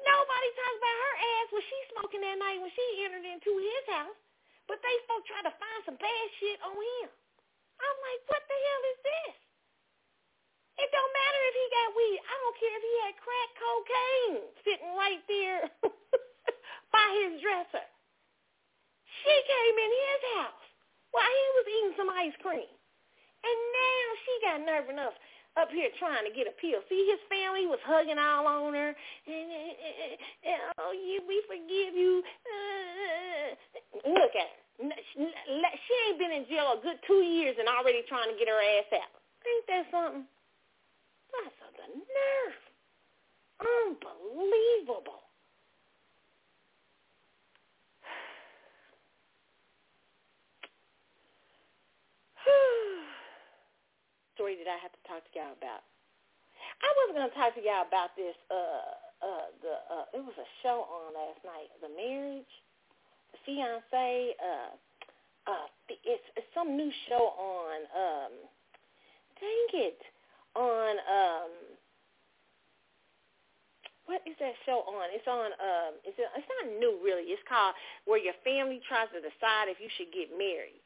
[0.06, 3.84] Nobody talks about her ass when she smoking that night when she entered into his
[3.90, 4.18] house.
[4.70, 7.10] But they folk try to find some bad shit on him.
[7.78, 9.36] I'm like, what the hell is this?
[10.76, 12.18] It don't matter if he got weed.
[12.20, 15.62] I don't care if he had crack cocaine sitting right there
[16.94, 17.86] by his dresser.
[19.24, 20.66] She came in his house
[21.10, 22.68] while he was eating some ice cream.
[22.68, 25.16] And now she got nerve enough
[25.56, 26.84] up here trying to get a pill.
[26.88, 28.94] See, his family was hugging all on her.
[30.78, 32.22] Oh, you, we forgive you.
[32.44, 33.56] Uh,
[34.12, 34.60] look at her.
[35.16, 38.60] She ain't been in jail a good two years and already trying to get her
[38.60, 39.08] ass out.
[39.48, 40.26] Ain't that something?
[41.32, 42.60] That's the nerve.
[43.64, 45.24] Unbelievable.
[54.36, 55.80] Story that I have to talk to y'all about.
[56.84, 58.36] I wasn't gonna talk to y'all about this.
[58.52, 58.92] Uh,
[59.24, 61.72] uh, the uh, it was a show on last night.
[61.80, 62.52] The marriage,
[63.32, 64.36] the fiance.
[64.36, 64.76] Uh,
[65.48, 67.76] uh, it's, it's some new show on.
[67.96, 68.32] Um,
[69.40, 70.00] dang it,
[70.52, 71.52] on um.
[74.04, 75.08] What is that show on?
[75.16, 75.48] It's on.
[75.56, 77.32] Um, it's it's not new really.
[77.32, 77.72] It's called
[78.04, 80.84] where your family tries to decide if you should get married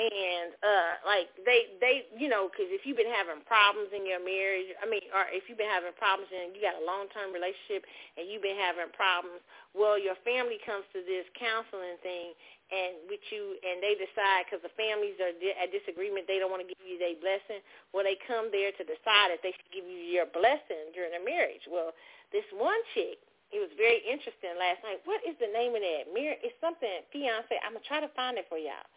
[0.00, 4.24] and uh like they they you know because if you've been having problems in your
[4.24, 7.28] marriage i mean or if you've been having problems and you got a long term
[7.28, 7.84] relationship
[8.16, 9.44] and you've been having problems
[9.76, 12.32] well your family comes to this counseling thing
[12.72, 16.48] and with you and they decide because the families are di- at disagreement they don't
[16.48, 17.60] want to give you their blessing
[17.92, 21.24] well they come there to decide if they should give you your blessing during their
[21.24, 21.68] marriage.
[21.68, 21.92] Well
[22.32, 23.20] this one chick
[23.52, 25.04] it was very interesting last night.
[25.04, 28.40] What is the name of that mirror it's something fiance i'm gonna try to find
[28.40, 28.88] it for y'all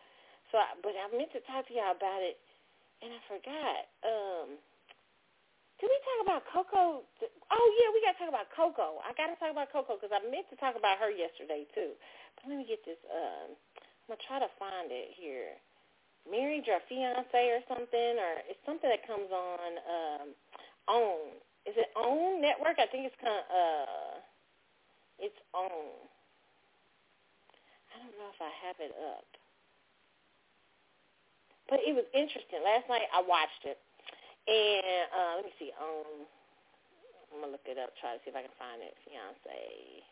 [0.51, 2.38] so, I, but I meant to talk to y'all about it,
[3.01, 3.81] and I forgot.
[4.05, 4.47] Um,
[5.80, 7.03] did we talk about Coco?
[7.03, 9.03] Oh yeah, we got to talk about Coco.
[9.03, 11.91] I got to talk about Coco because I meant to talk about her yesterday too.
[12.39, 12.99] But let me get this.
[13.11, 13.59] Um,
[14.07, 15.57] I'm gonna try to find it here.
[16.30, 20.27] Marriage or fiance or something, or it's something that comes on um,
[20.88, 21.38] OWN.
[21.65, 22.77] Is it OWN network?
[22.77, 24.15] I think it's kind of, uh,
[25.19, 26.01] it's OWN.
[27.93, 29.26] I don't know if I have it up.
[31.69, 32.61] But it was interesting.
[32.61, 33.77] Last night I watched it,
[34.45, 35.73] and uh, let me see.
[35.77, 36.25] Um,
[37.33, 37.91] I'm gonna look it up.
[37.99, 38.93] Try to see if I can find it.
[39.03, 40.05] Fiance,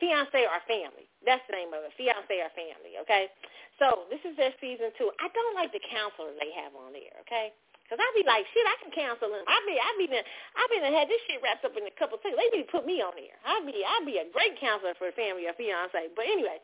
[0.00, 1.06] fiance or family.
[1.22, 1.92] That's the name of it.
[1.94, 2.98] Fiance or family.
[3.04, 3.28] Okay.
[3.76, 5.12] So this is their season two.
[5.20, 7.16] I don't like the counselor they have on there.
[7.28, 7.52] Okay.
[7.90, 9.42] Cause I be like, shit, I can counsel them.
[9.50, 12.22] I be, I be, I been had this shit wrapped up in a couple of
[12.22, 12.38] things.
[12.38, 13.34] They to put me on there.
[13.42, 15.98] I be, I be a great counselor for a family or fiance.
[16.14, 16.62] But anyway,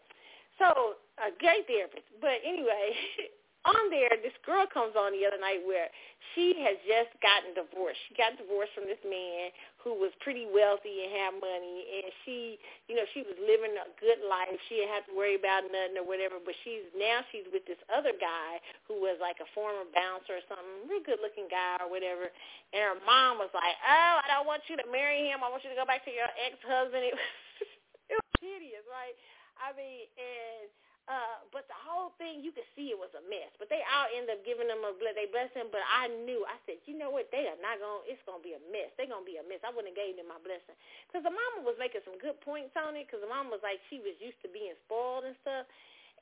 [0.59, 2.07] so a gay therapist.
[2.21, 2.93] But anyway,
[3.67, 5.91] on there, this girl comes on the other night where
[6.33, 7.99] she has just gotten divorced.
[8.07, 9.51] She got divorced from this man
[9.83, 13.91] who was pretty wealthy and had money, and she, you know, she was living a
[13.99, 14.55] good life.
[14.71, 16.39] She didn't have to worry about nothing or whatever.
[16.39, 20.45] But she's now she's with this other guy who was like a former bouncer or
[20.47, 22.31] something, real good looking guy or whatever.
[22.71, 25.43] And her mom was like, "Oh, I don't want you to marry him.
[25.43, 27.15] I want you to go back to your ex husband." It
[28.15, 29.15] it was hideous, right?
[29.61, 30.69] I mean, and
[31.07, 33.55] uh, but the whole thing, you could see it was a mess.
[33.63, 35.71] But they all end up giving them a they bless him.
[35.71, 37.31] But I knew, I said, you know what?
[37.31, 38.03] They are not going.
[38.11, 38.91] It's going to be a mess.
[38.99, 39.63] They're going to be a mess.
[39.63, 40.75] I wouldn't have gave them my blessing
[41.07, 43.07] because the mama was making some good points on it.
[43.07, 45.71] Because the mama was like she was used to being spoiled and stuff.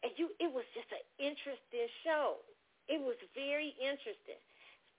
[0.04, 2.44] And you, it was just an interesting show.
[2.92, 4.36] It was very interesting.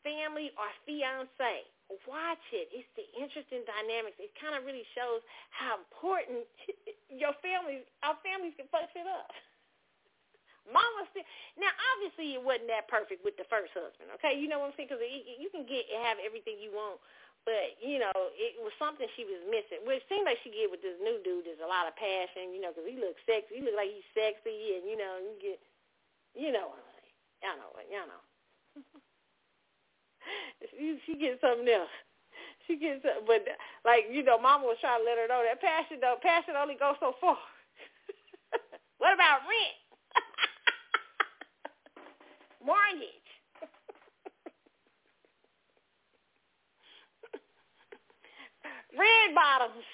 [0.01, 1.69] Family or fiance
[2.03, 2.67] watch it.
[2.75, 4.19] It's the interesting dynamics.
[4.19, 5.23] It kind of really shows
[5.55, 6.43] how important
[7.21, 9.31] your family, our families can fuck shit up.
[10.75, 11.25] Mama still
[11.61, 11.69] now.
[11.95, 14.09] Obviously, it wasn't that perfect with the first husband.
[14.17, 14.89] Okay, you know what I'm saying?
[14.89, 16.97] Because you can get have everything you want,
[17.45, 19.85] but you know it was something she was missing.
[19.85, 21.45] Which seemed like she get with this new dude.
[21.45, 23.61] There's a lot of passion, you know, because he looks sexy.
[23.61, 25.61] He look like he's sexy, and you know you get,
[26.33, 26.73] you know,
[27.45, 28.23] y'all know what, y'all know.
[30.71, 31.89] she, she gets something else.
[32.67, 33.45] She gets, but
[33.85, 36.75] like you know, Mama was trying to let her know that passion though, passion only
[36.75, 37.37] goes so far.
[38.99, 39.77] what about rent?
[42.65, 43.29] Mortgage.
[48.99, 49.85] Red bottoms.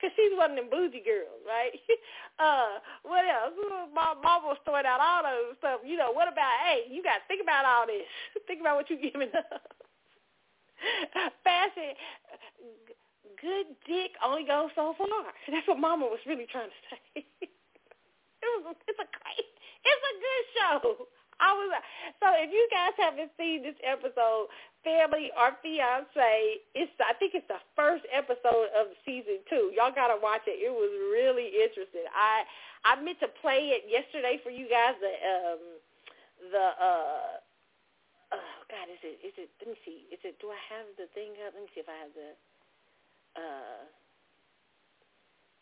[0.00, 1.74] Cause she's one of them bougie girls, right?
[2.38, 3.50] Uh, what else?
[3.90, 5.82] My mom was throwing out all those stuff.
[5.82, 6.54] You know, what about?
[6.62, 8.06] Hey, you got to think about all this.
[8.46, 9.74] think about what you're giving up.
[11.42, 11.98] Fashion,
[13.42, 15.34] good dick only goes so far.
[15.50, 17.26] That's what Mama was really trying to say.
[17.42, 18.78] it was.
[18.86, 19.50] It's a great.
[19.82, 21.10] It's a good show.
[21.38, 21.70] I was
[22.18, 24.50] so if you guys haven't seen this episode,
[24.82, 29.70] Family or Fiance, it's I think it's the first episode of season two.
[29.74, 30.58] Y'all gotta watch it.
[30.58, 32.06] It was really interesting.
[32.10, 32.42] I
[32.82, 34.98] I meant to play it yesterday for you guys.
[34.98, 35.62] The um
[36.50, 37.32] the uh
[38.34, 41.06] oh God is it is it let me see is it do I have the
[41.14, 41.54] thing up?
[41.54, 42.30] Let me see if I have the
[43.38, 43.80] uh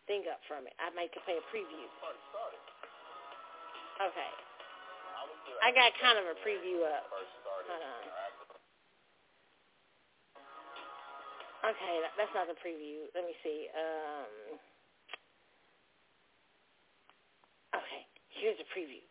[0.09, 0.73] thing up from it.
[0.81, 1.85] I might play a preview.
[4.01, 4.56] Okay.
[5.65, 7.09] I got kind of a preview up.
[7.11, 8.05] Hold on.
[11.67, 13.11] Okay, that's not the preview.
[13.11, 13.67] Let me see.
[13.75, 14.31] Um,
[17.75, 18.07] okay,
[18.39, 19.03] here's a preview.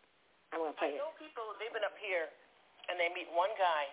[0.56, 0.96] I'm gonna play it.
[0.96, 1.44] I know people.
[1.60, 2.32] They've been up here,
[2.88, 3.84] and they meet one guy,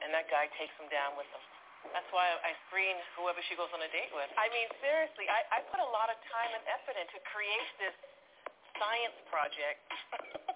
[0.00, 1.44] and that guy takes them down with them.
[1.92, 4.28] That's why I screen whoever she goes on a date with.
[4.40, 7.96] I mean, seriously, I, I put a lot of time and effort into create this
[8.80, 9.84] science project.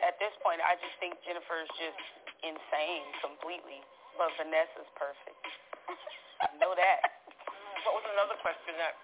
[0.00, 2.00] At this point, I just think Jennifer is just
[2.40, 3.84] insane completely,
[4.16, 5.44] but Vanessa's perfect.
[6.40, 6.98] I know that.
[7.84, 8.96] What was another question that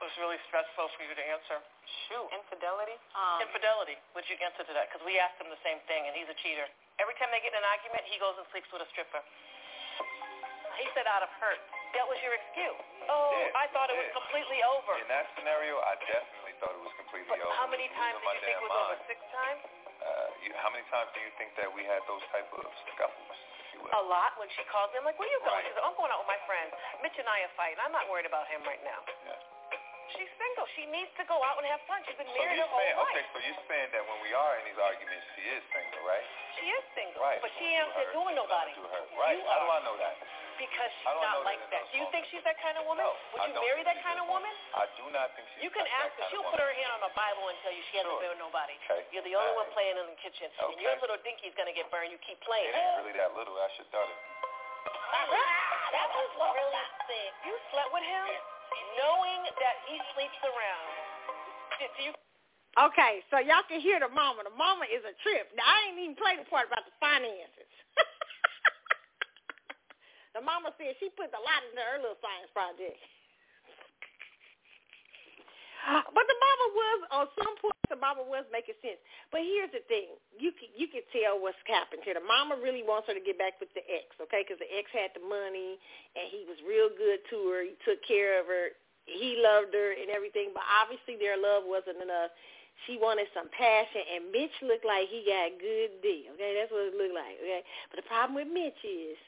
[0.00, 1.60] was really stressful for you to answer?
[2.08, 2.96] Shoot, infidelity.
[3.12, 3.96] Um, infidelity.
[4.16, 4.88] Would you answer to that?
[4.88, 6.64] Because we asked him the same thing, and he's a cheater.
[6.96, 9.20] Every time they get in an argument, he goes and sleeps with a stripper.
[10.80, 11.60] He said out of hurt.
[11.92, 12.80] That was your excuse.
[13.12, 14.08] Oh, yeah, I thought it yeah.
[14.08, 14.96] was completely over.
[14.96, 17.56] In that scenario, I definitely thought it was completely but over.
[17.56, 18.84] How many times did you think it was mind.
[18.84, 19.08] over?
[19.08, 19.60] Six times?
[20.00, 23.36] Uh, you, how many times do you think that we had those type of scuffles?
[23.80, 25.00] A lot when she calls me.
[25.00, 25.56] I'm like, where you going?
[25.56, 25.64] Right.
[25.64, 26.68] She I'm going out with my friends.
[27.00, 27.80] Mitch and I are fighting.
[27.80, 29.00] I'm not worried about him right now.
[29.24, 29.40] Yeah.
[30.12, 30.66] She's single.
[30.76, 32.02] She needs to go out and have fun.
[32.04, 33.14] She's been so married her whole saying, life.
[33.14, 36.26] Okay, so you're saying that when we are in these arguments, she is single, right?
[36.60, 37.40] She is single, right.
[37.40, 38.74] but she ain't doing nobody.
[38.74, 39.02] To her.
[39.16, 39.38] Right.
[39.38, 39.64] You How are.
[39.64, 40.14] do I know that?
[40.60, 41.88] Because she's do I know not like that that.
[41.88, 43.00] Do you think she's that kind of woman?
[43.00, 44.34] No, Would you marry that kind of that.
[44.36, 44.52] woman?
[44.76, 46.28] I do not think she's You can that ask her.
[46.28, 48.20] She'll put her hand on the Bible and tell you she hasn't Sure.
[48.20, 48.76] been with nobody.
[48.84, 49.08] Okay.
[49.08, 49.76] You're the only All one right.
[49.80, 50.52] playing in the kitchen.
[50.60, 52.12] And your little dinky's going to get burned.
[52.12, 52.68] You keep playing.
[52.68, 53.56] It ain't really that little.
[53.56, 54.20] I should have done it.
[55.96, 57.30] that was really sick.
[57.48, 58.26] You slept with him
[59.00, 60.88] knowing that he sleeps around.
[61.80, 62.12] Do, do you
[62.78, 64.46] Okay, so y'all can hear the mama.
[64.46, 65.50] The mama is a trip.
[65.58, 67.59] Now, I ain't even played the part about the finances.
[70.40, 72.96] The mama said she put a lot into her little science project.
[75.80, 77.76] But the mama was on some point.
[77.88, 79.00] The mama was making sense.
[79.32, 82.16] But here's the thing: you can you can tell what's happened here.
[82.16, 84.44] The mama really wants her to get back with the ex, okay?
[84.44, 85.80] Because the ex had the money
[86.16, 87.60] and he was real good to her.
[87.64, 88.76] He took care of her.
[89.08, 90.52] He loved her and everything.
[90.52, 92.32] But obviously, their love wasn't enough.
[92.88, 96.28] She wanted some passion, and Mitch looked like he got good D.
[96.32, 97.36] Okay, that's what it looked like.
[97.40, 99.20] Okay, but the problem with Mitch is,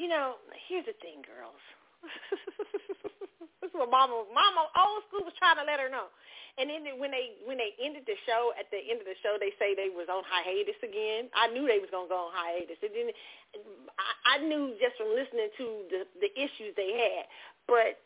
[0.00, 1.60] you know, here's the thing, girls.
[3.60, 6.08] this is what Mama, Mama, old school was trying to let her know.
[6.56, 9.36] And then when they when they ended the show, at the end of the show,
[9.36, 11.28] they say they was on hiatus again.
[11.36, 12.80] I knew they was gonna go on hiatus.
[12.80, 13.08] And then
[14.00, 17.24] I, I knew just from listening to the the issues they had,
[17.68, 18.00] but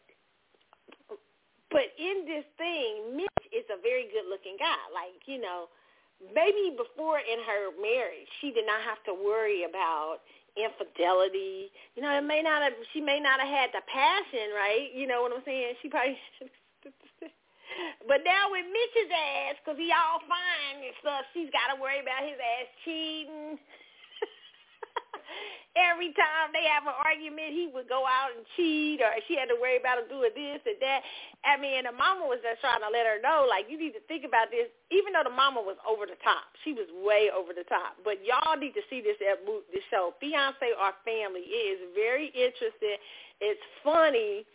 [1.73, 4.79] but in this thing, Mitch is a very good looking guy.
[4.95, 5.73] Like, you know,
[6.23, 10.23] maybe before in her marriage, she did not have to worry about
[10.57, 11.71] infidelity.
[11.95, 14.91] You know, it may not have she may not have had the passion, right?
[14.95, 15.75] You know what I'm saying?
[15.83, 16.19] She probably
[18.07, 21.99] But now with Mitch's ass, because he all fine and stuff, she's got to worry
[21.99, 23.59] about his ass cheating.
[25.75, 29.51] Every time they have an argument, he would go out and cheat, or she had
[29.51, 31.03] to worry about him doing this and that.
[31.43, 34.05] I mean, the mama was just trying to let her know, like, you need to
[34.07, 34.71] think about this.
[34.95, 37.99] Even though the mama was over the top, she was way over the top.
[38.07, 39.43] But y'all need to see this at
[39.75, 41.43] this show, Fiance or Family.
[41.43, 43.03] It is very interesting.
[43.43, 44.47] It's funny.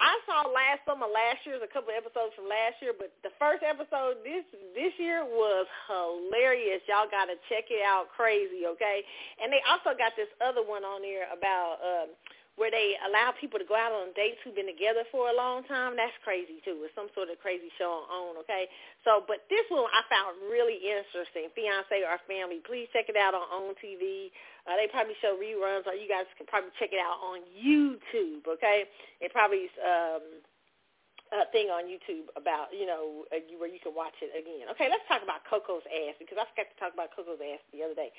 [0.00, 3.62] I saw last summer, last year's a couple episodes from last year, but the first
[3.62, 4.42] episode this
[4.74, 6.82] this year was hilarious.
[6.90, 9.06] Y'all got to check it out, crazy, okay?
[9.38, 12.08] And they also got this other one on there about um,
[12.54, 15.66] where they allow people to go out on dates who've been together for a long
[15.66, 15.98] time.
[15.98, 16.78] That's crazy too.
[16.86, 18.70] It's some sort of crazy show on, okay?
[19.02, 21.50] So, but this one I found really interesting.
[21.50, 22.62] Fiance or Family.
[22.62, 24.30] Please check it out on OWN TV.
[24.64, 28.46] Uh, they probably show reruns, or you guys can probably check it out on YouTube.
[28.46, 28.86] Okay,
[29.18, 30.24] it probably is um,
[31.34, 34.70] a thing on YouTube about you know uh, where you can watch it again.
[34.70, 37.82] Okay, let's talk about Coco's ass because I forgot to talk about Coco's ass the
[37.82, 38.14] other day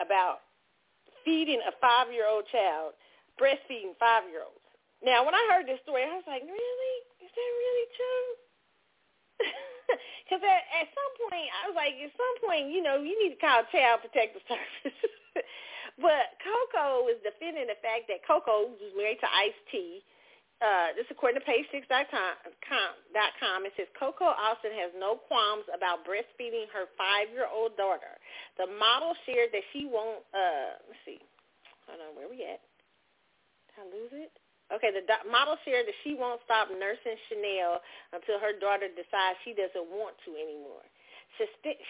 [0.00, 0.48] about
[1.24, 2.92] feeding a five-year-old child,
[3.40, 4.64] breastfeeding five-year-olds.
[5.04, 6.96] Now, when I heard this story, I was like, really?
[7.20, 8.26] Is that really true?
[10.24, 13.36] Because at, at some point, I was like, at some point, you know, you need
[13.36, 14.96] to call Child Protective Services.
[16.00, 20.00] but Coco is defending the fact that Coco, who's married to Ice-T,
[20.64, 26.88] uh, this according to page6.com, it says Coco Austin has no qualms about breastfeeding her
[26.96, 28.16] five-year-old daughter.
[28.56, 31.20] The model shared that she won't, uh, let's see,
[31.84, 32.64] hold on, where we at?
[33.78, 34.32] I lose it?
[34.72, 37.84] Okay, the model shared that she won't stop nursing Chanel
[38.16, 40.82] until her daughter decides she doesn't want to anymore.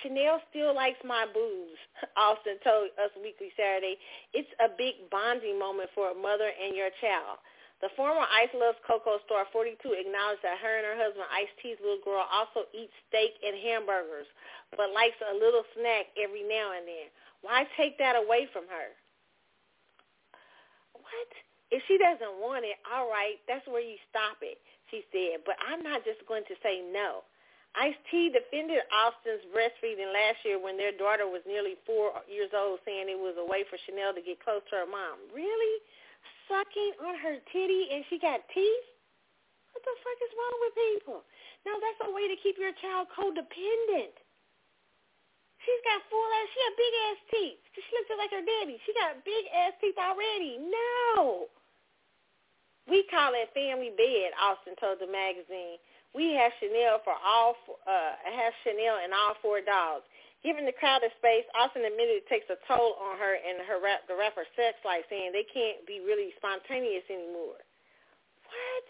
[0.03, 1.77] Chanel still likes my boobs,
[2.17, 4.01] Austin told Us Weekly Saturday.
[4.33, 7.39] It's a big bonding moment for a mother and your child.
[7.85, 11.77] The former Ice Loves Coco star 42 acknowledged that her and her husband Ice T's
[11.85, 14.25] little girl also eats steak and hamburgers,
[14.73, 17.13] but likes a little snack every now and then.
[17.45, 18.89] Why take that away from her?
[20.97, 21.31] What?
[21.75, 24.63] If she doesn't want it, all right, that's where you stop it,
[24.95, 25.43] she said.
[25.43, 27.27] But I'm not just going to say no.
[27.75, 32.79] Ice T defended Austin's breastfeeding last year when their daughter was nearly four years old,
[32.87, 35.19] saying it was a way for Chanel to get close to her mom.
[35.35, 35.83] Really?
[36.49, 38.89] sucking on her titty and she got teeth?
[39.73, 41.19] What the fuck is wrong with people?
[41.67, 44.15] Now that's a way to keep your child codependent.
[45.65, 47.61] She's got full ass, she got big ass teeth.
[47.73, 48.77] She looks like her daddy.
[48.85, 50.61] She got big ass teeth already.
[50.61, 51.49] No.
[52.85, 55.81] We call it family bed, Austin told the magazine.
[56.13, 57.57] We have Chanel for all,
[57.89, 60.05] uh, have Chanel and all four dogs.
[60.45, 64.05] Given the crowded space, Austin admitted it takes a toll on her and her rap,
[64.05, 67.65] the rapper sex life, saying they can't be really spontaneous anymore.
[68.45, 68.87] What?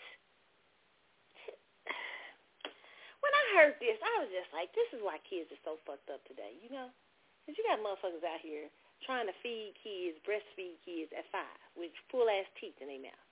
[3.23, 6.11] When I heard this, I was just like, this is why kids are so fucked
[6.13, 6.93] up today, you know?
[7.41, 8.69] Because you got motherfuckers out here
[9.07, 13.24] trying to feed kids, breastfeed kids at five with full-ass teeth in their mouth.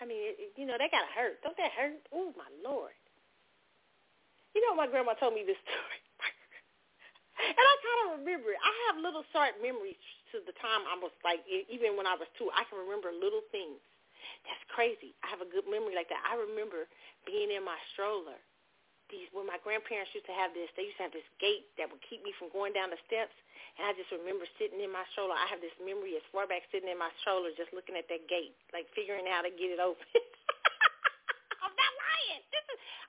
[0.00, 1.42] I mean, it, you know, that got to hurt.
[1.42, 1.98] Don't that hurt?
[2.14, 2.94] Oh, my Lord.
[4.54, 6.00] You know, my grandma told me this story.
[7.38, 8.58] And I kind of remember it.
[8.58, 9.98] I have little short memories
[10.34, 13.46] to the time I was like, even when I was two, I can remember little
[13.54, 13.78] things.
[14.42, 15.14] That's crazy.
[15.22, 16.18] I have a good memory like that.
[16.26, 16.90] I remember
[17.22, 18.38] being in my stroller.
[19.08, 21.88] These when my grandparents used to have this, they used to have this gate that
[21.88, 23.34] would keep me from going down the steps.
[23.80, 25.36] And I just remember sitting in my stroller.
[25.36, 28.26] I have this memory as far back sitting in my stroller, just looking at that
[28.26, 30.02] gate, like figuring out how to get it open.
[31.62, 32.42] I'm not lying.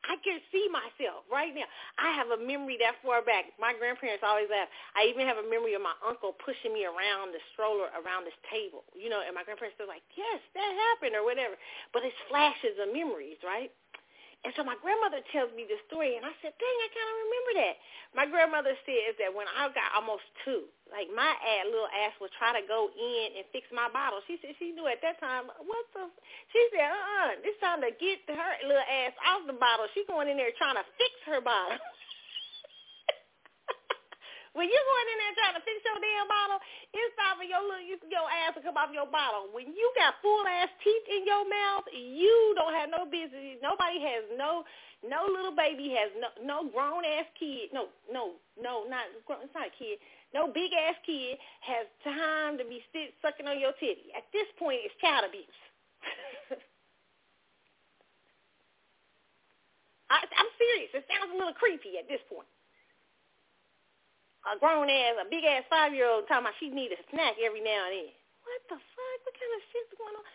[0.09, 1.69] I can see myself right now.
[2.01, 3.53] I have a memory that far back.
[3.61, 4.65] My grandparents always laugh.
[4.97, 8.37] I even have a memory of my uncle pushing me around the stroller around this
[8.49, 8.81] table.
[8.97, 11.53] You know, and my grandparents are like, yes, that happened or whatever.
[11.93, 13.69] But it's flashes of memories, right?
[14.47, 17.17] And so my grandmother tells me this story, and I said, dang, I kind of
[17.27, 17.75] remember that.
[18.15, 22.31] My grandmother says that when I got almost two, like my ad, little ass would
[22.39, 24.23] try to go in and fix my bottle.
[24.31, 26.07] She said she knew at that time, what the,
[26.55, 29.91] she said, uh-uh, it's time to get her little ass off the bottle.
[29.91, 31.75] She going in there trying to fix her bottle.
[34.59, 36.59] When you going in there trying to fix your damn bottle,
[36.91, 37.79] it's time for your little
[38.11, 39.47] your ass to come off your bottle.
[39.55, 43.55] When you got full ass teeth in your mouth, you don't have no business.
[43.63, 44.67] Nobody has no
[44.99, 47.71] no little baby has no no grown ass kid.
[47.71, 49.47] No no no not grown.
[49.47, 49.95] it's not a kid.
[50.35, 54.11] No big ass kid has time to be sit, sucking on your titty.
[54.11, 55.55] At this point, it's child abuse.
[60.11, 60.91] I, I'm serious.
[60.99, 62.51] It sounds a little creepy at this point
[64.47, 67.35] a grown ass, a big ass five year old talking about she need a snack
[67.43, 68.13] every now and then.
[68.47, 69.19] What the fuck?
[69.27, 70.25] What kind of shit's going on?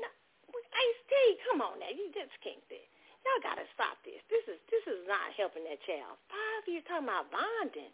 [0.00, 0.08] No,
[0.56, 1.14] Ice T,
[1.46, 2.80] come on now, you just can't do.
[3.20, 4.20] Y'all gotta stop this.
[4.32, 6.16] This is this is not helping that child.
[6.32, 7.92] Five years talking about bonding.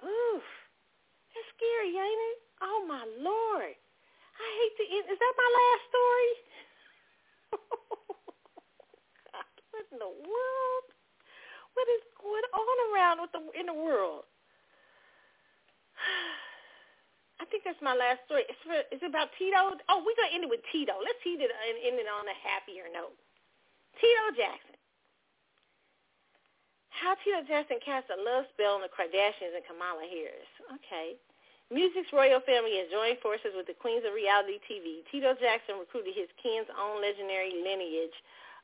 [0.00, 0.46] Oof,
[1.30, 2.38] that's scary, ain't it?
[2.64, 5.06] Oh my lord, I hate to end.
[5.12, 6.30] Is that my last story?
[9.36, 10.86] God, what in the world?
[11.76, 14.24] What is going on around with the in the world?
[17.40, 18.46] I think that's my last story.
[18.46, 19.74] It's, for, it's about Tito.
[19.90, 20.94] Oh, we're going to end it with Tito.
[21.02, 23.18] Let's end it, end it on a happier note.
[23.98, 24.78] Tito Jackson.
[26.94, 30.52] How Tito Jackson cast a love spell on the Kardashians and Kamala Harris.
[30.78, 31.18] Okay.
[31.72, 35.02] Music's royal family has joined forces with the queens of reality TV.
[35.08, 38.14] Tito Jackson recruited his kin's own legendary lineage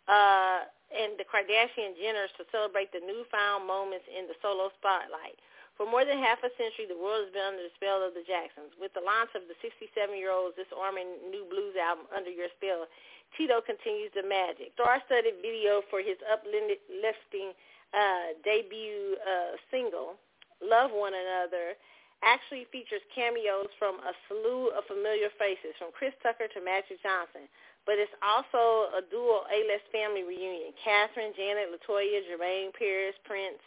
[0.06, 5.40] uh, and the Kardashian Jenners to celebrate the newfound moments in the solo spotlight.
[5.78, 8.26] For more than half a century, the world has been under the spell of the
[8.26, 8.74] Jacksons.
[8.82, 12.90] With the launch of the 67-year-old's disarming new blues album, Under Your Spell,
[13.38, 14.74] Tito continues the magic.
[14.74, 17.54] Star-studded video for his uplifting
[17.94, 20.18] uh, debut uh, single,
[20.58, 21.78] Love One Another,
[22.26, 27.46] actually features cameos from a slew of familiar faces, from Chris Tucker to Magic Johnson.
[27.86, 30.74] But it's also a dual A-list family reunion.
[30.82, 33.62] Katherine, Janet, Latoya, Jermaine, Paris, Prince,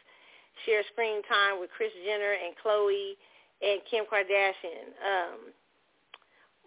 [0.65, 3.17] share screen time with Kris Jenner and Khloe
[3.61, 4.93] and Kim Kardashian.
[5.01, 5.53] Um,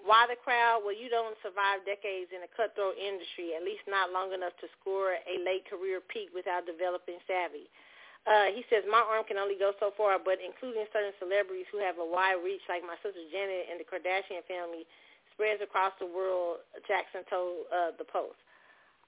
[0.04, 0.84] why the crowd?
[0.84, 4.68] Well, you don't survive decades in a cutthroat industry, at least not long enough to
[4.76, 7.72] score a late career peak without developing savvy.
[8.28, 11.76] Uh, he says, my arm can only go so far, but including certain celebrities who
[11.80, 14.88] have a wide reach, like my sister Janet and the Kardashian family,
[15.32, 18.40] spreads across the world, Jackson told uh, The Post.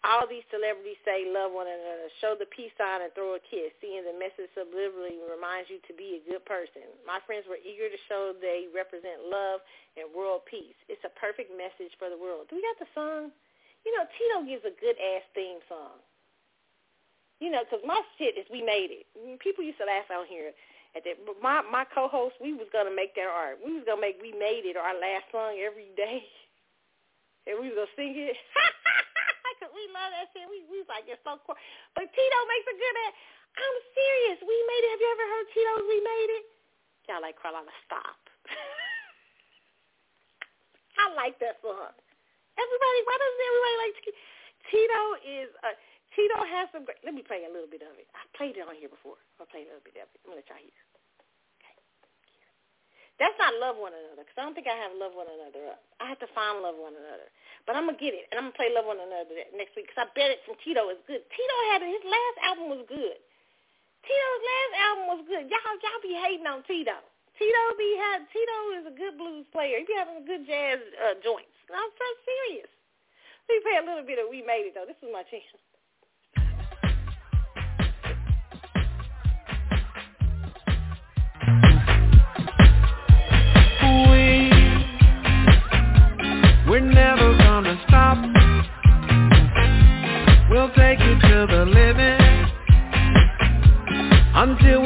[0.04, 3.72] All these celebrities say love one another, show the peace sign and throw a kiss.
[3.80, 6.84] Seeing the message subliminally reminds you to be a good person.
[7.08, 9.64] My friends were eager to show they represent love
[9.96, 10.76] and world peace.
[10.90, 12.46] It's a perfect message for the world.
[12.52, 13.32] Do we got the song?
[13.86, 15.98] You know, Tito gives a good ass theme song.
[17.40, 19.06] You know, 'cause my shit is we made it.
[19.18, 20.54] Mm, people used to laugh out here
[20.94, 21.24] at that.
[21.26, 23.60] But my my co-host, we was gonna make that art.
[23.64, 26.24] We was gonna make we made it our last song every day,
[27.46, 28.36] and we was gonna sing it.
[29.60, 30.44] Cause we love that shit.
[30.48, 31.56] We we like it's so cool.
[31.96, 32.96] But Tito makes a good.
[33.08, 33.12] At,
[33.56, 34.38] I'm serious.
[34.44, 34.90] We made it.
[34.92, 36.44] Have you ever heard Tito's We Made It?
[37.08, 38.20] Y'all like Carolina, stop.
[41.00, 41.96] I like that song.
[42.56, 44.16] Everybody, why doesn't everybody like Tito?
[44.66, 45.70] Tito is a
[46.16, 46.96] Tito has some great.
[47.04, 48.08] Let me play a little bit of it.
[48.16, 49.20] I played it on here before.
[49.36, 50.16] I'll play a little bit of it.
[50.24, 50.80] I'm gonna let y'all hear.
[51.60, 51.76] Okay.
[53.20, 55.84] That's not love one another because I don't think I have love one another up.
[56.00, 57.28] I have to find love one another,
[57.66, 60.06] but I'm gonna get it and I'm gonna play love one another next week because
[60.06, 61.20] I bet it from Tito is good.
[61.26, 63.18] Tito had his last album was good.
[64.06, 65.44] Tito's last album was good.
[65.50, 66.94] Y'all y'all be hating on Tito.
[67.34, 69.82] Tito be had Tito is a good blues player.
[69.82, 71.52] He be having good jazz uh, joints.
[71.68, 72.70] I'm so serious.
[73.50, 74.86] Me play a little bit of We Made It though.
[74.86, 75.58] This is my chance.
[86.68, 87.35] We're never
[91.46, 92.20] the limit
[94.34, 94.85] until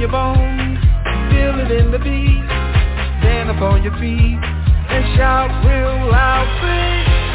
[0.00, 0.78] your bones?
[1.28, 2.48] Feel it in the beat.
[3.20, 7.29] Stand up on your feet and shout real loud, sing.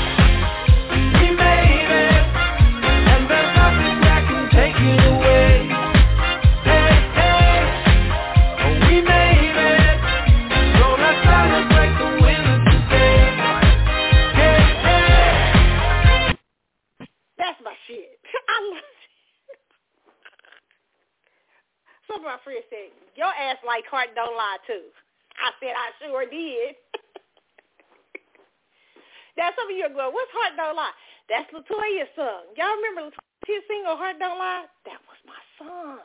[22.76, 24.92] Said, your ass like heart don't lie too.
[25.40, 26.76] I said, I sure did.
[29.40, 30.96] now some of you are going, what's heart don't lie?
[31.32, 32.54] That's Latoya's song.
[32.60, 34.66] Y'all remember Latoya's single, Heart Don't Lie?
[34.86, 36.00] That was my song.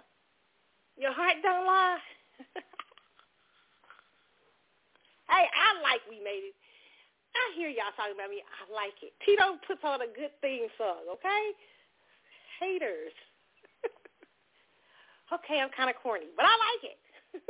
[0.97, 1.99] Your heart don't lie.
[5.33, 6.57] hey, I like We Made It.
[7.37, 8.43] I hear y'all talking about me.
[8.43, 9.15] I like it.
[9.25, 11.55] Tito puts on a good theme song, okay?
[12.59, 13.15] Haters.
[15.33, 16.99] Okay, I'm kind of corny, but I like it.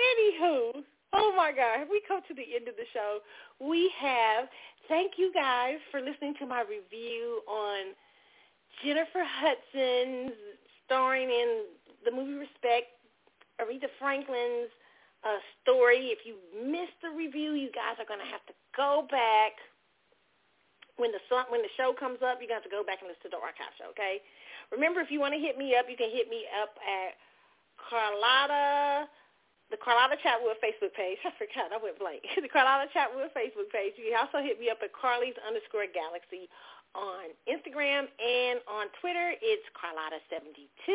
[0.00, 3.18] Anywho, oh my God, we come to the end of the show.
[3.60, 4.48] We have,
[4.88, 7.94] thank you guys for listening to my review on
[8.84, 10.32] Jennifer Hudson
[10.86, 11.66] starring in
[12.04, 12.94] the movie Respect,
[13.60, 14.72] Aretha Franklin's
[15.24, 16.14] uh, story.
[16.14, 19.58] If you missed the review, you guys are going to have to go back.
[20.96, 23.08] When the when the show comes up, you're going to have to go back and
[23.08, 24.20] listen to the archive show, okay?
[24.72, 27.18] Remember, if you want to hit me up, you can hit me up at
[27.90, 29.10] Carlotta,
[29.70, 31.18] the Carlotta Chatwood Facebook page.
[31.26, 32.22] I forgot, I went blank.
[32.38, 33.98] the Carlotta Chatwood Facebook page.
[33.98, 36.46] You can also hit me up at Carly's underscore Galaxy
[36.94, 39.34] on Instagram and on Twitter.
[39.38, 40.90] It's Carlotta72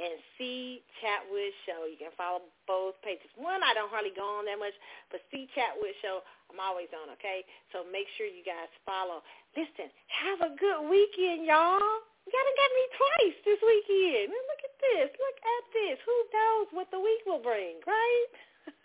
[0.00, 1.88] and C Chatwood Show.
[1.88, 3.28] You can follow both pages.
[3.36, 4.76] One, I don't hardly go on that much,
[5.08, 6.20] but C Chatwood Show,
[6.52, 7.44] I'm always on, okay?
[7.72, 9.24] So make sure you guys follow.
[9.56, 12.04] Listen, have a good weekend, y'all.
[12.24, 14.32] You gotta get me twice this weekend.
[14.32, 15.08] Look at this.
[15.12, 15.96] Look at this.
[16.08, 18.28] Who knows what the week will bring, right?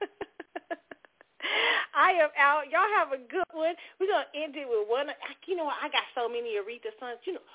[1.95, 2.67] I am out.
[2.67, 3.75] Y'all have a good one.
[3.99, 5.07] We're gonna end it with one.
[5.47, 5.79] You know what?
[5.79, 7.23] I got so many Aretha songs.
[7.23, 7.45] You know,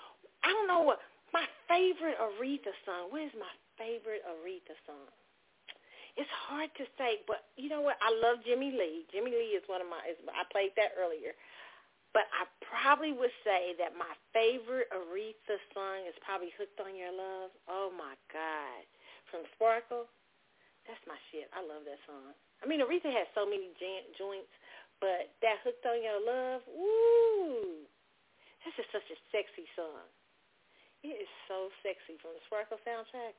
[0.43, 1.05] I don't know what
[1.37, 3.13] my favorite Aretha song.
[3.13, 5.09] What is my favorite Aretha song?
[6.17, 7.99] It's hard to say, but you know what?
[7.99, 9.03] I love Jimmy Lee.
[9.11, 9.99] Jimmy Lee is one of my.
[10.07, 11.35] Is, I played that earlier.
[12.15, 17.11] But I probably would say that my favorite Aretha song is probably Hooked on Your
[17.11, 17.51] Love.
[17.67, 18.87] Oh, my God.
[19.35, 20.07] From Sparkle.
[20.87, 21.51] That's my shit.
[21.51, 22.39] I love that song.
[22.63, 23.75] I mean, Aretha has so many
[24.15, 24.53] joints,
[25.03, 27.83] but that Hooked on Your Love, woo.
[28.63, 30.07] That's just such a sexy song.
[31.03, 33.37] It is so sexy from the Sparkle soundtrack.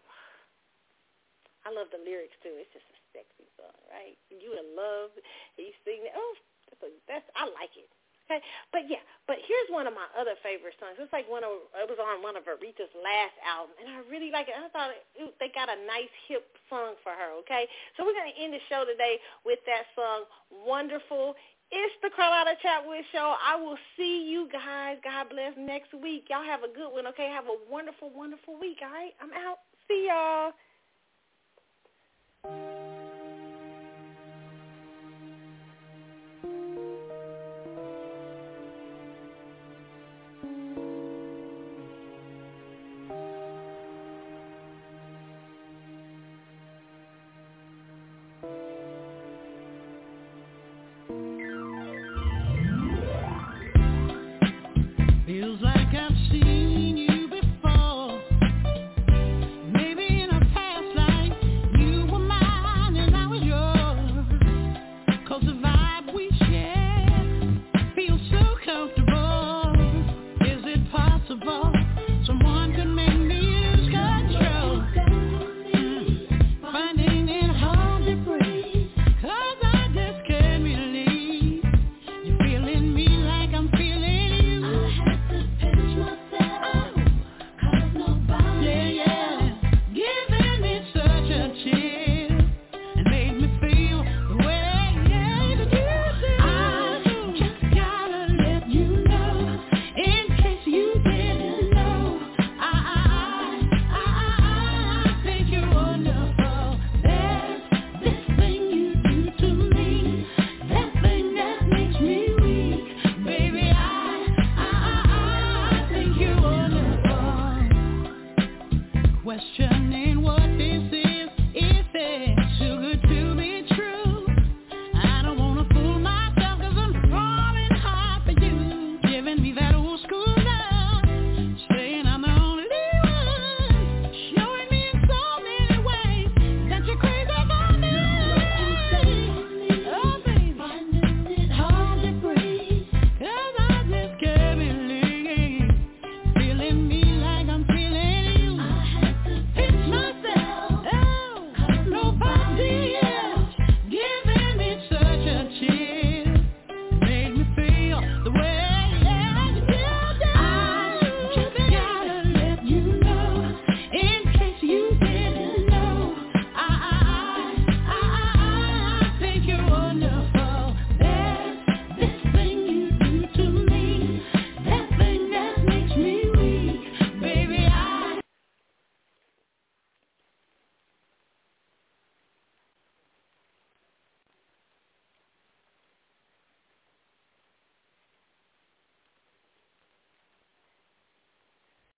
[1.65, 2.53] I love the lyrics, too.
[2.59, 4.19] It's just a sexy song, right?
[4.29, 5.15] You in love,
[5.57, 6.13] and you sing that.
[6.13, 6.35] Oh,
[6.69, 7.89] that's, a, that's I like it.
[8.25, 8.41] Okay,
[8.73, 10.97] but yeah, but here's one of my other favorite songs.
[10.97, 14.33] It's like one of it was on one of Aretha's last albums, and I really
[14.33, 14.57] like it.
[14.57, 17.37] I thought it, they got a nice hip song for her.
[17.45, 21.37] Okay, so we're gonna end the show today with that song, "Wonderful."
[21.69, 23.37] It's the Carlotta Chatwood Show.
[23.41, 24.97] I will see you guys.
[25.03, 26.25] God bless next week.
[26.29, 27.05] Y'all have a good one.
[27.13, 28.81] Okay, have a wonderful, wonderful week.
[28.81, 29.61] All right, I'm out.
[29.87, 30.53] See y'all.